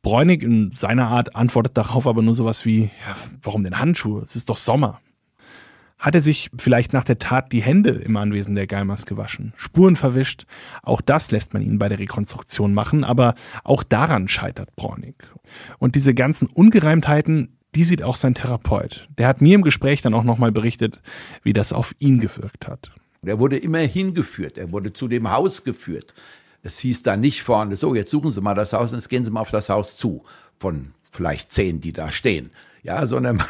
Bräunig 0.00 0.42
in 0.42 0.72
seiner 0.74 1.08
Art 1.08 1.36
antwortet 1.36 1.76
darauf 1.76 2.06
aber 2.06 2.22
nur 2.22 2.32
sowas 2.32 2.64
wie, 2.64 2.84
ja, 2.84 3.16
warum 3.42 3.62
denn 3.62 3.78
Handschuhe? 3.78 4.22
Es 4.22 4.36
ist 4.36 4.48
doch 4.48 4.56
Sommer. 4.56 5.01
Hat 6.02 6.16
er 6.16 6.20
sich 6.20 6.50
vielleicht 6.58 6.92
nach 6.92 7.04
der 7.04 7.20
Tat 7.20 7.52
die 7.52 7.62
Hände 7.62 7.90
im 7.90 8.16
Anwesen 8.16 8.56
der 8.56 8.66
Geimers 8.66 9.06
gewaschen, 9.06 9.52
Spuren 9.54 9.94
verwischt? 9.94 10.46
Auch 10.82 11.00
das 11.00 11.30
lässt 11.30 11.54
man 11.54 11.62
ihn 11.62 11.78
bei 11.78 11.88
der 11.88 12.00
Rekonstruktion 12.00 12.74
machen, 12.74 13.04
aber 13.04 13.36
auch 13.62 13.84
daran 13.84 14.26
scheitert 14.26 14.74
Bräunig. 14.74 15.14
Und 15.78 15.94
diese 15.94 16.12
ganzen 16.12 16.48
Ungereimtheiten, 16.48 17.56
die 17.76 17.84
sieht 17.84 18.02
auch 18.02 18.16
sein 18.16 18.34
Therapeut. 18.34 19.08
Der 19.16 19.28
hat 19.28 19.40
mir 19.40 19.54
im 19.54 19.62
Gespräch 19.62 20.02
dann 20.02 20.12
auch 20.12 20.24
nochmal 20.24 20.50
berichtet, 20.50 21.00
wie 21.44 21.52
das 21.52 21.72
auf 21.72 21.94
ihn 22.00 22.18
gewirkt 22.18 22.66
hat. 22.66 22.90
Er 23.24 23.38
wurde 23.38 23.56
immer 23.56 23.78
hingeführt, 23.78 24.58
er 24.58 24.72
wurde 24.72 24.92
zu 24.92 25.06
dem 25.06 25.30
Haus 25.30 25.62
geführt. 25.62 26.14
Es 26.64 26.80
hieß 26.80 27.04
da 27.04 27.16
nicht 27.16 27.44
vorne, 27.44 27.76
so, 27.76 27.94
jetzt 27.94 28.10
suchen 28.10 28.32
Sie 28.32 28.40
mal 28.40 28.56
das 28.56 28.72
Haus 28.72 28.92
und 28.92 28.98
jetzt 28.98 29.08
gehen 29.08 29.22
Sie 29.22 29.30
mal 29.30 29.40
auf 29.40 29.52
das 29.52 29.68
Haus 29.68 29.96
zu, 29.96 30.24
von 30.58 30.94
vielleicht 31.12 31.52
zehn, 31.52 31.80
die 31.80 31.92
da 31.92 32.10
stehen. 32.10 32.50
Ja, 32.82 33.06
sondern 33.06 33.36
man, 33.36 33.46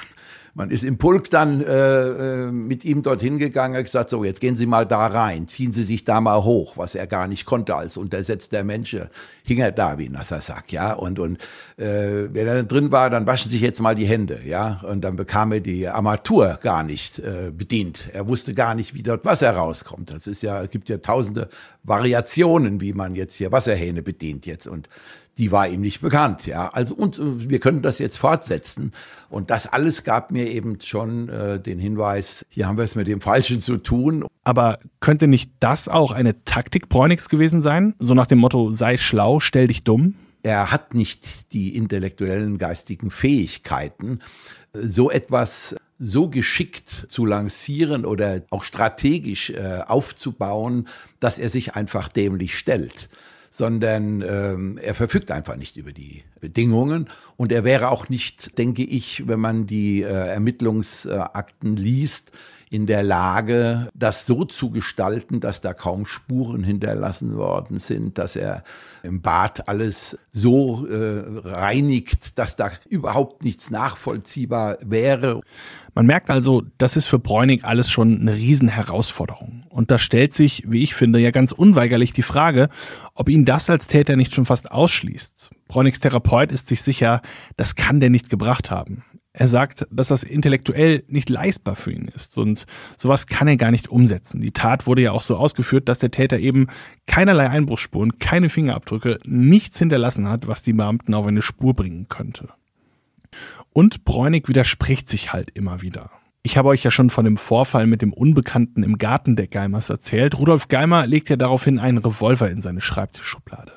man 0.54 0.70
ist 0.70 0.84
im 0.84 0.98
Pulk 0.98 1.30
dann 1.30 1.62
äh, 1.62 2.44
äh, 2.44 2.52
mit 2.52 2.84
ihm 2.84 3.02
dorthin 3.02 3.38
gegangen, 3.38 3.74
hat 3.74 3.84
gesagt, 3.84 4.10
so, 4.10 4.22
jetzt 4.22 4.40
gehen 4.40 4.54
Sie 4.54 4.66
mal 4.66 4.84
da 4.86 5.06
rein, 5.06 5.48
ziehen 5.48 5.72
Sie 5.72 5.82
sich 5.82 6.04
da 6.04 6.20
mal 6.20 6.44
hoch, 6.44 6.76
was 6.76 6.94
er 6.94 7.06
gar 7.06 7.26
nicht 7.26 7.46
konnte 7.46 7.74
als 7.74 7.96
untersetzter 7.96 8.62
Mensch, 8.62 8.94
hing 9.44 9.58
er 9.58 9.72
da 9.72 9.98
wie 9.98 10.06
ein 10.06 10.12
nasser 10.12 10.42
Sack, 10.42 10.70
ja, 10.70 10.92
und, 10.92 11.18
und 11.18 11.38
äh, 11.78 12.28
wenn 12.32 12.46
er 12.46 12.62
drin 12.64 12.92
war, 12.92 13.08
dann 13.08 13.26
waschen 13.26 13.50
Sie 13.50 13.56
sich 13.56 13.62
jetzt 13.62 13.80
mal 13.80 13.94
die 13.94 14.04
Hände, 14.06 14.40
ja, 14.44 14.82
und 14.86 15.02
dann 15.02 15.16
bekam 15.16 15.52
er 15.52 15.60
die 15.60 15.88
Armatur 15.88 16.58
gar 16.60 16.82
nicht 16.82 17.18
äh, 17.18 17.50
bedient. 17.50 18.10
Er 18.12 18.28
wusste 18.28 18.52
gar 18.52 18.74
nicht, 18.74 18.94
wie 18.94 19.02
dort 19.02 19.24
Wasser 19.24 19.52
rauskommt. 19.52 20.10
Das 20.10 20.26
ist 20.26 20.42
ja, 20.42 20.66
gibt 20.66 20.90
ja 20.90 20.98
tausende 20.98 21.48
Variationen, 21.82 22.80
wie 22.80 22.92
man 22.92 23.14
jetzt 23.14 23.34
hier 23.34 23.52
Wasserhähne 23.52 24.02
bedient 24.02 24.44
jetzt 24.46 24.66
und 24.66 24.88
die 25.38 25.50
war 25.50 25.68
ihm 25.68 25.80
nicht 25.80 26.00
bekannt. 26.00 26.46
Ja, 26.46 26.68
also 26.68 26.94
und 26.94 27.18
äh, 27.18 27.50
wir 27.50 27.58
können 27.58 27.82
das 27.82 27.98
jetzt 27.98 28.18
fortsetzen. 28.18 28.92
Und 29.30 29.50
das 29.50 29.66
alles 29.66 30.04
gab 30.04 30.30
mir 30.30 30.50
eben 30.50 30.78
schon 30.80 31.28
äh, 31.28 31.60
den 31.60 31.78
Hinweis, 31.78 32.44
hier 32.48 32.68
haben 32.68 32.76
wir 32.76 32.84
es 32.84 32.94
mit 32.94 33.06
dem 33.06 33.20
Falschen 33.20 33.60
zu 33.60 33.78
tun. 33.78 34.26
Aber 34.44 34.78
könnte 35.00 35.28
nicht 35.28 35.52
das 35.60 35.88
auch 35.88 36.12
eine 36.12 36.44
Taktik 36.44 36.88
Bräunigs 36.88 37.28
gewesen 37.28 37.62
sein? 37.62 37.94
So 37.98 38.14
nach 38.14 38.26
dem 38.26 38.38
Motto, 38.38 38.72
sei 38.72 38.98
schlau, 38.98 39.40
stell 39.40 39.68
dich 39.68 39.84
dumm? 39.84 40.14
Er 40.42 40.72
hat 40.72 40.92
nicht 40.92 41.52
die 41.52 41.76
intellektuellen, 41.76 42.58
geistigen 42.58 43.12
Fähigkeiten, 43.12 44.18
so 44.74 45.08
etwas 45.10 45.76
so 46.00 46.28
geschickt 46.28 47.06
zu 47.08 47.24
lancieren 47.24 48.04
oder 48.04 48.42
auch 48.50 48.64
strategisch 48.64 49.50
äh, 49.50 49.82
aufzubauen, 49.86 50.88
dass 51.20 51.38
er 51.38 51.48
sich 51.48 51.76
einfach 51.76 52.08
dämlich 52.08 52.58
stellt 52.58 53.08
sondern 53.52 54.22
ähm, 54.22 54.78
er 54.78 54.94
verfügt 54.94 55.30
einfach 55.30 55.56
nicht 55.56 55.76
über 55.76 55.92
die 55.92 56.24
Bedingungen. 56.40 57.10
Und 57.36 57.52
er 57.52 57.64
wäre 57.64 57.90
auch 57.90 58.08
nicht, 58.08 58.56
denke 58.56 58.82
ich, 58.82 59.28
wenn 59.28 59.40
man 59.40 59.66
die 59.66 60.02
äh, 60.02 60.06
Ermittlungsakten 60.06 61.76
liest, 61.76 62.32
in 62.72 62.86
der 62.86 63.02
Lage, 63.02 63.90
das 63.94 64.24
so 64.24 64.46
zu 64.46 64.70
gestalten, 64.70 65.40
dass 65.40 65.60
da 65.60 65.74
kaum 65.74 66.06
Spuren 66.06 66.64
hinterlassen 66.64 67.36
worden 67.36 67.78
sind, 67.78 68.16
dass 68.16 68.34
er 68.34 68.64
im 69.02 69.20
Bad 69.20 69.68
alles 69.68 70.18
so 70.30 70.86
äh, 70.86 71.22
reinigt, 71.44 72.38
dass 72.38 72.56
da 72.56 72.70
überhaupt 72.88 73.44
nichts 73.44 73.70
nachvollziehbar 73.70 74.78
wäre. 74.80 75.42
Man 75.94 76.06
merkt 76.06 76.30
also, 76.30 76.62
das 76.78 76.96
ist 76.96 77.08
für 77.08 77.18
Bräunig 77.18 77.66
alles 77.66 77.90
schon 77.90 78.22
eine 78.22 78.34
Riesenherausforderung. 78.34 79.64
Und 79.68 79.90
da 79.90 79.98
stellt 79.98 80.32
sich, 80.32 80.64
wie 80.66 80.82
ich 80.82 80.94
finde, 80.94 81.18
ja 81.18 81.30
ganz 81.30 81.52
unweigerlich 81.52 82.14
die 82.14 82.22
Frage, 82.22 82.70
ob 83.14 83.28
ihn 83.28 83.44
das 83.44 83.68
als 83.68 83.86
Täter 83.86 84.16
nicht 84.16 84.34
schon 84.34 84.46
fast 84.46 84.70
ausschließt. 84.70 85.50
Bräunigs 85.68 86.00
Therapeut 86.00 86.50
ist 86.50 86.68
sich 86.68 86.80
sicher, 86.80 87.20
das 87.58 87.74
kann 87.74 88.00
der 88.00 88.08
nicht 88.08 88.30
gebracht 88.30 88.70
haben. 88.70 89.04
Er 89.34 89.48
sagt, 89.48 89.86
dass 89.90 90.08
das 90.08 90.24
intellektuell 90.24 91.04
nicht 91.08 91.30
leistbar 91.30 91.74
für 91.74 91.90
ihn 91.90 92.06
ist 92.14 92.36
und 92.36 92.66
sowas 92.98 93.26
kann 93.26 93.48
er 93.48 93.56
gar 93.56 93.70
nicht 93.70 93.88
umsetzen. 93.88 94.42
Die 94.42 94.52
Tat 94.52 94.86
wurde 94.86 95.02
ja 95.02 95.12
auch 95.12 95.22
so 95.22 95.36
ausgeführt, 95.36 95.88
dass 95.88 96.00
der 96.00 96.10
Täter 96.10 96.38
eben 96.38 96.66
keinerlei 97.06 97.48
Einbruchsspuren, 97.48 98.18
keine 98.18 98.50
Fingerabdrücke, 98.50 99.18
nichts 99.24 99.78
hinterlassen 99.78 100.28
hat, 100.28 100.48
was 100.48 100.62
die 100.62 100.74
Beamten 100.74 101.14
auf 101.14 101.26
eine 101.26 101.40
Spur 101.40 101.72
bringen 101.72 102.08
könnte. 102.08 102.50
Und 103.72 104.04
Bräunig 104.04 104.48
widerspricht 104.48 105.08
sich 105.08 105.32
halt 105.32 105.50
immer 105.50 105.80
wieder. 105.80 106.10
Ich 106.42 106.58
habe 106.58 106.68
euch 106.68 106.82
ja 106.82 106.90
schon 106.90 107.08
von 107.08 107.24
dem 107.24 107.38
Vorfall 107.38 107.86
mit 107.86 108.02
dem 108.02 108.12
Unbekannten 108.12 108.82
im 108.82 108.98
Garten 108.98 109.36
der 109.36 109.46
Geimers 109.46 109.88
erzählt. 109.88 110.36
Rudolf 110.36 110.68
Geimer 110.68 111.06
legt 111.06 111.30
ja 111.30 111.36
daraufhin 111.36 111.78
einen 111.78 111.98
Revolver 111.98 112.50
in 112.50 112.60
seine 112.60 112.82
Schreibtischschublade. 112.82 113.72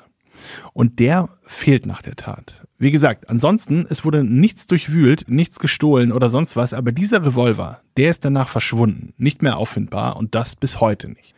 Und 0.72 0.98
der 0.98 1.28
fehlt 1.42 1.86
nach 1.86 2.02
der 2.02 2.16
Tat. 2.16 2.62
Wie 2.78 2.90
gesagt, 2.90 3.30
ansonsten, 3.30 3.86
es 3.88 4.04
wurde 4.04 4.22
nichts 4.22 4.66
durchwühlt, 4.66 5.24
nichts 5.28 5.58
gestohlen 5.58 6.12
oder 6.12 6.28
sonst 6.28 6.56
was, 6.56 6.74
aber 6.74 6.92
dieser 6.92 7.24
Revolver, 7.24 7.80
der 7.96 8.10
ist 8.10 8.24
danach 8.24 8.48
verschwunden, 8.48 9.14
nicht 9.16 9.42
mehr 9.42 9.56
auffindbar 9.56 10.16
und 10.16 10.34
das 10.34 10.56
bis 10.56 10.80
heute 10.80 11.08
nicht. 11.08 11.34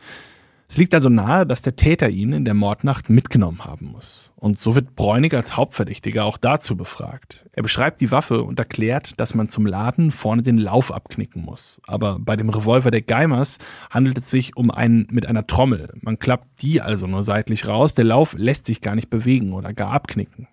Es 0.71 0.77
liegt 0.77 0.93
also 0.93 1.09
nahe, 1.09 1.47
dass 1.47 1.63
der 1.63 1.75
Täter 1.75 2.09
ihn 2.09 2.31
in 2.31 2.45
der 2.45 2.53
Mordnacht 2.53 3.09
mitgenommen 3.09 3.65
haben 3.65 3.87
muss. 3.87 4.31
Und 4.35 4.59
so 4.59 4.75
wird 4.75 4.95
Bräunig 4.95 5.33
als 5.33 5.57
Hauptverdächtiger 5.57 6.25
auch 6.25 6.37
dazu 6.37 6.77
befragt. 6.77 7.43
Er 7.53 7.63
beschreibt 7.63 8.01
die 8.01 8.11
Waffe 8.11 8.43
und 8.43 8.59
erklärt, 8.59 9.19
dass 9.19 9.33
man 9.33 9.49
zum 9.49 9.65
Laden 9.65 10.11
vorne 10.11 10.43
den 10.43 10.59
Lauf 10.59 10.93
abknicken 10.93 11.43
muss. 11.43 11.81
Aber 11.87 12.19
bei 12.19 12.35
dem 12.35 12.49
Revolver 12.49 12.91
der 12.91 13.01
Geimers 13.01 13.57
handelt 13.89 14.19
es 14.19 14.29
sich 14.29 14.55
um 14.57 14.69
einen 14.69 15.07
mit 15.09 15.25
einer 15.25 15.47
Trommel. 15.47 15.89
Man 16.01 16.19
klappt 16.19 16.61
die 16.61 16.81
also 16.81 17.07
nur 17.07 17.23
seitlich 17.23 17.67
raus. 17.67 17.95
Der 17.95 18.05
Lauf 18.05 18.35
lässt 18.37 18.67
sich 18.67 18.79
gar 18.81 18.93
nicht 18.93 19.09
bewegen 19.09 19.53
oder 19.53 19.73
gar 19.73 19.91
abknicken. 19.91 20.47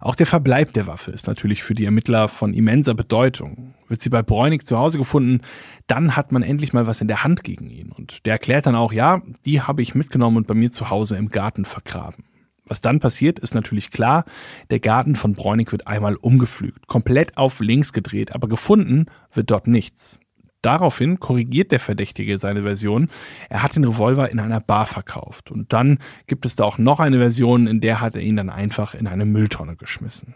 Auch 0.00 0.14
der 0.14 0.26
Verbleib 0.26 0.72
der 0.72 0.86
Waffe 0.86 1.10
ist 1.10 1.26
natürlich 1.26 1.62
für 1.62 1.74
die 1.74 1.84
Ermittler 1.84 2.28
von 2.28 2.54
immenser 2.54 2.94
Bedeutung. 2.94 3.74
Wird 3.88 4.00
sie 4.00 4.10
bei 4.10 4.22
Bräunig 4.22 4.66
zu 4.66 4.78
Hause 4.78 4.98
gefunden, 4.98 5.40
dann 5.86 6.16
hat 6.16 6.32
man 6.32 6.42
endlich 6.42 6.72
mal 6.72 6.86
was 6.86 7.00
in 7.00 7.08
der 7.08 7.24
Hand 7.24 7.44
gegen 7.44 7.70
ihn. 7.70 7.92
Und 7.92 8.26
der 8.26 8.34
erklärt 8.34 8.66
dann 8.66 8.74
auch, 8.74 8.92
ja, 8.92 9.22
die 9.44 9.62
habe 9.62 9.82
ich 9.82 9.94
mitgenommen 9.94 10.36
und 10.36 10.46
bei 10.46 10.54
mir 10.54 10.70
zu 10.70 10.90
Hause 10.90 11.16
im 11.16 11.28
Garten 11.28 11.64
vergraben. 11.64 12.24
Was 12.66 12.80
dann 12.80 13.00
passiert, 13.00 13.40
ist 13.40 13.54
natürlich 13.54 13.90
klar. 13.90 14.24
Der 14.70 14.78
Garten 14.78 15.16
von 15.16 15.34
Bräunig 15.34 15.72
wird 15.72 15.88
einmal 15.88 16.14
umgepflügt, 16.14 16.86
komplett 16.86 17.36
auf 17.36 17.58
links 17.58 17.92
gedreht, 17.92 18.32
aber 18.32 18.48
gefunden 18.48 19.06
wird 19.34 19.50
dort 19.50 19.66
nichts. 19.66 20.20
Daraufhin 20.62 21.20
korrigiert 21.20 21.72
der 21.72 21.80
Verdächtige 21.80 22.38
seine 22.38 22.62
Version. 22.62 23.08
Er 23.48 23.62
hat 23.62 23.76
den 23.76 23.84
Revolver 23.84 24.30
in 24.30 24.40
einer 24.40 24.60
Bar 24.60 24.86
verkauft. 24.86 25.50
Und 25.50 25.72
dann 25.72 25.98
gibt 26.26 26.44
es 26.44 26.56
da 26.56 26.64
auch 26.64 26.78
noch 26.78 27.00
eine 27.00 27.18
Version, 27.18 27.66
in 27.66 27.80
der 27.80 28.00
hat 28.00 28.14
er 28.14 28.20
ihn 28.20 28.36
dann 28.36 28.50
einfach 28.50 28.94
in 28.94 29.06
eine 29.06 29.24
Mülltonne 29.24 29.76
geschmissen. 29.76 30.34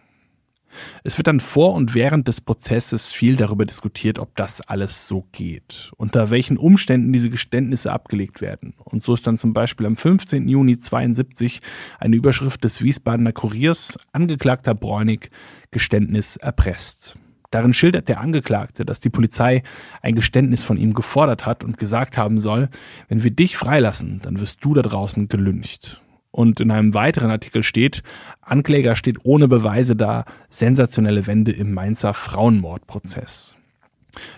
Es 1.02 1.18
wird 1.18 1.26
dann 1.26 1.40
vor 1.40 1.74
und 1.74 1.94
während 1.94 2.28
des 2.28 2.40
Prozesses 2.40 3.12
viel 3.12 3.36
darüber 3.36 3.64
diskutiert, 3.64 4.18
ob 4.18 4.34
das 4.36 4.60
alles 4.60 5.08
so 5.08 5.26
geht, 5.32 5.92
unter 5.96 6.30
welchen 6.30 6.56
Umständen 6.56 7.12
diese 7.12 7.30
Geständnisse 7.30 7.92
abgelegt 7.92 8.40
werden. 8.40 8.74
Und 8.78 9.04
so 9.04 9.14
ist 9.14 9.26
dann 9.26 9.38
zum 9.38 9.52
Beispiel 9.52 9.86
am 9.86 9.96
15. 9.96 10.48
Juni 10.48 10.78
72 10.78 11.60
eine 11.98 12.16
Überschrift 12.16 12.64
des 12.64 12.82
Wiesbadener 12.82 13.32
Kuriers, 13.32 13.98
Angeklagter 14.12 14.74
Bräunig, 14.74 15.30
Geständnis 15.70 16.36
erpresst. 16.36 17.16
Darin 17.54 17.72
schildert 17.72 18.08
der 18.08 18.20
Angeklagte, 18.20 18.84
dass 18.84 18.98
die 18.98 19.10
Polizei 19.10 19.62
ein 20.02 20.16
Geständnis 20.16 20.64
von 20.64 20.76
ihm 20.76 20.92
gefordert 20.92 21.46
hat 21.46 21.62
und 21.62 21.78
gesagt 21.78 22.18
haben 22.18 22.40
soll, 22.40 22.68
wenn 23.06 23.22
wir 23.22 23.30
dich 23.30 23.56
freilassen, 23.56 24.18
dann 24.24 24.40
wirst 24.40 24.58
du 24.62 24.74
da 24.74 24.82
draußen 24.82 25.28
gelüncht. 25.28 26.02
Und 26.32 26.58
in 26.58 26.72
einem 26.72 26.94
weiteren 26.94 27.30
Artikel 27.30 27.62
steht, 27.62 28.02
Ankläger 28.40 28.96
steht 28.96 29.18
ohne 29.22 29.46
Beweise 29.46 29.94
da, 29.94 30.24
sensationelle 30.48 31.28
Wende 31.28 31.52
im 31.52 31.72
Mainzer 31.72 32.12
Frauenmordprozess. 32.12 33.56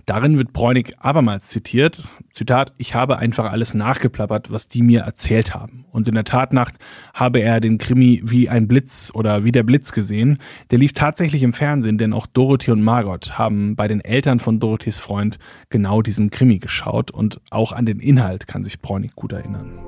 Darin 0.05 0.39
wird 0.39 0.53
Bräunig 0.53 0.95
abermals 0.99 1.49
zitiert, 1.49 2.09
Zitat, 2.33 2.75
ich 2.77 2.95
habe 2.95 3.19
einfach 3.19 3.51
alles 3.51 3.73
nachgeplappert, 3.73 4.51
was 4.51 4.69
die 4.69 4.83
mir 4.83 5.01
erzählt 5.01 5.55
haben. 5.55 5.87
Und 5.91 6.07
in 6.07 6.15
der 6.15 6.25
Tatnacht 6.25 6.75
habe 7.15 7.41
er 7.41 7.61
den 7.61 7.79
Krimi 7.79 8.21
wie 8.25 8.51
ein 8.51 8.69
Blitz 8.69 9.11
oder 9.15 9.45
wie 9.45 9.53
der 9.53 9.63
Blitz 9.63 9.93
gesehen. 9.93 10.39
Der 10.71 10.79
lief 10.79 10.93
tatsächlich 10.93 11.43
im 11.43 11.55
Fernsehen, 11.55 11.97
denn 11.97 12.13
auch 12.13 12.27
Dorothy 12.27 12.73
und 12.73 12.83
Margot 12.83 13.39
haben 13.39 13.75
bei 13.75 13.89
den 13.89 14.03
Eltern 14.03 14.39
von 14.39 14.61
Dorothys 14.61 14.99
Freund 14.99 15.39
genau 15.71 16.03
diesen 16.03 16.29
Krimi 16.29 16.59
geschaut 16.59 17.11
und 17.11 17.41
auch 17.51 17.73
an 17.73 17.87
den 17.87 18.01
Inhalt 18.01 18.47
kann 18.47 18.63
sich 18.63 18.81
Bräunig 18.81 19.15
gut 19.15 19.33
erinnern. 19.33 19.79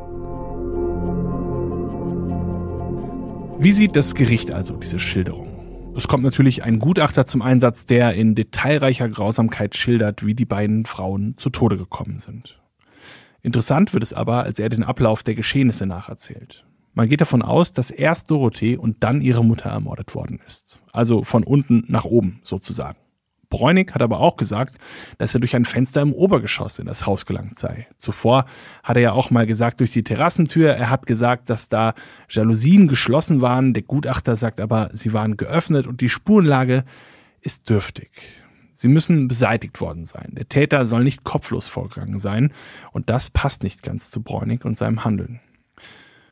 Wie 3.61 3.73
sieht 3.73 3.97
das 3.97 4.15
Gericht 4.15 4.53
also 4.53 4.77
diese 4.77 5.01
Schilderung? 5.01 5.48
Es 5.99 6.07
kommt 6.07 6.23
natürlich 6.23 6.63
ein 6.63 6.79
Gutachter 6.79 7.27
zum 7.27 7.43
Einsatz, 7.43 7.85
der 7.85 8.13
in 8.13 8.37
detailreicher 8.37 9.09
Grausamkeit 9.09 9.77
schildert, 9.77 10.25
wie 10.25 10.37
die 10.37 10.45
beiden 10.45 10.87
Frauen 10.87 11.35
zu 11.39 11.51
Tode 11.51 11.77
gekommen 11.77 12.21
sind. 12.21 12.61
Interessant 13.43 13.93
wird 13.93 14.05
es 14.05 14.13
aber, 14.13 14.45
als 14.45 14.61
er 14.61 14.69
den 14.69 14.85
Ablauf 14.85 15.25
der 15.25 15.35
Geschehnisse 15.35 15.87
nacherzählt. 15.87 16.65
Man 16.95 17.09
geht 17.09 17.21
davon 17.21 17.43
aus, 17.43 17.73
dass 17.73 17.91
erst 17.91 18.31
Dorothee 18.31 18.77
und 18.77 19.03
dann 19.03 19.21
ihre 19.23 19.45
Mutter 19.45 19.71
ermordet 19.71 20.15
worden 20.15 20.39
ist. 20.47 20.85
Also 20.93 21.25
von 21.25 21.43
unten 21.43 21.83
nach 21.89 22.05
oben 22.05 22.39
sozusagen. 22.45 22.99
Bräunig 23.51 23.95
hat 23.95 24.03
aber 24.03 24.21
auch 24.21 24.37
gesagt, 24.37 24.77
dass 25.17 25.35
er 25.35 25.41
durch 25.41 25.57
ein 25.57 25.65
Fenster 25.65 26.03
im 26.03 26.13
Obergeschoss 26.13 26.79
in 26.79 26.87
das 26.87 27.07
Haus 27.07 27.25
gelangt 27.25 27.59
sei. 27.59 27.87
Zuvor 27.99 28.45
hat 28.83 28.97
er 28.97 29.03
ja 29.03 29.13
auch 29.13 29.31
mal 29.31 29.47
gesagt, 29.47 29.81
durch 29.81 29.93
die 29.93 30.05
Terrassentür. 30.05 30.73
Er 30.73 30.91
hat 30.91 31.07
gesagt, 31.07 31.49
dass 31.49 31.69
da 31.69 31.95
Jalousien 32.29 32.89
geschlossen 32.89 33.41
waren. 33.41 33.73
Der 33.73 33.83
Gutachter 33.83 34.37
sagt 34.37 34.61
aber, 34.61 34.91
sie 34.93 35.13
waren 35.13 35.37
geöffnet 35.37 35.87
und 35.87 36.01
die 36.01 36.11
Spurenlage 36.11 36.85
ist 37.41 37.71
dürftig. 37.71 38.11
Sie 38.73 38.89
müssen 38.89 39.27
beseitigt 39.27 39.81
worden 39.81 40.05
sein. 40.05 40.33
Der 40.33 40.49
Täter 40.49 40.87
soll 40.87 41.03
nicht 41.03 41.25
kopflos 41.25 41.67
vorgegangen 41.67 42.19
sein. 42.19 42.53
Und 42.93 43.11
das 43.11 43.31
passt 43.31 43.63
nicht 43.63 43.83
ganz 43.83 44.11
zu 44.11 44.23
Bräunig 44.23 44.65
und 44.65 44.79
seinem 44.79 45.05
Handeln. 45.05 45.41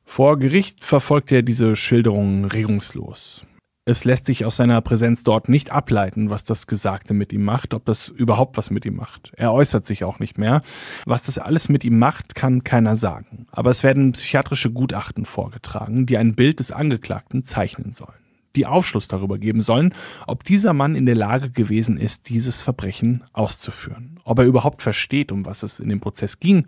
Vor 0.05 0.39
Gericht 0.39 0.85
verfolgt 0.85 1.33
er 1.33 1.43
diese 1.43 1.75
Schilderungen 1.75 2.45
regungslos 2.45 3.47
es 3.89 4.05
lässt 4.05 4.26
sich 4.26 4.45
aus 4.45 4.57
seiner 4.57 4.80
Präsenz 4.80 5.22
dort 5.22 5.49
nicht 5.49 5.70
ableiten, 5.70 6.28
was 6.28 6.43
das 6.43 6.66
Gesagte 6.66 7.14
mit 7.14 7.32
ihm 7.32 7.45
macht, 7.45 7.72
ob 7.72 7.84
das 7.84 8.09
überhaupt 8.09 8.57
was 8.57 8.70
mit 8.70 8.84
ihm 8.84 8.97
macht. 8.97 9.32
Er 9.37 9.53
äußert 9.53 9.87
sich 9.87 10.03
auch 10.03 10.18
nicht 10.18 10.39
mehr. 10.39 10.62
Was 11.07 11.22
das 11.22 11.39
alles 11.39 11.68
mit 11.68 11.84
ihm 11.84 11.97
macht, 11.97 12.34
kann 12.34 12.64
keiner 12.64 12.97
sagen. 12.97 13.47
Aber 13.53 13.70
es 13.70 13.84
werden 13.84 14.11
psychiatrische 14.11 14.72
Gutachten 14.72 15.24
vorgetragen, 15.24 16.05
die 16.05 16.18
ein 16.18 16.34
Bild 16.34 16.59
des 16.59 16.72
Angeklagten 16.72 17.45
zeichnen 17.45 17.93
sollen. 17.93 18.18
Die 18.57 18.66
Aufschluss 18.66 19.07
darüber 19.07 19.39
geben 19.39 19.61
sollen, 19.61 19.95
ob 20.26 20.43
dieser 20.43 20.72
Mann 20.72 20.97
in 20.97 21.07
der 21.07 21.14
Lage 21.14 21.51
gewesen 21.51 21.97
ist, 21.97 22.28
dieses 22.28 22.62
Verbrechen 22.62 23.22
auszuführen. 23.34 24.18
Ob 24.24 24.41
er 24.41 24.47
überhaupt 24.47 24.82
versteht, 24.82 25.30
um 25.30 25.47
was 25.47 25.62
es 25.62 25.78
in 25.78 25.91
dem 25.91 26.01
Prozess 26.01 26.41
ging, 26.41 26.66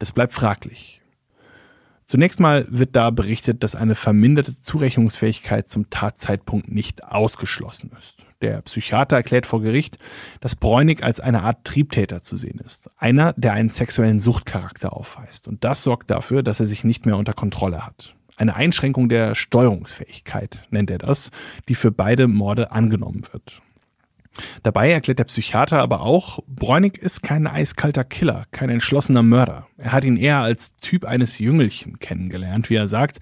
das 0.00 0.10
bleibt 0.10 0.32
fraglich. 0.32 1.02
Zunächst 2.08 2.40
mal 2.40 2.66
wird 2.70 2.96
da 2.96 3.10
berichtet, 3.10 3.62
dass 3.62 3.76
eine 3.76 3.94
verminderte 3.94 4.58
Zurechnungsfähigkeit 4.62 5.68
zum 5.68 5.90
Tatzeitpunkt 5.90 6.72
nicht 6.72 7.04
ausgeschlossen 7.04 7.90
ist. 7.98 8.16
Der 8.40 8.62
Psychiater 8.62 9.16
erklärt 9.16 9.44
vor 9.44 9.60
Gericht, 9.60 9.98
dass 10.40 10.56
Bräunig 10.56 11.04
als 11.04 11.20
eine 11.20 11.42
Art 11.42 11.64
Triebtäter 11.64 12.22
zu 12.22 12.38
sehen 12.38 12.60
ist. 12.64 12.90
Einer, 12.96 13.34
der 13.34 13.52
einen 13.52 13.68
sexuellen 13.68 14.20
Suchtcharakter 14.20 14.94
aufweist. 14.94 15.48
Und 15.48 15.64
das 15.64 15.82
sorgt 15.82 16.10
dafür, 16.10 16.42
dass 16.42 16.60
er 16.60 16.66
sich 16.66 16.82
nicht 16.82 17.04
mehr 17.04 17.18
unter 17.18 17.34
Kontrolle 17.34 17.84
hat. 17.84 18.14
Eine 18.38 18.56
Einschränkung 18.56 19.10
der 19.10 19.34
Steuerungsfähigkeit 19.34 20.62
nennt 20.70 20.90
er 20.90 20.98
das, 20.98 21.30
die 21.68 21.74
für 21.74 21.90
beide 21.90 22.26
Morde 22.26 22.72
angenommen 22.72 23.24
wird. 23.32 23.60
Dabei 24.62 24.90
erklärt 24.90 25.18
der 25.18 25.24
Psychiater 25.24 25.80
aber 25.80 26.02
auch, 26.02 26.40
Bräunig 26.46 26.98
ist 26.98 27.22
kein 27.22 27.46
eiskalter 27.46 28.04
Killer, 28.04 28.44
kein 28.50 28.70
entschlossener 28.70 29.22
Mörder. 29.22 29.66
Er 29.76 29.92
hat 29.92 30.04
ihn 30.04 30.16
eher 30.16 30.38
als 30.38 30.76
Typ 30.76 31.04
eines 31.04 31.38
Jüngelchen 31.38 31.98
kennengelernt, 31.98 32.70
wie 32.70 32.76
er 32.76 32.88
sagt, 32.88 33.18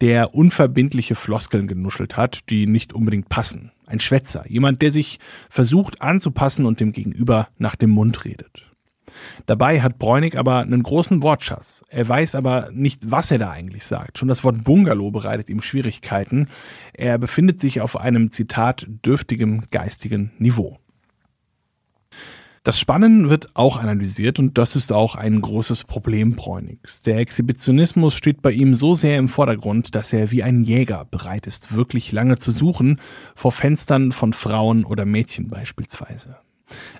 der 0.00 0.34
unverbindliche 0.34 1.14
Floskeln 1.14 1.66
genuschelt 1.66 2.16
hat, 2.16 2.50
die 2.50 2.66
nicht 2.66 2.92
unbedingt 2.92 3.28
passen. 3.28 3.72
Ein 3.86 4.00
Schwätzer, 4.00 4.44
jemand, 4.48 4.82
der 4.82 4.92
sich 4.92 5.18
versucht 5.48 6.00
anzupassen 6.00 6.64
und 6.64 6.80
dem 6.80 6.92
Gegenüber 6.92 7.48
nach 7.58 7.74
dem 7.74 7.90
Mund 7.90 8.24
redet. 8.24 8.69
Dabei 9.46 9.80
hat 9.80 9.98
Bräunig 9.98 10.38
aber 10.38 10.58
einen 10.58 10.82
großen 10.82 11.22
Wortschatz. 11.22 11.84
Er 11.88 12.08
weiß 12.08 12.34
aber 12.34 12.70
nicht, 12.72 13.10
was 13.10 13.30
er 13.30 13.38
da 13.38 13.50
eigentlich 13.50 13.84
sagt. 13.84 14.18
Schon 14.18 14.28
das 14.28 14.44
Wort 14.44 14.64
Bungalow 14.64 15.10
bereitet 15.10 15.50
ihm 15.50 15.62
Schwierigkeiten. 15.62 16.48
Er 16.92 17.18
befindet 17.18 17.60
sich 17.60 17.80
auf 17.80 17.98
einem 17.98 18.30
Zitat 18.30 18.86
dürftigem 18.88 19.62
geistigen 19.70 20.32
Niveau. 20.38 20.78
Das 22.62 22.78
Spannen 22.78 23.30
wird 23.30 23.56
auch 23.56 23.78
analysiert 23.78 24.38
und 24.38 24.58
das 24.58 24.76
ist 24.76 24.92
auch 24.92 25.14
ein 25.14 25.40
großes 25.40 25.84
Problem 25.84 26.36
Bräunigs. 26.36 27.00
Der 27.00 27.16
Exhibitionismus 27.16 28.14
steht 28.14 28.42
bei 28.42 28.52
ihm 28.52 28.74
so 28.74 28.94
sehr 28.94 29.16
im 29.16 29.30
Vordergrund, 29.30 29.94
dass 29.94 30.12
er 30.12 30.30
wie 30.30 30.42
ein 30.42 30.62
Jäger 30.62 31.06
bereit 31.06 31.46
ist, 31.46 31.74
wirklich 31.74 32.12
lange 32.12 32.36
zu 32.36 32.52
suchen, 32.52 33.00
vor 33.34 33.50
Fenstern 33.50 34.12
von 34.12 34.34
Frauen 34.34 34.84
oder 34.84 35.06
Mädchen 35.06 35.48
beispielsweise. 35.48 36.36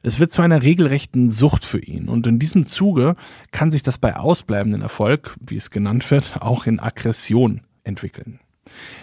Es 0.02 0.20
wird 0.20 0.32
zu 0.32 0.42
einer 0.42 0.62
regelrechten 0.62 1.30
Sucht 1.30 1.64
für 1.64 1.80
ihn 1.80 2.08
und 2.08 2.26
in 2.26 2.38
diesem 2.38 2.66
Zuge 2.66 3.16
kann 3.52 3.70
sich 3.70 3.82
das 3.82 3.98
bei 3.98 4.16
ausbleibenden 4.16 4.82
Erfolg, 4.82 5.36
wie 5.40 5.56
es 5.56 5.70
genannt 5.70 6.10
wird, 6.10 6.40
auch 6.40 6.66
in 6.66 6.80
Aggression 6.80 7.62
entwickeln. 7.84 8.40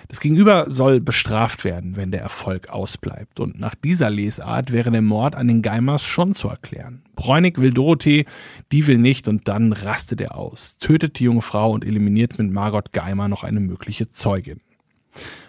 Das 0.07 0.19
Gegenüber 0.19 0.69
soll 0.69 1.01
bestraft 1.01 1.63
werden, 1.65 1.95
wenn 1.95 2.11
der 2.11 2.21
Erfolg 2.21 2.69
ausbleibt. 2.69 3.39
Und 3.39 3.59
nach 3.59 3.75
dieser 3.75 4.09
Lesart 4.09 4.71
wäre 4.71 4.91
der 4.91 5.01
Mord 5.01 5.35
an 5.35 5.47
den 5.47 5.61
Geimers 5.61 6.05
schon 6.05 6.33
zu 6.33 6.47
erklären. 6.47 7.03
Bräunig 7.15 7.57
will 7.57 7.71
Dorothee, 7.71 8.25
die 8.71 8.87
will 8.87 8.97
nicht 8.97 9.27
und 9.27 9.47
dann 9.47 9.73
rastet 9.73 10.21
er 10.21 10.37
aus, 10.37 10.77
tötet 10.79 11.19
die 11.19 11.25
junge 11.25 11.41
Frau 11.41 11.71
und 11.71 11.83
eliminiert 11.83 12.37
mit 12.39 12.51
Margot 12.51 12.93
Geimer 12.93 13.27
noch 13.27 13.43
eine 13.43 13.59
mögliche 13.59 14.09
Zeugin. 14.09 14.61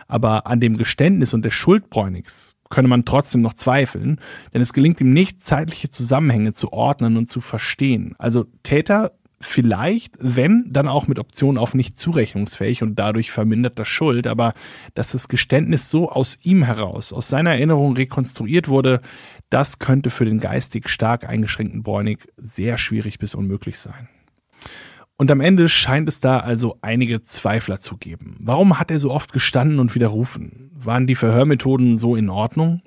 Aber 0.09 0.47
an 0.47 0.61
dem 0.61 0.77
Geständnis 0.77 1.35
und 1.35 1.45
der 1.45 1.51
Schuld 1.51 1.91
Bräunigs 1.91 2.57
könne 2.71 2.89
man 2.89 3.05
trotzdem 3.05 3.41
noch 3.41 3.55
zweifeln, 3.55 4.21
denn 4.53 4.61
es 4.61 4.73
gelingt 4.73 5.01
ihm 5.01 5.13
nicht, 5.13 5.43
zeitliche 5.43 5.89
Zusammenhänge 5.89 6.53
zu 6.53 6.73
ordnen 6.73 7.17
und 7.17 7.29
zu 7.29 7.41
verstehen. 7.41 8.15
Also 8.19 8.45
Täter 8.63 9.13
vielleicht, 9.41 10.17
wenn, 10.19 10.67
dann 10.71 10.89
auch 10.89 11.07
mit 11.07 11.19
Option 11.19 11.59
auf 11.59 11.75
nicht 11.75 11.99
zurechnungsfähig 11.99 12.83
und 12.83 12.99
dadurch 12.99 13.31
verminderter 13.31 13.85
Schuld, 13.85 14.27
aber 14.27 14.53
dass 14.95 15.13
das 15.13 15.29
Geständnis 15.29 15.91
so 15.91 16.11
aus 16.11 16.39
ihm 16.43 16.65
heraus, 16.65 17.13
aus 17.13 17.29
seiner 17.29 17.51
Erinnerung 17.51 17.95
rekonstruiert 17.95 18.69
wurde, 18.69 19.01
das 19.51 19.79
könnte 19.79 20.11
für 20.11 20.25
den 20.25 20.41
geistig 20.41 20.89
stark 20.89 21.29
eingeschränkten 21.29 21.83
Bräunig 21.83 22.29
sehr 22.37 22.79
schwierig 22.79 23.19
bis 23.19 23.35
unmöglich 23.35 23.79
sein. 23.79 24.09
Und 25.21 25.33
am 25.33 25.41
Ende 25.41 25.69
scheint 25.69 26.09
es 26.09 26.21
da 26.21 26.39
also 26.39 26.79
einige 26.81 27.23
Zweifler 27.25 27.81
zu 27.81 27.97
geben. 27.97 28.37
Warum 28.39 28.79
hat 28.79 28.93
er 28.93 29.01
so 29.01 29.11
oft 29.11 29.33
gestanden 29.33 29.81
und 29.81 29.97
widerrufen? 29.97 30.71
Waren 30.75 31.09
die 31.09 31.17
Verhörmethoden 31.17 31.97
so 31.97 32.15
in 32.15 32.31
Ordnung? 32.31 32.83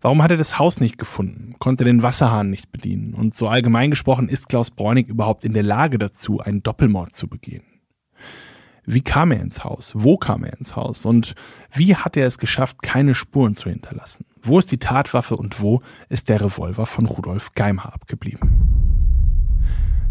Warum 0.00 0.22
hat 0.22 0.30
er 0.30 0.36
das 0.36 0.60
Haus 0.60 0.80
nicht 0.80 0.98
gefunden, 0.98 1.56
konnte 1.58 1.84
den 1.84 2.02
Wasserhahn 2.02 2.48
nicht 2.48 2.70
bedienen? 2.70 3.12
Und 3.12 3.34
so 3.34 3.48
allgemein 3.48 3.90
gesprochen, 3.90 4.28
ist 4.28 4.48
Klaus 4.48 4.70
Bräunig 4.70 5.08
überhaupt 5.08 5.44
in 5.44 5.52
der 5.52 5.64
Lage 5.64 5.98
dazu, 5.98 6.38
einen 6.38 6.62
Doppelmord 6.62 7.14
zu 7.14 7.26
begehen? 7.26 7.64
Wie 8.86 9.02
kam 9.02 9.32
er 9.32 9.40
ins 9.40 9.64
Haus? 9.64 9.92
Wo 9.94 10.16
kam 10.16 10.44
er 10.44 10.56
ins 10.56 10.76
Haus? 10.76 11.04
Und 11.04 11.34
wie 11.74 11.96
hat 11.96 12.16
er 12.16 12.26
es 12.26 12.38
geschafft, 12.38 12.82
keine 12.82 13.14
Spuren 13.14 13.56
zu 13.56 13.68
hinterlassen? 13.68 14.24
Wo 14.40 14.60
ist 14.60 14.70
die 14.70 14.78
Tatwaffe 14.78 15.36
und 15.36 15.60
wo 15.60 15.82
ist 16.08 16.28
der 16.28 16.40
Revolver 16.40 16.86
von 16.86 17.04
Rudolf 17.04 17.52
Geimhaar 17.52 17.92
abgeblieben? 17.92 18.87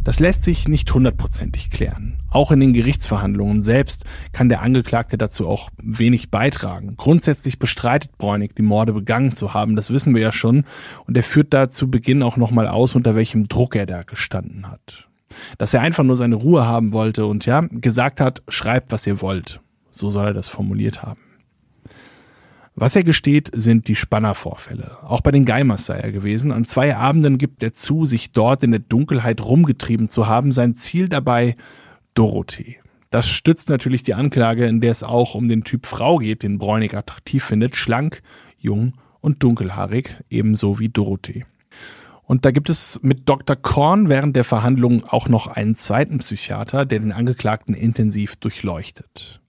Das 0.07 0.21
lässt 0.21 0.45
sich 0.45 0.69
nicht 0.69 0.93
hundertprozentig 0.93 1.69
klären. 1.69 2.19
Auch 2.29 2.51
in 2.51 2.61
den 2.61 2.71
Gerichtsverhandlungen 2.71 3.61
selbst 3.61 4.05
kann 4.31 4.47
der 4.47 4.61
Angeklagte 4.61 5.17
dazu 5.17 5.49
auch 5.49 5.69
wenig 5.83 6.31
beitragen. 6.31 6.95
Grundsätzlich 6.95 7.59
bestreitet 7.59 8.17
Bräunig, 8.17 8.55
die 8.55 8.61
Morde 8.61 8.93
begangen 8.93 9.35
zu 9.35 9.53
haben, 9.53 9.75
das 9.75 9.91
wissen 9.91 10.15
wir 10.15 10.21
ja 10.21 10.31
schon, 10.31 10.63
und 11.07 11.17
er 11.17 11.23
führt 11.23 11.53
da 11.53 11.69
zu 11.69 11.91
Beginn 11.91 12.23
auch 12.23 12.37
nochmal 12.37 12.69
aus, 12.69 12.95
unter 12.95 13.15
welchem 13.15 13.49
Druck 13.49 13.75
er 13.75 13.85
da 13.85 14.03
gestanden 14.03 14.71
hat. 14.71 15.09
Dass 15.57 15.73
er 15.73 15.81
einfach 15.81 16.05
nur 16.05 16.15
seine 16.15 16.35
Ruhe 16.35 16.65
haben 16.65 16.93
wollte 16.93 17.25
und 17.25 17.45
ja, 17.45 17.67
gesagt 17.69 18.21
hat, 18.21 18.43
schreibt, 18.47 18.93
was 18.93 19.05
ihr 19.07 19.19
wollt. 19.19 19.59
So 19.91 20.09
soll 20.09 20.27
er 20.27 20.33
das 20.33 20.47
formuliert 20.47 21.03
haben. 21.03 21.26
Was 22.79 22.95
er 22.95 23.03
gesteht, 23.03 23.49
sind 23.55 23.87
die 23.87 23.95
Spannervorfälle. 23.95 24.99
Auch 25.01 25.21
bei 25.21 25.31
den 25.31 25.45
Geimers 25.45 25.87
sei 25.87 25.97
er 25.97 26.11
gewesen. 26.11 26.51
An 26.51 26.65
zwei 26.65 26.95
Abenden 26.95 27.39
gibt 27.39 27.63
er 27.63 27.73
zu, 27.73 28.05
sich 28.05 28.33
dort 28.33 28.61
in 28.61 28.69
der 28.69 28.79
Dunkelheit 28.79 29.43
rumgetrieben 29.43 30.09
zu 30.09 30.27
haben. 30.27 30.51
Sein 30.51 30.75
Ziel 30.75 31.09
dabei 31.09 31.55
Dorothee. 32.13 32.77
Das 33.09 33.27
stützt 33.27 33.69
natürlich 33.69 34.03
die 34.03 34.13
Anklage, 34.13 34.67
in 34.67 34.79
der 34.79 34.91
es 34.91 35.01
auch 35.01 35.33
um 35.33 35.49
den 35.49 35.63
Typ 35.63 35.87
Frau 35.87 36.17
geht, 36.17 36.43
den 36.43 36.59
Bräunig 36.59 36.95
attraktiv 36.95 37.43
findet. 37.43 37.75
Schlank, 37.75 38.21
jung 38.59 38.93
und 39.21 39.41
dunkelhaarig, 39.41 40.15
ebenso 40.29 40.77
wie 40.77 40.89
Dorothee. 40.89 41.45
Und 42.25 42.45
da 42.45 42.51
gibt 42.51 42.69
es 42.69 42.99
mit 43.01 43.27
Dr. 43.27 43.55
Korn 43.55 44.07
während 44.07 44.35
der 44.35 44.43
Verhandlung 44.43 45.03
auch 45.03 45.29
noch 45.29 45.47
einen 45.47 45.73
zweiten 45.73 46.19
Psychiater, 46.19 46.85
der 46.85 46.99
den 46.99 47.11
Angeklagten 47.11 47.73
intensiv 47.73 48.35
durchleuchtet. 48.35 49.41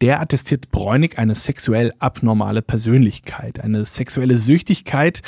Der 0.00 0.20
attestiert 0.20 0.70
Bräunig 0.70 1.18
eine 1.18 1.34
sexuell 1.34 1.92
abnormale 1.98 2.62
Persönlichkeit, 2.62 3.60
eine 3.60 3.84
sexuelle 3.84 4.36
Süchtigkeit, 4.36 5.22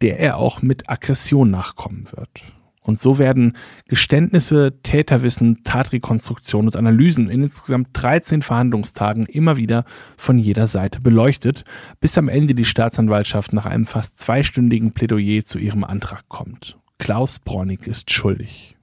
der 0.00 0.18
er 0.18 0.38
auch 0.38 0.62
mit 0.62 0.88
Aggression 0.88 1.50
nachkommen 1.50 2.06
wird. 2.14 2.42
Und 2.84 3.00
so 3.00 3.18
werden 3.18 3.56
Geständnisse, 3.88 4.74
Täterwissen, 4.82 5.64
Tatrekonstruktion 5.64 6.66
und 6.66 6.76
Analysen 6.76 7.30
in 7.30 7.42
insgesamt 7.42 7.88
13 7.94 8.42
Verhandlungstagen 8.42 9.24
immer 9.24 9.56
wieder 9.56 9.84
von 10.18 10.38
jeder 10.38 10.66
Seite 10.66 11.00
beleuchtet, 11.00 11.64
bis 12.00 12.18
am 12.18 12.28
Ende 12.28 12.54
die 12.54 12.66
Staatsanwaltschaft 12.66 13.54
nach 13.54 13.64
einem 13.64 13.86
fast 13.86 14.18
zweistündigen 14.18 14.92
Plädoyer 14.92 15.44
zu 15.44 15.58
ihrem 15.58 15.82
Antrag 15.82 16.28
kommt. 16.28 16.76
Klaus 16.98 17.38
Bräunig 17.38 17.86
ist 17.86 18.10
schuldig. 18.12 18.73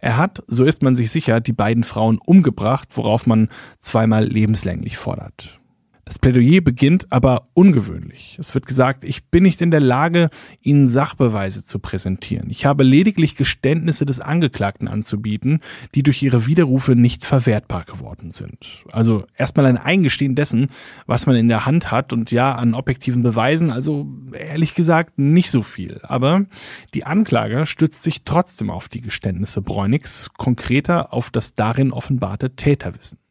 Er 0.00 0.16
hat, 0.16 0.42
so 0.46 0.64
ist 0.64 0.82
man 0.82 0.96
sich 0.96 1.10
sicher, 1.10 1.40
die 1.40 1.52
beiden 1.52 1.84
Frauen 1.84 2.18
umgebracht, 2.18 2.88
worauf 2.94 3.26
man 3.26 3.48
zweimal 3.80 4.24
lebenslänglich 4.24 4.96
fordert. 4.96 5.60
Das 6.04 6.18
Plädoyer 6.18 6.60
beginnt 6.60 7.10
aber 7.10 7.48
ungewöhnlich. 7.54 8.36
Es 8.38 8.54
wird 8.54 8.66
gesagt, 8.66 9.04
ich 9.04 9.24
bin 9.24 9.42
nicht 9.42 9.62
in 9.62 9.70
der 9.70 9.80
Lage, 9.80 10.28
Ihnen 10.60 10.86
Sachbeweise 10.86 11.64
zu 11.64 11.78
präsentieren. 11.78 12.50
Ich 12.50 12.66
habe 12.66 12.84
lediglich 12.84 13.36
Geständnisse 13.36 14.04
des 14.04 14.20
Angeklagten 14.20 14.86
anzubieten, 14.86 15.60
die 15.94 16.02
durch 16.02 16.22
ihre 16.22 16.46
Widerrufe 16.46 16.94
nicht 16.94 17.24
verwertbar 17.24 17.84
geworden 17.84 18.30
sind. 18.30 18.84
Also 18.92 19.24
erstmal 19.36 19.64
ein 19.66 19.78
Eingestehen 19.78 20.34
dessen, 20.34 20.68
was 21.06 21.26
man 21.26 21.36
in 21.36 21.48
der 21.48 21.64
Hand 21.64 21.90
hat 21.90 22.12
und 22.12 22.30
ja, 22.30 22.52
an 22.52 22.74
objektiven 22.74 23.22
Beweisen, 23.22 23.70
also 23.70 24.06
ehrlich 24.32 24.74
gesagt 24.74 25.18
nicht 25.18 25.50
so 25.50 25.62
viel. 25.62 26.00
Aber 26.02 26.44
die 26.92 27.06
Anklage 27.06 27.64
stützt 27.64 28.02
sich 28.02 28.24
trotzdem 28.24 28.68
auf 28.68 28.88
die 28.88 29.00
Geständnisse 29.00 29.62
Bräunigs, 29.62 30.28
konkreter 30.36 31.14
auf 31.14 31.30
das 31.30 31.54
darin 31.54 31.92
offenbarte 31.92 32.56
Täterwissen. 32.56 33.23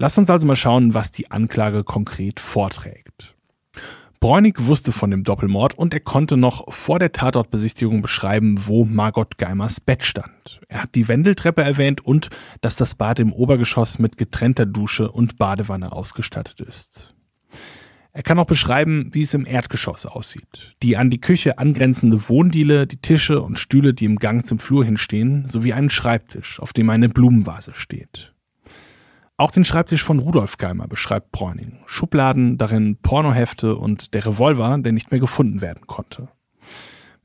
Lass 0.00 0.16
uns 0.16 0.30
also 0.30 0.46
mal 0.46 0.54
schauen, 0.54 0.94
was 0.94 1.10
die 1.10 1.32
Anklage 1.32 1.82
konkret 1.82 2.38
vorträgt. 2.38 3.34
Bräunig 4.20 4.54
wusste 4.66 4.92
von 4.92 5.10
dem 5.10 5.24
Doppelmord 5.24 5.74
und 5.76 5.92
er 5.92 5.98
konnte 5.98 6.36
noch 6.36 6.72
vor 6.72 7.00
der 7.00 7.10
Tatortbesichtigung 7.10 8.00
beschreiben, 8.00 8.54
wo 8.66 8.84
Margot 8.84 9.38
Geimers 9.38 9.80
Bett 9.80 10.04
stand. 10.04 10.60
Er 10.68 10.84
hat 10.84 10.94
die 10.94 11.08
Wendeltreppe 11.08 11.62
erwähnt 11.62 12.04
und 12.04 12.30
dass 12.60 12.76
das 12.76 12.94
Bad 12.94 13.18
im 13.18 13.32
Obergeschoss 13.32 13.98
mit 13.98 14.16
getrennter 14.16 14.66
Dusche 14.66 15.10
und 15.10 15.36
Badewanne 15.36 15.90
ausgestattet 15.90 16.60
ist. 16.60 17.16
Er 18.12 18.22
kann 18.22 18.38
auch 18.38 18.46
beschreiben, 18.46 19.10
wie 19.12 19.22
es 19.22 19.34
im 19.34 19.46
Erdgeschoss 19.46 20.06
aussieht. 20.06 20.76
Die 20.80 20.96
an 20.96 21.10
die 21.10 21.20
Küche 21.20 21.58
angrenzende 21.58 22.28
Wohndiele, 22.28 22.86
die 22.86 23.00
Tische 23.00 23.42
und 23.42 23.58
Stühle, 23.58 23.94
die 23.94 24.04
im 24.04 24.16
Gang 24.16 24.46
zum 24.46 24.60
Flur 24.60 24.84
hinstehen, 24.84 25.48
sowie 25.48 25.72
einen 25.72 25.90
Schreibtisch, 25.90 26.60
auf 26.60 26.72
dem 26.72 26.88
eine 26.88 27.08
Blumenvase 27.08 27.72
steht. 27.74 28.32
Auch 29.40 29.52
den 29.52 29.64
Schreibtisch 29.64 30.02
von 30.02 30.18
Rudolf 30.18 30.56
Geimer 30.56 30.88
beschreibt 30.88 31.30
Bräuning. 31.30 31.78
Schubladen, 31.86 32.58
darin 32.58 32.96
Pornohefte 32.96 33.76
und 33.76 34.12
der 34.12 34.26
Revolver, 34.26 34.76
der 34.78 34.90
nicht 34.90 35.12
mehr 35.12 35.20
gefunden 35.20 35.60
werden 35.60 35.86
konnte. 35.86 36.28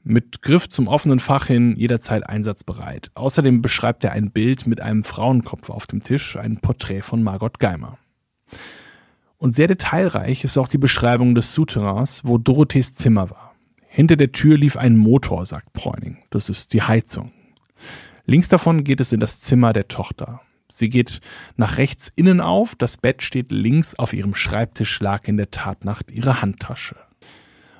Mit 0.03 0.43
Griff 0.43 0.69
zum 0.69 0.87
offenen 0.87 1.17
Fach 1.17 1.47
hin 1.47 1.75
jederzeit 1.75 2.29
einsatzbereit. 2.29 3.09
Außerdem 3.15 3.63
beschreibt 3.63 4.03
er 4.03 4.11
ein 4.11 4.29
Bild 4.29 4.67
mit 4.67 4.79
einem 4.79 5.03
Frauenkopf 5.03 5.71
auf 5.71 5.87
dem 5.87 6.03
Tisch, 6.03 6.37
ein 6.37 6.57
Porträt 6.57 7.01
von 7.01 7.23
Margot 7.23 7.57
Geimer. 7.57 7.97
Und 9.39 9.55
sehr 9.55 9.67
detailreich 9.67 10.43
ist 10.43 10.59
auch 10.59 10.67
die 10.67 10.77
Beschreibung 10.77 11.33
des 11.33 11.55
Souterrains, 11.55 12.21
wo 12.23 12.37
Dorothees 12.37 12.93
Zimmer 12.93 13.31
war. 13.31 13.55
Hinter 13.87 14.17
der 14.17 14.31
Tür 14.31 14.55
lief 14.59 14.77
ein 14.77 14.97
Motor, 14.97 15.47
sagt 15.47 15.73
Bräuning. 15.73 16.19
Das 16.29 16.51
ist 16.51 16.73
die 16.73 16.83
Heizung. 16.83 17.31
Links 18.27 18.49
davon 18.49 18.83
geht 18.83 18.99
es 19.01 19.11
in 19.11 19.19
das 19.19 19.39
Zimmer 19.39 19.73
der 19.73 19.87
Tochter. 19.87 20.41
Sie 20.73 20.89
geht 20.89 21.21
nach 21.55 21.77
rechts 21.77 22.11
innen 22.15 22.41
auf, 22.41 22.73
das 22.73 22.97
Bett 22.97 23.21
steht 23.21 23.51
links, 23.51 23.93
auf 23.93 24.11
ihrem 24.11 24.33
Schreibtisch 24.33 24.99
lag 25.01 25.27
in 25.27 25.37
der 25.37 25.51
Tatnacht 25.51 26.09
ihre 26.09 26.41
Handtasche. 26.41 26.95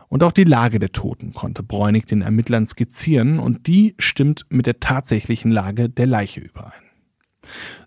Und 0.10 0.22
auch 0.22 0.32
die 0.32 0.44
Lage 0.44 0.78
der 0.78 0.92
Toten 0.92 1.34
konnte 1.34 1.64
Bräunig 1.64 2.06
den 2.06 2.22
Ermittlern 2.22 2.68
skizzieren 2.68 3.40
und 3.40 3.66
die 3.66 3.96
stimmt 3.98 4.46
mit 4.50 4.68
der 4.68 4.80
tatsächlichen 4.80 5.50
Lage 5.50 5.90
der 5.90 6.06
Leiche 6.06 6.42
überein. 6.42 6.84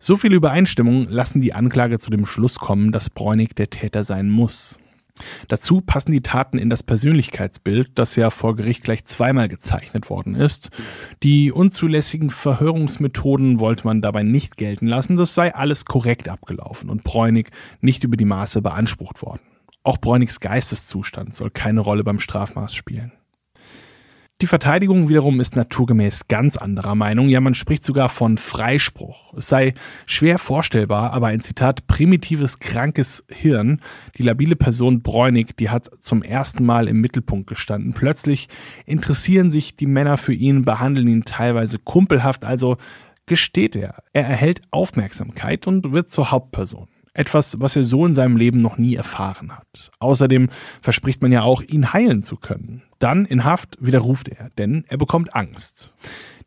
So 0.01 0.17
viele 0.17 0.35
Übereinstimmungen 0.35 1.09
lassen 1.09 1.41
die 1.41 1.55
Anklage 1.55 2.01
zu 2.01 2.11
dem 2.11 2.27
Schluss 2.27 2.59
kommen, 2.59 2.91
dass 2.91 3.09
Bräunig 3.09 3.55
der 3.55 3.71
Täter 3.71 4.03
sein 4.03 4.29
muss. 4.29 4.77
Dazu 5.49 5.81
passen 5.81 6.13
die 6.13 6.21
Taten 6.21 6.59
in 6.59 6.71
das 6.71 6.83
Persönlichkeitsbild, 6.83 7.91
das 7.95 8.17
ja 8.17 8.31
vor 8.31 8.57
Gericht 8.57 8.85
gleich 8.85 9.05
zweimal 9.05 9.49
gezeichnet 9.49 10.11
worden 10.11 10.35
ist. 10.35 10.71
Die 11.23 11.53
unzulässigen 11.53 12.31
Verhörungsmethoden 12.31 13.61
wollte 13.61 13.87
man 13.87 14.03
dabei 14.03 14.23
nicht 14.23 14.57
gelten 14.57 14.87
lassen, 14.87 15.17
das 15.17 15.35
sei 15.35 15.55
alles 15.55 15.85
korrekt 15.85 16.29
abgelaufen 16.29 16.91
und 16.91 17.05
Bräunig 17.05 17.51
nicht 17.81 18.05
über 18.05 18.17
die 18.17 18.25
Maße 18.25 18.63
beansprucht 18.63 19.23
worden. 19.23 19.41
Auch 19.83 19.99
Bräunigs 19.99 20.41
Geisteszustand 20.41 21.35
soll 21.35 21.51
keine 21.51 21.81
Rolle 21.81 22.03
beim 22.03 22.19
Strafmaß 22.19 22.75
spielen. 22.75 23.13
Die 24.43 24.47
Verteidigung 24.47 25.09
wiederum 25.09 25.41
ist 25.41 25.57
naturgemäß 25.57 26.29
ganz 26.29 26.59
anderer 26.59 26.95
Meinung. 26.95 27.31
Ja, 27.31 27.41
man 27.41 27.55
spricht 27.55 27.83
sogar 27.83 28.11
von 28.11 28.37
Freispruch. 28.37 29.33
Es 29.33 29.49
sei 29.49 29.73
schwer 30.05 30.39
vorstellbar, 30.39 31.15
aber 31.15 31.29
ein 31.29 31.41
Zitat 31.41 31.87
primitives, 31.87 32.59
krankes 32.59 33.25
Hirn. 33.31 33.81
Die 34.19 34.23
labile 34.23 34.55
Person 34.55 35.01
Bräunig, 35.01 35.57
die 35.57 35.71
hat 35.71 35.89
zum 36.01 36.23
ersten 36.23 36.67
Mal 36.67 36.87
im 36.87 37.01
Mittelpunkt 37.01 37.47
gestanden. 37.47 37.95
Plötzlich 37.95 38.49
interessieren 38.85 39.51
sich 39.51 39.75
die 39.75 39.87
Männer 39.87 40.19
für 40.19 40.35
ihn, 40.35 40.67
behandeln 40.67 41.09
ihn 41.09 41.25
teilweise 41.25 41.79
kumpelhaft, 41.79 42.45
also 42.45 42.77
gesteht 43.25 43.75
er. 43.75 44.03
Er 44.13 44.27
erhält 44.27 44.61
Aufmerksamkeit 44.71 45.67
und 45.67 45.93
wird 45.93 46.11
zur 46.11 46.31
Hauptperson. 46.31 46.89
Etwas, 47.17 47.61
was 47.61 47.77
er 47.77 47.85
so 47.85 48.05
in 48.05 48.15
seinem 48.15 48.37
Leben 48.37 48.61
noch 48.61 48.77
nie 48.77 48.95
erfahren 48.95 49.57
hat. 49.57 49.91
Außerdem 50.01 50.49
verspricht 50.83 51.23
man 51.23 51.33
ja 51.33 51.43
auch, 51.43 51.63
ihn 51.63 51.93
heilen 51.93 52.23
zu 52.23 52.37
können. 52.37 52.83
Dann 52.99 53.25
in 53.25 53.45
Haft 53.45 53.79
widerruft 53.81 54.29
er, 54.29 54.51
denn 54.59 54.85
er 54.89 54.99
bekommt 54.99 55.35
Angst. 55.35 55.95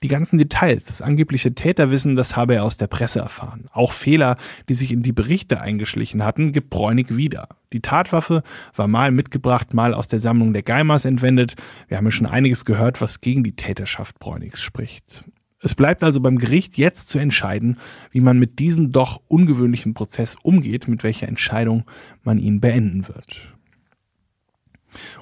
Die 0.02 0.08
ganzen 0.08 0.38
Details, 0.38 0.86
das 0.86 1.02
angebliche 1.02 1.54
Täterwissen, 1.54 2.16
das 2.16 2.38
habe 2.38 2.56
er 2.56 2.64
aus 2.64 2.78
der 2.78 2.88
Presse 2.88 3.20
erfahren. 3.20 3.68
Auch 3.74 3.92
Fehler, 3.92 4.38
die 4.70 4.76
sich 4.76 4.92
in 4.92 5.02
die 5.02 5.12
Berichte 5.12 5.60
eingeschlichen 5.60 6.24
hatten, 6.24 6.54
gibt 6.54 6.70
Bräunig 6.70 7.18
wieder. 7.18 7.50
Die 7.74 7.82
Tatwaffe 7.82 8.44
war 8.76 8.88
mal 8.88 9.12
mitgebracht, 9.12 9.74
mal 9.74 9.94
aus 9.94 10.08
der 10.08 10.20
Sammlung 10.20 10.54
der 10.54 10.64
Geimers 10.64 11.04
entwendet. 11.04 11.56
Wir 11.88 11.98
haben 11.98 12.06
ja 12.06 12.12
schon 12.12 12.28
einiges 12.28 12.64
gehört, 12.64 13.02
was 13.02 13.22
gegen 13.22 13.44
die 13.44 13.56
Täterschaft 13.56 14.20
Bräunigs 14.20 14.62
spricht. 14.62 15.26
Es 15.62 15.76
bleibt 15.76 16.04
also 16.04 16.22
beim 16.22 16.38
Gericht 16.38 16.78
jetzt 16.78 17.10
zu 17.10 17.20
entscheiden, 17.20 17.78
wie 18.12 18.22
man 18.22 18.40
mit 18.40 18.60
diesem 18.60 18.92
doch 18.92 19.22
ungewöhnlichen 19.28 19.94
Prozess 19.94 20.38
umgeht, 20.42 20.88
mit 20.88 21.04
welcher 21.04 21.28
Entscheidung 21.28 21.84
man 22.24 22.40
ihn 22.40 22.62
beenden 22.62 23.08
wird. 23.08 23.56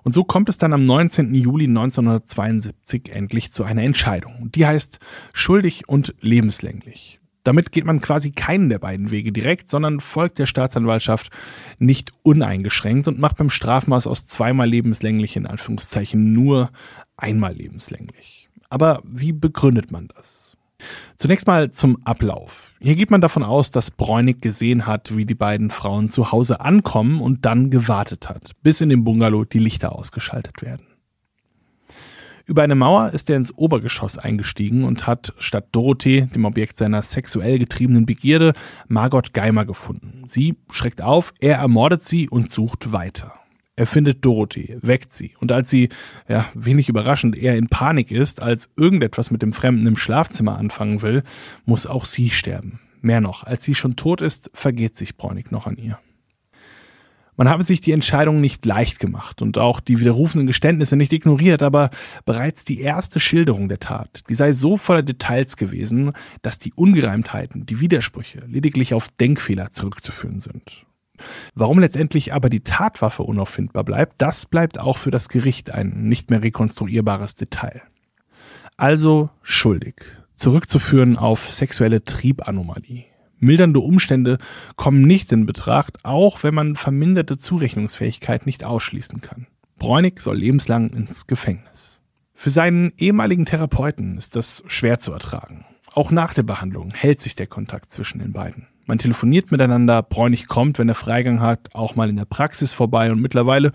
Und 0.04 0.14
so 0.14 0.24
kommt 0.24 0.48
es 0.50 0.58
dann 0.58 0.74
am 0.74 0.86
19. 0.86 1.34
Juli 1.34 1.66
1972 1.66 3.12
endlich 3.14 3.52
zu 3.52 3.64
einer 3.64 3.84
Entscheidung. 3.84 4.50
Die 4.52 4.66
heißt 4.66 5.00
schuldig 5.34 5.90
und 5.90 6.16
lebenslänglich. 6.22 7.20
Damit 7.44 7.72
geht 7.72 7.86
man 7.86 8.02
quasi 8.02 8.32
keinen 8.32 8.70
der 8.70 8.80
beiden 8.80 9.10
Wege 9.10 9.32
direkt, 9.32 9.70
sondern 9.70 10.02
folgt 10.02 10.38
der 10.38 10.48
Staatsanwaltschaft 10.48 11.32
nicht 11.80 12.12
uneingeschränkt 12.24 13.08
und 13.08 13.20
macht 13.20 13.38
beim 13.38 13.50
Strafmaß 13.50 14.06
aus 14.06 14.28
zweimal 14.28 14.70
lebenslänglich 14.70 15.38
in 15.38 15.46
Anführungszeichen 15.46 16.34
nur 16.34 16.72
einmal 17.16 17.54
lebenslänglich. 17.54 18.47
Aber 18.70 19.01
wie 19.03 19.34
begründet 19.34 19.91
man 19.91 20.07
das? 20.09 20.57
Zunächst 21.15 21.47
mal 21.47 21.72
zum 21.72 21.97
Ablauf. 22.03 22.76
Hier 22.80 22.95
geht 22.95 23.09
man 23.09 23.22
davon 23.22 23.43
aus, 23.43 23.72
dass 23.72 23.89
Bräunig 23.89 24.41
gesehen 24.41 24.86
hat, 24.86 25.15
wie 25.18 25.26
die 25.26 25.36
beiden 25.36 25.72
Frauen 25.72 26.09
zu 26.09 26.32
Hause 26.32 26.61
ankommen 26.61 27.20
und 27.22 27.45
dann 27.45 27.72
gewartet 27.72 28.30
hat, 28.30 28.51
bis 28.61 28.82
in 28.82 28.89
dem 28.89 29.03
Bungalow 29.03 29.43
die 29.43 29.59
Lichter 29.59 29.93
ausgeschaltet 29.93 30.61
werden. 30.61 30.86
Über 32.45 32.63
eine 32.63 32.76
Mauer 32.76 33.09
ist 33.09 33.30
er 33.30 33.36
ins 33.36 33.53
Obergeschoss 33.57 34.18
eingestiegen 34.18 34.86
und 34.86 35.05
hat 35.05 35.34
statt 35.38 35.68
Dorothee, 35.74 36.30
dem 36.34 36.45
Objekt 36.45 36.78
seiner 36.78 37.01
sexuell 37.01 37.59
getriebenen 37.59 38.05
Begierde, 38.05 38.53
Margot 38.88 39.34
Geimer 39.34 39.65
gefunden. 39.65 40.24
Sie 40.28 40.55
schreckt 40.70 41.01
auf, 41.01 41.34
er 41.41 41.57
ermordet 41.57 42.03
sie 42.03 42.30
und 42.30 42.49
sucht 42.49 42.93
weiter. 42.93 43.37
Er 43.78 43.86
findet 43.86 44.26
Dorothee, 44.26 44.80
weckt 44.82 45.14
sie 45.14 45.36
und 45.40 45.52
als 45.52 45.70
sie, 45.70 45.90
ja, 46.28 46.46
wenig 46.56 46.90
überraschend, 46.90 47.38
eher 47.38 47.56
in 47.56 47.68
Panik 47.68 48.10
ist, 48.10 48.42
als 48.42 48.70
irgendetwas 48.76 49.30
mit 49.30 49.44
dem 49.44 49.54
Fremden 49.54 49.86
im 49.86 49.98
Schlafzimmer 49.98 50.58
anfangen 50.58 51.04
will, 51.04 51.22
muss 51.66 51.86
auch 51.86 52.06
sie 52.06 52.32
sterben. 52.32 52.80
Mehr 53.02 53.22
noch, 53.22 53.44
als 53.44 53.64
sie 53.64 53.76
schon 53.76 53.96
tot 53.96 54.22
ist, 54.22 54.50
vergeht 54.56 54.98
sich 54.98 55.16
Bräunig 55.16 55.52
noch 55.52 55.68
an 55.68 55.78
ihr. 55.78 56.00
Man 57.36 57.50
habe 57.50 57.62
sich 57.62 57.80
die 57.80 57.92
Entscheidung 57.92 58.42
nicht 58.42 58.66
leicht 58.66 58.98
gemacht 58.98 59.44
und 59.44 59.60
auch 59.60 59.80
die 59.80 60.00
widerrufenden 60.00 60.48
Geständnisse 60.48 60.96
nicht 60.96 61.14
ignoriert, 61.14 61.62
aber 61.62 61.92
bereits 62.26 62.66
die 62.66 62.82
erste 62.82 63.20
Schilderung 63.20 63.70
der 63.70 63.80
Tat, 63.80 64.22
die 64.28 64.34
sei 64.34 64.54
so 64.54 64.78
voller 64.78 65.04
Details 65.04 65.56
gewesen, 65.56 66.14
dass 66.42 66.58
die 66.58 66.74
Ungereimtheiten, 66.74 67.68
die 67.68 67.80
Widersprüche 67.80 68.44
lediglich 68.48 68.96
auf 68.96 69.10
Denkfehler 69.20 69.70
zurückzuführen 69.70 70.40
sind. 70.40 70.87
Warum 71.55 71.80
letztendlich 71.80 72.34
aber 72.34 72.49
die 72.49 72.61
Tatwaffe 72.61 73.24
unauffindbar 73.24 73.84
bleibt, 73.84 74.15
das 74.22 74.45
bleibt 74.45 74.80
auch 74.80 74.97
für 74.97 75.11
das 75.11 75.30
Gericht 75.30 75.74
ein 75.74 76.07
nicht 76.07 76.30
mehr 76.30 76.43
rekonstruierbares 76.43 77.36
Detail. 77.36 77.82
Also 78.78 79.30
schuldig, 79.41 79.95
zurückzuführen 80.36 81.18
auf 81.18 81.51
sexuelle 81.51 82.03
Triebanomalie. 82.03 83.05
Mildernde 83.39 83.80
Umstände 83.80 84.38
kommen 84.76 85.01
nicht 85.01 85.32
in 85.32 85.45
Betracht, 85.45 86.03
auch 86.03 86.43
wenn 86.43 86.55
man 86.55 86.76
verminderte 86.76 87.38
Zurechnungsfähigkeit 87.38 88.45
nicht 88.45 88.63
ausschließen 88.63 89.22
kann. 89.22 89.47
Bräunig 89.78 90.20
soll 90.20 90.38
lebenslang 90.38 90.89
ins 90.89 91.28
Gefängnis. 91.28 92.01
Für 92.34 92.49
seinen 92.49 92.93
ehemaligen 92.97 93.45
Therapeuten 93.45 94.18
ist 94.18 94.36
das 94.36 94.63
schwer 94.68 94.99
zu 94.99 95.11
ertragen. 95.11 95.65
Auch 95.93 96.11
nach 96.11 96.34
der 96.34 96.43
Behandlung 96.43 96.93
hält 96.93 97.20
sich 97.20 97.36
der 97.36 97.47
Kontakt 97.47 97.91
zwischen 97.91 98.20
den 98.20 98.34
beiden. 98.34 98.68
Man 98.88 99.00
telefoniert 99.00 99.52
miteinander, 99.52 100.02
Bräunig 100.02 100.48
kommt, 100.48 100.80
wenn 100.80 100.88
er 100.88 100.96
Freigang 100.96 101.42
hat, 101.42 101.76
auch 101.76 101.98
mal 101.98 102.10
in 102.10 102.16
der 102.16 102.26
Praxis 102.26 102.72
vorbei 102.72 103.12
und 103.12 103.22
mittlerweile 103.22 103.74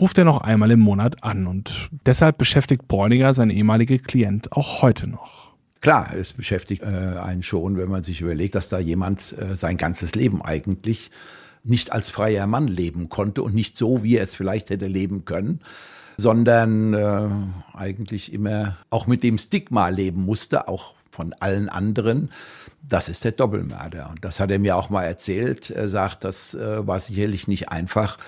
ruft 0.00 0.16
er 0.16 0.24
noch 0.24 0.38
einmal 0.40 0.70
im 0.70 0.80
Monat 0.80 1.22
an 1.22 1.46
und 1.46 1.90
deshalb 2.06 2.38
beschäftigt 2.38 2.88
Bräuniger 2.88 3.34
seine 3.34 3.52
ehemalige 3.52 3.98
Klient 3.98 4.52
auch 4.52 4.80
heute 4.80 5.06
noch. 5.06 5.52
Klar, 5.82 6.14
es 6.18 6.32
beschäftigt 6.32 6.82
äh, 6.82 6.86
einen 6.86 7.42
schon, 7.42 7.76
wenn 7.76 7.90
man 7.90 8.02
sich 8.02 8.22
überlegt, 8.22 8.54
dass 8.54 8.70
da 8.70 8.78
jemand 8.78 9.36
äh, 9.38 9.54
sein 9.54 9.76
ganzes 9.76 10.14
Leben 10.14 10.40
eigentlich 10.40 11.10
nicht 11.62 11.92
als 11.92 12.08
freier 12.08 12.46
Mann 12.46 12.66
leben 12.66 13.10
konnte 13.10 13.42
und 13.42 13.54
nicht 13.54 13.76
so, 13.76 14.02
wie 14.02 14.16
er 14.16 14.24
es 14.24 14.34
vielleicht 14.34 14.70
hätte 14.70 14.86
leben 14.86 15.26
können, 15.26 15.60
sondern 16.16 16.94
äh, 16.94 17.28
eigentlich 17.74 18.32
immer 18.32 18.78
auch 18.88 19.06
mit 19.06 19.22
dem 19.22 19.36
Stigma 19.36 19.88
leben 19.90 20.24
musste, 20.24 20.68
auch 20.68 20.94
von 21.14 21.32
allen 21.40 21.68
anderen. 21.68 22.30
Das 22.86 23.08
ist 23.08 23.24
der 23.24 23.32
Doppelmörder. 23.32 24.10
Und 24.10 24.24
das 24.24 24.40
hat 24.40 24.50
er 24.50 24.58
mir 24.58 24.76
auch 24.76 24.90
mal 24.90 25.04
erzählt. 25.04 25.70
Er 25.70 25.88
sagt, 25.88 26.24
das 26.24 26.54
äh, 26.54 26.86
war 26.86 27.00
sicherlich 27.00 27.48
nicht 27.48 27.70
einfach 27.70 28.18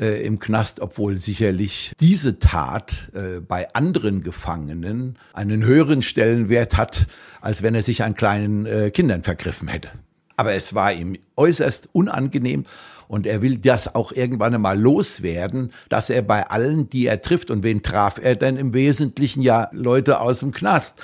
äh, 0.00 0.26
im 0.26 0.38
Knast, 0.38 0.80
obwohl 0.80 1.18
sicherlich 1.18 1.92
diese 2.00 2.38
Tat 2.38 3.10
äh, 3.14 3.40
bei 3.40 3.72
anderen 3.74 4.22
Gefangenen 4.22 5.16
einen 5.32 5.64
höheren 5.64 6.02
Stellenwert 6.02 6.76
hat, 6.76 7.06
als 7.40 7.62
wenn 7.62 7.74
er 7.74 7.82
sich 7.82 8.02
an 8.02 8.14
kleinen 8.14 8.66
äh, 8.66 8.90
Kindern 8.90 9.22
vergriffen 9.22 9.68
hätte. 9.68 9.88
Aber 10.36 10.52
es 10.52 10.74
war 10.74 10.92
ihm 10.92 11.16
äußerst 11.36 11.88
unangenehm 11.92 12.66
und 13.08 13.26
er 13.26 13.40
will 13.40 13.56
das 13.58 13.94
auch 13.94 14.12
irgendwann 14.12 14.54
einmal 14.54 14.78
loswerden, 14.78 15.72
dass 15.88 16.10
er 16.10 16.22
bei 16.22 16.46
allen, 16.48 16.88
die 16.88 17.06
er 17.06 17.22
trifft, 17.22 17.50
und 17.50 17.62
wen 17.62 17.82
traf 17.82 18.18
er 18.22 18.36
denn 18.36 18.56
im 18.56 18.74
Wesentlichen? 18.74 19.42
Ja, 19.42 19.70
Leute 19.72 20.20
aus 20.20 20.40
dem 20.40 20.52
Knast. 20.52 21.00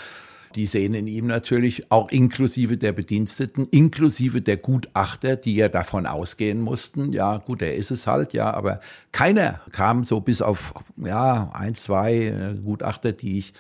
Die 0.55 0.67
sehen 0.67 0.95
in 0.95 1.07
ihm 1.07 1.27
natürlich 1.27 1.91
auch 1.91 2.11
inklusive 2.11 2.77
der 2.77 2.93
Bediensteten, 2.93 3.67
inklusive 3.71 4.43
der 4.43 4.57
Gutachter, 4.57 5.37
die 5.37 5.57
ja 5.57 5.69
davon 5.69 6.07
ausgehen 6.07 6.61
mussten. 6.61 7.13
Ja, 7.13 7.39
gut, 7.39 7.63
er 7.63 7.75
ist 7.75 7.91
es 7.91 8.07
halt, 8.07 8.33
ja, 8.33 8.53
aber 8.53 8.81
keiner 9.13 9.61
kam 9.73 10.05
so 10.05 10.21
bis 10.21 10.43
auf, 10.43 10.75
ja, 10.97 11.51
ein, 11.53 11.75
zwei 11.75 12.15
äh, 12.15 12.55
Gutachter, 12.63 13.13
die 13.13 13.39
ich 13.39 13.55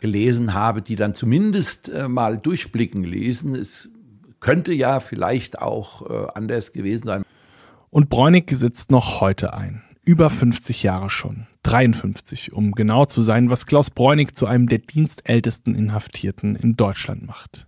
gelesen 0.00 0.54
habe, 0.54 0.82
die 0.82 0.96
dann 0.96 1.14
zumindest 1.14 1.88
äh, 1.88 2.08
mal 2.08 2.38
durchblicken 2.38 3.02
ließen. 3.02 3.54
Es 3.54 3.88
könnte 4.40 4.72
ja 4.72 5.00
vielleicht 5.00 5.60
auch 5.60 6.08
äh, 6.08 6.26
anders 6.34 6.72
gewesen 6.72 7.04
sein. 7.06 7.22
Und 7.90 8.08
Bräunig 8.08 8.50
sitzt 8.52 8.90
noch 8.90 9.20
heute 9.20 9.54
ein. 9.54 9.82
Über 10.04 10.30
50 10.30 10.82
Jahre 10.82 11.10
schon. 11.10 11.46
53, 11.66 12.52
um 12.52 12.72
genau 12.72 13.06
zu 13.06 13.22
sein, 13.22 13.50
was 13.50 13.66
Klaus 13.66 13.90
Bräunig 13.90 14.36
zu 14.36 14.46
einem 14.46 14.68
der 14.68 14.78
dienstältesten 14.78 15.74
Inhaftierten 15.74 16.54
in 16.54 16.76
Deutschland 16.76 17.26
macht. 17.26 17.66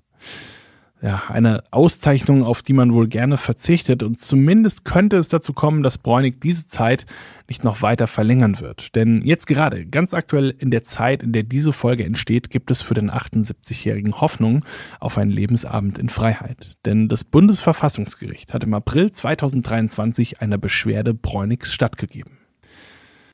Ja, 1.01 1.22
eine 1.28 1.62
Auszeichnung, 1.70 2.44
auf 2.44 2.62
die 2.62 2.72
man 2.72 2.92
wohl 2.92 3.07
gerne 3.07 3.36
verzichtet 3.36 4.03
und 4.03 4.18
zumindest 4.18 4.84
könnte 4.84 5.16
es 5.16 5.28
dazu 5.28 5.53
kommen, 5.53 5.84
dass 5.84 5.99
Bräunig 5.99 6.40
diese 6.40 6.66
Zeit 6.66 7.07
nicht 7.49 7.62
noch 7.62 7.82
weiter 7.82 8.09
verlängern 8.09 8.61
wird. 8.61 8.96
Denn 8.96 9.22
jetzt 9.24 9.46
gerade, 9.46 9.86
ganz 9.86 10.12
aktuell 10.12 10.55
in 10.59 10.72
der 10.72 10.82
Zeit, 10.82 11.22
in 11.22 11.32
der 11.32 11.44
diese 11.44 11.72
Folge 11.72 12.05
entsteht, 12.05 12.51
gibt 12.51 12.72
es 12.72 12.82
für 12.82 12.94
den 12.94 13.12
78-Jährigen 13.12 14.20
Hoffnung 14.20 14.64
auf 14.99 15.18
einen 15.18 15.30
Lebensabend 15.30 15.99
in 15.99 16.09
Freiheit. 16.09 16.76
Denn 16.84 17.09
das 17.09 17.22
Bundesverfassungsgericht 17.22 18.53
hat 18.53 18.64
im 18.64 18.74
April 18.74 19.12
2023 19.12 20.40
einer 20.40 20.59
Beschwerde 20.59 21.14
Bräunigs 21.14 21.72
stattgegeben. 21.72 22.38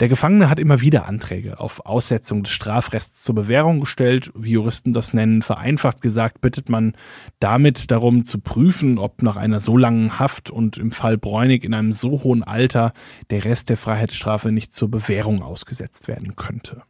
Der 0.01 0.09
Gefangene 0.09 0.51
hat 0.51 0.59
immer 0.59 0.81
wieder 0.81 1.07
Anträge 1.07 1.61
auf 1.61 1.87
Aussetzung 1.87 2.43
des 2.43 2.53
Strafrechts 2.53 3.23
zur 3.23 3.37
Bewährung 3.37 3.79
gestellt. 3.79 4.33
Wie 4.35 4.51
Juristen 4.51 4.93
das 4.93 5.15
nennen, 5.15 5.43
vereinfacht 5.43 6.01
gesagt, 6.01 6.41
bittet 6.41 6.69
man 6.69 6.95
damit 7.39 7.93
darum 7.93 8.25
zu 8.25 8.41
prüfen, 8.41 8.99
ob 8.99 9.23
nach 9.23 9.37
einer 9.37 9.61
so 9.61 9.77
langen 9.77 10.19
Haft 10.19 10.51
und 10.51 10.79
im 10.79 10.91
Fall 10.91 11.17
Bräunig 11.17 11.63
in 11.63 11.75
einem 11.75 11.93
so 11.93 12.25
hohen 12.25 12.43
Alter 12.43 12.93
der 13.31 13.45
Rest 13.45 13.69
der 13.69 13.77
Freiheitsstrafe 13.77 14.51
nicht 14.51 14.73
zur 14.73 14.91
Bewährung 14.91 15.43
ausgesetzt 15.43 16.09
werden 16.09 16.35
könnte. 16.35 16.83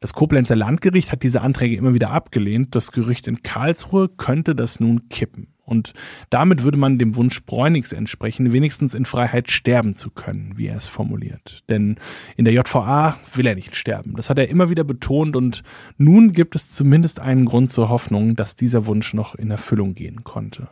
Das 0.00 0.14
Koblenzer 0.14 0.56
Landgericht 0.56 1.12
hat 1.12 1.22
diese 1.22 1.42
Anträge 1.42 1.76
immer 1.76 1.94
wieder 1.94 2.10
abgelehnt. 2.10 2.74
Das 2.74 2.92
Gericht 2.92 3.26
in 3.26 3.42
Karlsruhe 3.42 4.08
könnte 4.08 4.54
das 4.54 4.80
nun 4.80 5.08
kippen. 5.08 5.48
Und 5.68 5.92
damit 6.30 6.62
würde 6.62 6.78
man 6.78 6.98
dem 6.98 7.14
Wunsch 7.14 7.42
Bräunigs 7.44 7.92
entsprechen, 7.92 8.52
wenigstens 8.52 8.94
in 8.94 9.04
Freiheit 9.04 9.50
sterben 9.50 9.94
zu 9.94 10.10
können, 10.10 10.54
wie 10.56 10.66
er 10.66 10.76
es 10.76 10.88
formuliert. 10.88 11.62
Denn 11.68 11.96
in 12.36 12.44
der 12.44 12.54
JVA 12.54 13.18
will 13.34 13.46
er 13.46 13.54
nicht 13.54 13.76
sterben. 13.76 14.14
Das 14.16 14.30
hat 14.30 14.38
er 14.38 14.48
immer 14.48 14.70
wieder 14.70 14.84
betont 14.84 15.36
und 15.36 15.62
nun 15.98 16.32
gibt 16.32 16.56
es 16.56 16.70
zumindest 16.70 17.20
einen 17.20 17.44
Grund 17.44 17.70
zur 17.70 17.88
Hoffnung, 17.88 18.34
dass 18.34 18.56
dieser 18.56 18.86
Wunsch 18.86 19.12
noch 19.14 19.34
in 19.34 19.50
Erfüllung 19.50 19.94
gehen 19.94 20.24
konnte. 20.24 20.68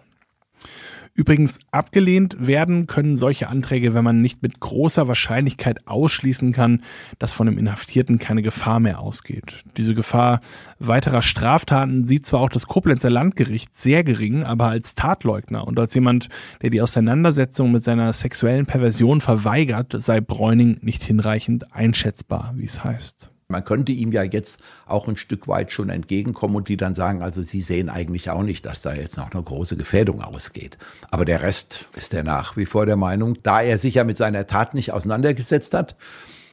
Übrigens 1.16 1.60
abgelehnt 1.70 2.36
werden 2.46 2.86
können 2.86 3.16
solche 3.16 3.48
Anträge, 3.48 3.94
wenn 3.94 4.04
man 4.04 4.20
nicht 4.20 4.42
mit 4.42 4.60
großer 4.60 5.08
Wahrscheinlichkeit 5.08 5.86
ausschließen 5.88 6.52
kann, 6.52 6.82
dass 7.18 7.32
von 7.32 7.46
dem 7.46 7.56
Inhaftierten 7.56 8.18
keine 8.18 8.42
Gefahr 8.42 8.80
mehr 8.80 9.00
ausgeht. 9.00 9.64
Diese 9.78 9.94
Gefahr 9.94 10.42
weiterer 10.78 11.22
Straftaten 11.22 12.06
sieht 12.06 12.26
zwar 12.26 12.40
auch 12.40 12.50
das 12.50 12.66
Koblenzer 12.66 13.08
Landgericht 13.08 13.74
sehr 13.74 14.04
gering, 14.04 14.42
aber 14.42 14.68
als 14.68 14.94
Tatleugner 14.94 15.66
und 15.66 15.78
als 15.80 15.94
jemand, 15.94 16.28
der 16.60 16.68
die 16.68 16.82
Auseinandersetzung 16.82 17.72
mit 17.72 17.82
seiner 17.82 18.12
sexuellen 18.12 18.66
Perversion 18.66 19.22
verweigert, 19.22 19.94
sei 19.96 20.20
Bräuning 20.20 20.76
nicht 20.82 21.02
hinreichend 21.02 21.74
einschätzbar, 21.74 22.52
wie 22.56 22.66
es 22.66 22.84
heißt. 22.84 23.30
Man 23.48 23.64
könnte 23.64 23.92
ihm 23.92 24.10
ja 24.10 24.24
jetzt 24.24 24.58
auch 24.86 25.06
ein 25.06 25.16
Stück 25.16 25.46
weit 25.46 25.70
schon 25.70 25.88
entgegenkommen 25.88 26.56
und 26.56 26.68
die 26.68 26.76
dann 26.76 26.96
sagen, 26.96 27.22
also 27.22 27.42
sie 27.42 27.60
sehen 27.60 27.88
eigentlich 27.88 28.28
auch 28.28 28.42
nicht, 28.42 28.66
dass 28.66 28.82
da 28.82 28.92
jetzt 28.92 29.16
noch 29.16 29.30
eine 29.30 29.42
große 29.42 29.76
Gefährdung 29.76 30.20
ausgeht. 30.20 30.78
Aber 31.12 31.24
der 31.24 31.42
Rest 31.42 31.88
ist 31.94 32.12
er 32.12 32.24
nach 32.24 32.56
wie 32.56 32.66
vor 32.66 32.86
der 32.86 32.96
Meinung, 32.96 33.38
da 33.44 33.62
er 33.62 33.78
sich 33.78 33.94
ja 33.94 34.04
mit 34.04 34.16
seiner 34.16 34.48
Tat 34.48 34.74
nicht 34.74 34.92
auseinandergesetzt 34.92 35.74
hat, 35.74 35.94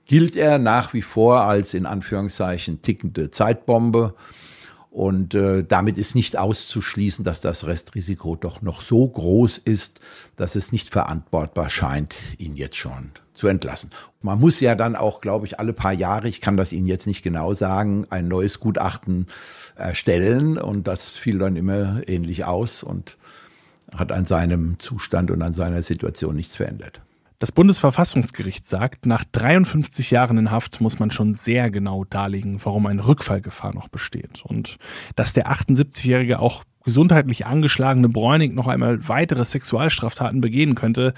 gilt 0.05 0.35
er 0.35 0.59
nach 0.59 0.93
wie 0.93 1.01
vor 1.01 1.41
als 1.41 1.73
in 1.73 1.87
Anführungszeichen 1.87 2.83
tickende 2.83 3.31
Zeitbombe. 3.31 4.13
Und 4.91 5.33
äh, 5.33 5.63
damit 5.63 5.97
ist 5.97 6.13
nicht 6.13 6.37
auszuschließen, 6.37 7.25
dass 7.25 7.41
das 7.41 7.65
Restrisiko 7.65 8.35
doch 8.35 8.61
noch 8.61 8.83
so 8.83 9.07
groß 9.07 9.57
ist, 9.57 9.99
dass 10.35 10.55
es 10.55 10.71
nicht 10.71 10.91
verantwortbar 10.91 11.71
scheint, 11.71 12.15
ihn 12.37 12.55
jetzt 12.55 12.77
schon 12.77 13.09
zu 13.33 13.47
entlassen. 13.47 13.89
Man 14.21 14.39
muss 14.39 14.59
ja 14.59 14.75
dann 14.75 14.95
auch, 14.95 15.21
glaube 15.21 15.45
ich, 15.45 15.59
alle 15.59 15.73
paar 15.73 15.93
Jahre, 15.93 16.27
ich 16.27 16.41
kann 16.41 16.57
das 16.57 16.71
Ihnen 16.71 16.87
jetzt 16.87 17.07
nicht 17.07 17.23
genau 17.23 17.53
sagen, 17.53 18.05
ein 18.09 18.27
neues 18.27 18.59
Gutachten 18.59 19.27
erstellen 19.75 20.57
und 20.57 20.87
das 20.87 21.11
fiel 21.11 21.39
dann 21.39 21.55
immer 21.55 22.01
ähnlich 22.07 22.45
aus 22.45 22.83
und 22.83 23.17
hat 23.93 24.11
an 24.11 24.25
seinem 24.25 24.79
Zustand 24.79 25.31
und 25.31 25.41
an 25.41 25.53
seiner 25.53 25.83
Situation 25.83 26.35
nichts 26.35 26.55
verändert. 26.55 27.01
Das 27.43 27.51
Bundesverfassungsgericht 27.51 28.65
sagt, 28.65 29.05
nach 29.05 29.25
53 29.29 30.11
Jahren 30.11 30.37
in 30.37 30.51
Haft 30.51 30.79
muss 30.79 30.99
man 30.99 31.11
schon 31.11 31.33
sehr 31.33 31.71
genau 31.71 32.05
darlegen, 32.05 32.61
warum 32.63 32.85
eine 32.85 33.05
Rückfallgefahr 33.05 33.73
noch 33.73 33.89
besteht. 33.89 34.43
Und 34.45 34.77
dass 35.17 35.33
der 35.33 35.51
78-Jährige 35.51 36.39
auch 36.39 36.63
gesundheitlich 36.83 37.45
angeschlagene 37.45 38.09
Bräunig 38.09 38.53
noch 38.53 38.67
einmal 38.67 39.07
weitere 39.07 39.45
Sexualstraftaten 39.45 40.41
begehen 40.41 40.75
könnte, 40.75 41.13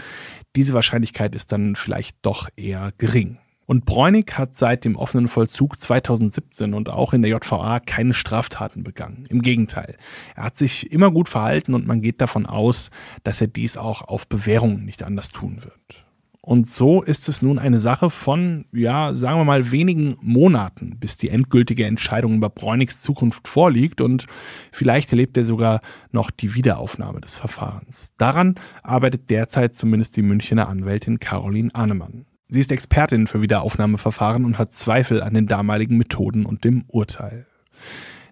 diese 0.56 0.74
Wahrscheinlichkeit 0.74 1.36
ist 1.36 1.52
dann 1.52 1.76
vielleicht 1.76 2.18
doch 2.22 2.50
eher 2.56 2.92
gering. 2.98 3.38
Und 3.66 3.86
Bräunig 3.86 4.38
hat 4.38 4.56
seit 4.56 4.86
dem 4.86 4.96
offenen 4.96 5.28
Vollzug 5.28 5.80
2017 5.80 6.74
und 6.74 6.90
auch 6.90 7.14
in 7.14 7.24
der 7.24 7.32
JVA 7.32 7.80
keine 7.80 8.14
Straftaten 8.14 8.84
begangen. 8.84 9.26
Im 9.30 9.42
Gegenteil. 9.42 9.96
Er 10.36 10.44
hat 10.44 10.56
sich 10.56 10.92
immer 10.92 11.10
gut 11.10 11.30
verhalten 11.30 11.74
und 11.74 11.88
man 11.88 12.02
geht 12.02 12.22
davon 12.22 12.46
aus, 12.46 12.92
dass 13.24 13.42
er 13.42 13.48
dies 13.48 13.78
auch 13.78 14.04
auf 14.04 14.28
Bewährung 14.28 14.86
nicht 14.86 15.02
anders 15.02 15.30
tun 15.30 15.64
wird. 15.64 16.05
Und 16.46 16.68
so 16.68 17.02
ist 17.02 17.28
es 17.28 17.42
nun 17.42 17.58
eine 17.58 17.80
Sache 17.80 18.12
von, 18.12 18.66
ja, 18.72 19.16
sagen 19.16 19.40
wir 19.40 19.46
mal, 19.46 19.72
wenigen 19.72 20.16
Monaten, 20.22 21.00
bis 21.00 21.18
die 21.18 21.30
endgültige 21.30 21.86
Entscheidung 21.86 22.36
über 22.36 22.52
Bräunigs 22.52 23.02
Zukunft 23.02 23.48
vorliegt 23.48 24.00
und 24.00 24.28
vielleicht 24.72 25.12
erlebt 25.12 25.36
er 25.38 25.46
sogar 25.46 25.80
noch 26.12 26.30
die 26.30 26.54
Wiederaufnahme 26.54 27.20
des 27.20 27.40
Verfahrens. 27.40 28.14
Daran 28.20 28.54
arbeitet 28.84 29.32
derzeit 29.32 29.74
zumindest 29.74 30.18
die 30.18 30.22
Münchner 30.22 30.70
Anwältin 30.70 31.20
Caroline 31.20 31.74
Ahnemann. 31.74 32.28
Sie 32.48 32.62
ist 32.62 32.72
Expertin 32.72 33.26
für 33.26 33.42
Wiederaufnahmeverfahren 33.42 34.46
und 34.46 34.60
hat 34.60 34.72
Zweifel 34.72 35.24
an 35.24 35.34
den 35.34 35.48
damaligen 35.48 35.98
Methoden 35.98 36.46
und 36.46 36.64
dem 36.64 36.84
Urteil. 36.86 37.48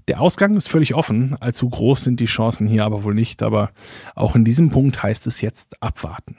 Der 0.08 0.22
Ausgang 0.22 0.56
ist 0.56 0.70
völlig 0.70 0.94
offen, 0.94 1.36
allzu 1.40 1.68
groß 1.68 2.04
sind 2.04 2.20
die 2.20 2.28
Chancen 2.28 2.68
hier 2.68 2.86
aber 2.86 3.04
wohl 3.06 3.16
nicht, 3.16 3.42
aber 3.42 3.72
auch 4.14 4.36
in 4.36 4.46
diesem 4.46 4.70
Punkt 4.70 5.02
heißt 5.02 5.26
es 5.26 5.42
jetzt 5.42 5.82
abwarten. 5.82 6.38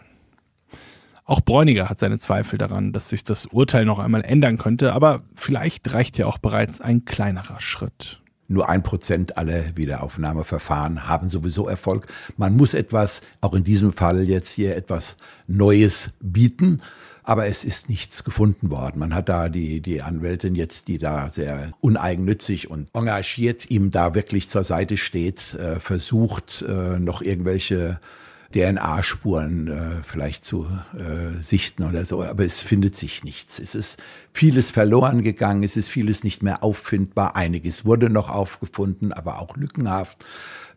Auch 1.25 1.41
Bräuniger 1.41 1.89
hat 1.89 1.99
seine 1.99 2.19
Zweifel 2.19 2.59
daran, 2.59 2.93
dass 2.93 3.09
sich 3.09 3.25
das 3.25 3.47
Urteil 3.47 3.85
noch 3.87 3.99
einmal 3.99 4.23
ändern 4.23 4.59
könnte, 4.59 4.93
aber 4.93 5.23
vielleicht 5.35 5.93
reicht 5.93 6.19
ja 6.19 6.27
auch 6.27 6.39
bereits 6.39 6.81
ein 6.81 7.05
kleinerer 7.05 7.61
Schritt. 7.61 8.21
Nur 8.47 8.69
ein 8.69 8.83
Prozent 8.83 9.39
aller 9.39 9.75
Wiederaufnahmeverfahren 9.75 11.09
haben 11.09 11.31
sowieso 11.31 11.67
Erfolg. 11.67 12.07
Man 12.37 12.57
muss 12.57 12.75
etwas, 12.75 13.23
auch 13.41 13.55
in 13.55 13.65
diesem 13.65 13.95
Fall 13.95 14.29
jetzt 14.29 14.51
hier 14.51 14.77
etwas 14.77 15.17
Neues 15.47 16.11
bieten 16.21 16.83
aber 17.25 17.47
es 17.47 17.65
ist 17.65 17.89
nichts 17.89 18.23
gefunden 18.23 18.71
worden. 18.71 18.99
Man 18.99 19.15
hat 19.15 19.31
da 19.31 19.49
die, 19.49 19.81
die 19.81 20.03
Anwältin 20.03 20.55
jetzt, 20.55 20.89
die 20.89 20.99
da 20.99 21.31
sehr 21.31 21.71
uneigennützig 21.81 22.71
und 22.71 22.89
engagiert 22.93 23.71
ihm 23.71 23.91
da 23.91 24.15
wirklich 24.15 24.51
zur 24.51 24.63
Seite 24.63 24.99
steht, 24.99 25.55
äh, 25.55 25.81
versucht, 25.81 26.63
äh, 26.69 26.99
noch 27.01 27.23
irgendwelche 27.23 27.99
DNA-Spuren 28.55 29.69
äh, 29.69 30.03
vielleicht 30.05 30.45
zu 30.45 30.67
äh, 30.97 31.43
sichten 31.43 31.83
oder 31.83 32.05
so, 32.05 32.23
aber 32.23 32.45
es 32.45 32.63
findet 32.63 32.97
sich 32.97 33.25
nichts. 33.25 33.59
Es 33.59 33.75
ist 33.75 34.01
vieles 34.33 34.71
verloren 34.71 35.23
gegangen, 35.23 35.65
es 35.65 35.77
ist 35.77 35.89
vieles 35.89 36.23
nicht 36.23 36.43
mehr 36.43 36.63
auffindbar, 36.63 37.35
einiges 37.35 37.85
wurde 37.85 38.11
noch 38.11 38.31
aufgefunden, 38.31 39.13
aber 39.13 39.41
auch 39.41 39.57
lückenhaft. 39.57 40.25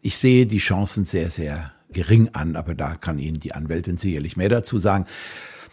Ich 0.02 0.18
sehe 0.18 0.46
die 0.48 0.58
Chancen 0.58 1.06
sehr, 1.06 1.30
sehr 1.30 1.72
gering 1.92 2.30
an, 2.34 2.56
aber 2.56 2.74
da 2.74 2.96
kann 2.96 3.20
Ihnen 3.20 3.40
die 3.40 3.54
Anwältin 3.54 3.98
sicherlich 3.98 4.38
mehr 4.38 4.50
dazu 4.50 4.80
sagen. 4.80 5.06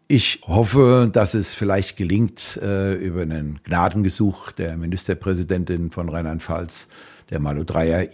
Ich 0.06 0.42
hoffe, 0.46 1.08
dass 1.10 1.32
es 1.32 1.54
vielleicht 1.54 1.96
gelingt, 1.96 2.58
äh, 2.62 2.92
über 2.94 3.22
einen 3.22 3.60
Gnadengesuch 3.64 4.52
der 4.52 4.76
Ministerpräsidentin 4.76 5.90
von 5.90 6.10
Rheinland-Pfalz 6.10 6.88
der 7.30 7.40
Malu 7.40 7.64
Dreyer, 7.64 8.06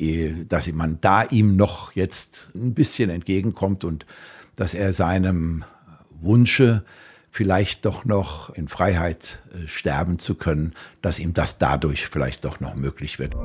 dass 0.48 0.70
man 0.72 0.98
da 1.00 1.24
ihm 1.24 1.56
noch 1.56 1.92
jetzt 1.92 2.50
ein 2.54 2.74
bisschen 2.74 3.10
entgegenkommt 3.10 3.84
und 3.84 4.06
dass 4.56 4.74
er 4.74 4.92
seinem 4.92 5.64
Wunsche, 6.10 6.84
vielleicht 7.30 7.84
doch 7.84 8.04
noch 8.04 8.50
in 8.50 8.68
Freiheit 8.68 9.40
äh, 9.54 9.68
sterben 9.68 10.18
zu 10.18 10.34
können, 10.34 10.74
dass 11.00 11.18
ihm 11.18 11.32
das 11.32 11.58
dadurch 11.58 12.08
vielleicht 12.08 12.44
doch 12.44 12.60
noch 12.60 12.74
möglich 12.74 13.18
wird. 13.18 13.36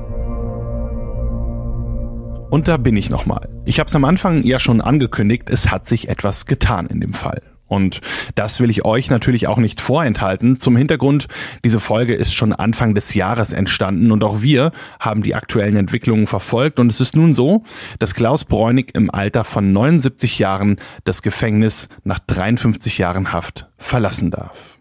Und 2.50 2.68
da 2.68 2.76
bin 2.76 2.96
ich 2.96 3.10
nochmal. 3.10 3.48
Ich 3.64 3.78
habe 3.80 3.88
es 3.88 3.96
am 3.96 4.04
Anfang 4.04 4.42
ja 4.44 4.58
schon 4.58 4.80
angekündigt, 4.80 5.50
es 5.50 5.70
hat 5.70 5.86
sich 5.86 6.08
etwas 6.08 6.46
getan 6.46 6.86
in 6.86 7.00
dem 7.00 7.14
Fall. 7.14 7.42
Und 7.68 8.00
das 8.34 8.60
will 8.60 8.70
ich 8.70 8.84
euch 8.84 9.10
natürlich 9.10 9.48
auch 9.48 9.58
nicht 9.58 9.80
vorenthalten. 9.80 10.60
Zum 10.60 10.76
Hintergrund, 10.76 11.26
diese 11.64 11.80
Folge 11.80 12.14
ist 12.14 12.34
schon 12.34 12.52
Anfang 12.52 12.94
des 12.94 13.14
Jahres 13.14 13.52
entstanden 13.52 14.12
und 14.12 14.22
auch 14.22 14.42
wir 14.42 14.70
haben 15.00 15.22
die 15.22 15.34
aktuellen 15.34 15.76
Entwicklungen 15.76 16.26
verfolgt. 16.26 16.78
Und 16.78 16.90
es 16.90 17.00
ist 17.00 17.16
nun 17.16 17.34
so, 17.34 17.64
dass 17.98 18.14
Klaus 18.14 18.44
Bräunig 18.44 18.94
im 18.94 19.10
Alter 19.10 19.44
von 19.44 19.72
79 19.72 20.38
Jahren 20.38 20.76
das 21.04 21.22
Gefängnis 21.22 21.88
nach 22.04 22.20
53 22.20 22.98
Jahren 22.98 23.32
Haft 23.32 23.66
verlassen 23.78 24.30
darf. 24.30 24.78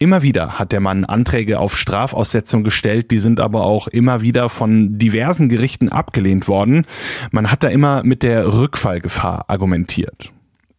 Immer 0.00 0.22
wieder 0.22 0.60
hat 0.60 0.70
der 0.70 0.78
Mann 0.78 1.04
Anträge 1.04 1.58
auf 1.58 1.76
Strafaussetzung 1.76 2.62
gestellt, 2.62 3.10
die 3.10 3.18
sind 3.18 3.40
aber 3.40 3.64
auch 3.64 3.88
immer 3.88 4.20
wieder 4.20 4.48
von 4.48 4.96
diversen 4.96 5.48
Gerichten 5.48 5.88
abgelehnt 5.88 6.46
worden. 6.46 6.86
Man 7.32 7.50
hat 7.50 7.64
da 7.64 7.68
immer 7.68 8.04
mit 8.04 8.22
der 8.22 8.52
Rückfallgefahr 8.54 9.46
argumentiert 9.48 10.32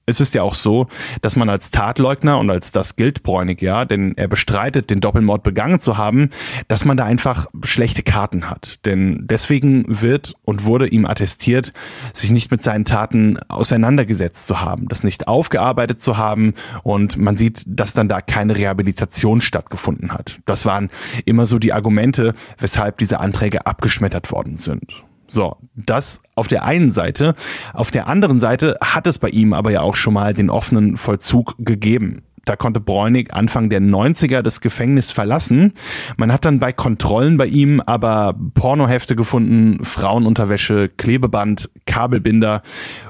es 0.09 0.19
ist 0.19 0.33
ja 0.33 0.43
auch 0.43 0.55
so, 0.55 0.87
dass 1.21 1.35
man 1.35 1.49
als 1.49 1.71
Tatleugner 1.71 2.37
und 2.39 2.49
als 2.49 2.71
das 2.71 2.95
gilt 2.95 3.23
Bräunig 3.23 3.61
ja, 3.61 3.85
denn 3.85 4.13
er 4.17 4.27
bestreitet, 4.27 4.89
den 4.89 5.01
Doppelmord 5.01 5.43
begangen 5.43 5.79
zu 5.79 5.97
haben, 5.97 6.29
dass 6.67 6.85
man 6.85 6.97
da 6.97 7.05
einfach 7.05 7.47
schlechte 7.63 8.03
Karten 8.03 8.49
hat. 8.49 8.85
Denn 8.85 9.25
deswegen 9.29 9.85
wird 9.87 10.33
und 10.43 10.65
wurde 10.65 10.87
ihm 10.87 11.05
attestiert, 11.05 11.73
sich 12.13 12.31
nicht 12.31 12.51
mit 12.51 12.63
seinen 12.63 12.85
Taten 12.85 13.37
auseinandergesetzt 13.47 14.47
zu 14.47 14.61
haben, 14.61 14.87
das 14.87 15.03
nicht 15.03 15.27
aufgearbeitet 15.27 16.01
zu 16.01 16.17
haben 16.17 16.53
und 16.83 17.17
man 17.17 17.37
sieht, 17.37 17.63
dass 17.67 17.93
dann 17.93 18.09
da 18.09 18.21
keine 18.21 18.55
Rehabilitation 18.55 19.41
stattgefunden 19.41 20.11
hat. 20.11 20.39
Das 20.45 20.65
waren 20.65 20.89
immer 21.25 21.45
so 21.45 21.59
die 21.59 21.73
Argumente, 21.73 22.33
weshalb 22.57 22.97
diese 22.97 23.19
Anträge 23.19 23.65
abgeschmettert 23.65 24.31
worden 24.31 24.57
sind. 24.57 25.03
So, 25.29 25.57
das 25.75 26.21
auf 26.35 26.47
der 26.47 26.63
einen 26.63 26.91
Seite. 26.91 27.35
Auf 27.73 27.91
der 27.91 28.07
anderen 28.07 28.39
Seite 28.39 28.77
hat 28.81 29.07
es 29.07 29.19
bei 29.19 29.29
ihm 29.29 29.53
aber 29.53 29.71
ja 29.71 29.81
auch 29.81 29.95
schon 29.95 30.15
mal 30.15 30.33
den 30.33 30.49
offenen 30.49 30.97
Vollzug 30.97 31.55
gegeben. 31.59 32.23
Da 32.45 32.55
konnte 32.55 32.79
Bräunig 32.79 33.33
Anfang 33.33 33.69
der 33.69 33.79
90er 33.79 34.41
das 34.41 34.59
Gefängnis 34.59 35.11
verlassen. 35.11 35.73
Man 36.17 36.33
hat 36.33 36.45
dann 36.45 36.59
bei 36.59 36.73
Kontrollen 36.73 37.37
bei 37.37 37.45
ihm 37.45 37.79
aber 37.79 38.35
Pornohefte 38.55 39.15
gefunden, 39.15 39.85
Frauenunterwäsche, 39.85 40.89
Klebeband, 40.89 41.69
Kabelbinder. 41.85 42.63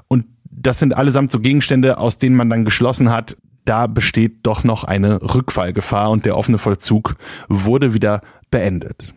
Und 0.09 0.25
das 0.43 0.79
sind 0.79 0.93
allesamt 0.93 1.31
so 1.31 1.39
Gegenstände, 1.39 1.99
aus 1.99 2.17
denen 2.17 2.35
man 2.35 2.49
dann 2.49 2.65
geschlossen 2.65 3.11
hat, 3.11 3.37
da 3.63 3.87
besteht 3.87 4.39
doch 4.43 4.63
noch 4.63 4.83
eine 4.83 5.21
Rückfallgefahr 5.21 6.09
und 6.09 6.25
der 6.25 6.35
offene 6.35 6.57
Vollzug 6.57 7.15
wurde 7.47 7.93
wieder 7.93 8.21
beendet. 8.51 9.13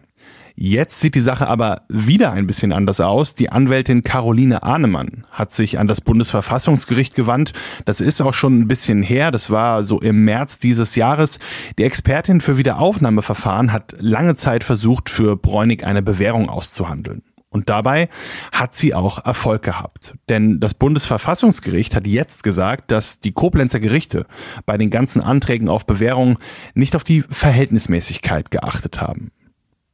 Jetzt 0.54 1.00
sieht 1.00 1.14
die 1.14 1.20
Sache 1.20 1.48
aber 1.48 1.82
wieder 1.88 2.32
ein 2.32 2.46
bisschen 2.46 2.72
anders 2.72 3.00
aus. 3.00 3.34
Die 3.34 3.50
Anwältin 3.50 4.04
Caroline 4.04 4.62
Ahnemann 4.62 5.24
hat 5.30 5.52
sich 5.52 5.78
an 5.78 5.86
das 5.86 6.00
Bundesverfassungsgericht 6.00 7.14
gewandt. 7.14 7.52
Das 7.84 8.00
ist 8.00 8.20
auch 8.20 8.34
schon 8.34 8.60
ein 8.60 8.68
bisschen 8.68 9.02
her. 9.02 9.30
Das 9.30 9.50
war 9.50 9.82
so 9.82 10.00
im 10.00 10.24
März 10.24 10.58
dieses 10.58 10.94
Jahres. 10.94 11.38
Die 11.78 11.84
Expertin 11.84 12.40
für 12.40 12.58
Wiederaufnahmeverfahren 12.58 13.72
hat 13.72 13.94
lange 13.98 14.34
Zeit 14.34 14.64
versucht, 14.64 15.08
für 15.08 15.36
Bräunig 15.36 15.86
eine 15.86 16.02
Bewährung 16.02 16.48
auszuhandeln. 16.48 17.22
Und 17.52 17.68
dabei 17.68 18.08
hat 18.50 18.74
sie 18.74 18.94
auch 18.94 19.24
Erfolg 19.24 19.62
gehabt. 19.62 20.14
Denn 20.30 20.58
das 20.58 20.72
Bundesverfassungsgericht 20.72 21.94
hat 21.94 22.06
jetzt 22.06 22.42
gesagt, 22.42 22.90
dass 22.90 23.20
die 23.20 23.32
Koblenzer 23.32 23.78
Gerichte 23.78 24.26
bei 24.64 24.78
den 24.78 24.88
ganzen 24.88 25.20
Anträgen 25.20 25.68
auf 25.68 25.86
Bewährung 25.86 26.38
nicht 26.74 26.96
auf 26.96 27.04
die 27.04 27.22
Verhältnismäßigkeit 27.28 28.50
geachtet 28.50 29.02
haben. 29.02 29.32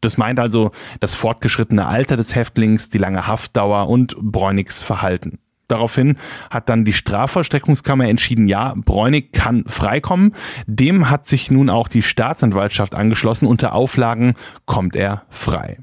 Das 0.01 0.17
meint 0.17 0.39
also 0.39 0.71
das 1.01 1.15
fortgeschrittene 1.15 1.87
Alter 1.87 2.17
des 2.17 2.35
Häftlings, 2.35 2.91
die 2.91 2.99
lange 2.99 3.27
Haftdauer 3.27 3.89
und 3.89 4.17
Bräunigs 4.21 4.83
Verhalten. 4.83 5.39
Daraufhin 5.69 6.17
hat 6.51 6.71
dann 6.71 6.87
die 6.87 6.95
Strafvollstreckungskammer 6.95 8.09
entschieden, 8.09 8.49
ja, 8.49 8.75
Bräunig 8.75 9.33
kann 9.33 9.65
freikommen. 9.67 10.35
Dem 10.67 11.11
hat 11.11 11.27
sich 11.27 11.51
nun 11.51 11.69
auch 11.69 11.89
die 11.89 12.03
Staatsanwaltschaft 12.03 12.95
angeschlossen. 12.95 13.47
Unter 13.47 13.75
Auflagen 13.75 14.35
kommt 14.65 14.97
er 14.97 15.25
frei. 15.29 15.79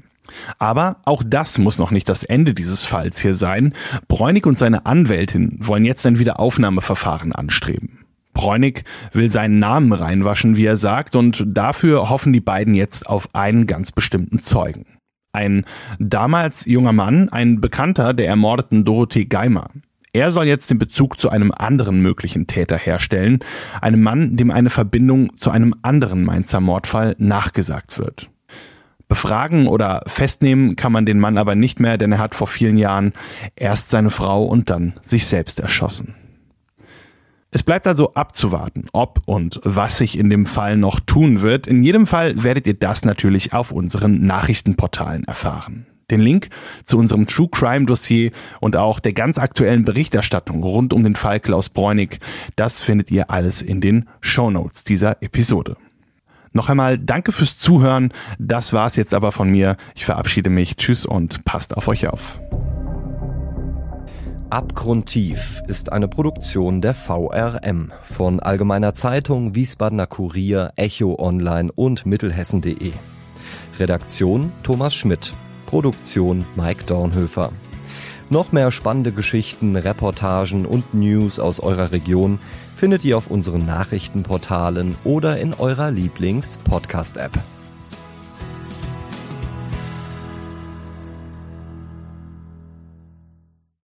Aber 0.58 0.96
auch 1.04 1.22
das 1.24 1.58
muss 1.58 1.78
noch 1.78 1.92
nicht 1.92 2.08
das 2.08 2.24
Ende 2.24 2.52
dieses 2.52 2.84
Falls 2.84 3.20
hier 3.20 3.36
sein. 3.36 3.74
Bräunig 4.08 4.44
und 4.46 4.58
seine 4.58 4.86
Anwältin 4.86 5.56
wollen 5.60 5.84
jetzt 5.84 6.04
ein 6.04 6.18
Wiederaufnahmeverfahren 6.18 7.32
anstreben. 7.32 7.95
Bräunig 8.36 8.84
will 9.12 9.30
seinen 9.30 9.58
Namen 9.58 9.92
reinwaschen, 9.92 10.56
wie 10.56 10.66
er 10.66 10.76
sagt, 10.76 11.16
und 11.16 11.42
dafür 11.46 12.10
hoffen 12.10 12.34
die 12.34 12.42
beiden 12.42 12.74
jetzt 12.74 13.06
auf 13.08 13.34
einen 13.34 13.66
ganz 13.66 13.92
bestimmten 13.92 14.42
Zeugen. 14.42 14.84
Ein 15.32 15.64
damals 15.98 16.66
junger 16.66 16.92
Mann, 16.92 17.30
ein 17.30 17.62
Bekannter 17.62 18.12
der 18.12 18.28
ermordeten 18.28 18.84
Dorothee 18.84 19.24
Geimer. 19.24 19.70
Er 20.12 20.30
soll 20.32 20.46
jetzt 20.46 20.70
den 20.70 20.78
Bezug 20.78 21.18
zu 21.18 21.30
einem 21.30 21.50
anderen 21.50 22.00
möglichen 22.00 22.46
Täter 22.46 22.76
herstellen, 22.76 23.40
einem 23.80 24.02
Mann, 24.02 24.36
dem 24.36 24.50
eine 24.50 24.70
Verbindung 24.70 25.36
zu 25.36 25.50
einem 25.50 25.74
anderen 25.82 26.22
Mainzer 26.22 26.60
Mordfall 26.60 27.16
nachgesagt 27.18 27.98
wird. 27.98 28.30
Befragen 29.08 29.66
oder 29.66 30.02
festnehmen 30.06 30.76
kann 30.76 30.92
man 30.92 31.06
den 31.06 31.20
Mann 31.20 31.38
aber 31.38 31.54
nicht 31.54 31.80
mehr, 31.80 31.96
denn 31.96 32.12
er 32.12 32.18
hat 32.18 32.34
vor 32.34 32.48
vielen 32.48 32.76
Jahren 32.76 33.12
erst 33.54 33.88
seine 33.88 34.10
Frau 34.10 34.44
und 34.44 34.68
dann 34.68 34.94
sich 35.00 35.26
selbst 35.26 35.60
erschossen. 35.60 36.14
Es 37.50 37.62
bleibt 37.62 37.86
also 37.86 38.12
abzuwarten, 38.14 38.86
ob 38.92 39.22
und 39.24 39.60
was 39.62 39.98
sich 39.98 40.18
in 40.18 40.30
dem 40.30 40.46
Fall 40.46 40.76
noch 40.76 41.00
tun 41.00 41.42
wird. 41.42 41.66
In 41.66 41.82
jedem 41.82 42.06
Fall 42.06 42.42
werdet 42.42 42.66
ihr 42.66 42.74
das 42.74 43.04
natürlich 43.04 43.52
auf 43.52 43.72
unseren 43.72 44.26
Nachrichtenportalen 44.26 45.24
erfahren. 45.24 45.86
Den 46.10 46.20
Link 46.20 46.48
zu 46.84 46.98
unserem 46.98 47.26
True 47.26 47.48
Crime 47.50 47.86
Dossier 47.86 48.30
und 48.60 48.76
auch 48.76 49.00
der 49.00 49.12
ganz 49.12 49.38
aktuellen 49.38 49.84
Berichterstattung 49.84 50.62
rund 50.62 50.92
um 50.92 51.02
den 51.02 51.16
Fall 51.16 51.40
Klaus 51.40 51.68
Bräunig, 51.68 52.18
das 52.54 52.82
findet 52.82 53.10
ihr 53.10 53.30
alles 53.30 53.62
in 53.62 53.80
den 53.80 54.08
Show 54.20 54.50
Notes 54.50 54.84
dieser 54.84 55.22
Episode. 55.22 55.76
Noch 56.52 56.68
einmal 56.70 56.98
danke 56.98 57.32
fürs 57.32 57.58
Zuhören. 57.58 58.12
Das 58.38 58.72
war's 58.72 58.96
jetzt 58.96 59.12
aber 59.12 59.30
von 59.30 59.50
mir. 59.50 59.76
Ich 59.94 60.06
verabschiede 60.06 60.48
mich. 60.48 60.76
Tschüss 60.76 61.04
und 61.04 61.44
passt 61.44 61.76
auf 61.76 61.86
euch 61.86 62.08
auf. 62.08 62.40
Abgrundtief 64.50 65.60
ist 65.66 65.90
eine 65.92 66.06
Produktion 66.06 66.80
der 66.80 66.94
VRM 66.94 67.92
von 68.04 68.38
Allgemeiner 68.38 68.94
Zeitung, 68.94 69.56
Wiesbadener 69.56 70.06
Kurier, 70.06 70.72
Echo 70.76 71.16
Online 71.18 71.72
und 71.72 72.06
Mittelhessen.de. 72.06 72.92
Redaktion 73.80 74.52
Thomas 74.62 74.94
Schmidt. 74.94 75.34
Produktion 75.66 76.44
Mike 76.54 76.84
Dornhöfer. 76.86 77.50
Noch 78.30 78.52
mehr 78.52 78.70
spannende 78.70 79.10
Geschichten, 79.10 79.74
Reportagen 79.74 80.64
und 80.64 80.94
News 80.94 81.40
aus 81.40 81.58
eurer 81.58 81.90
Region 81.90 82.38
findet 82.76 83.04
ihr 83.04 83.18
auf 83.18 83.28
unseren 83.28 83.66
Nachrichtenportalen 83.66 84.94
oder 85.02 85.38
in 85.40 85.54
eurer 85.54 85.90
Lieblings-Podcast-App. 85.90 87.36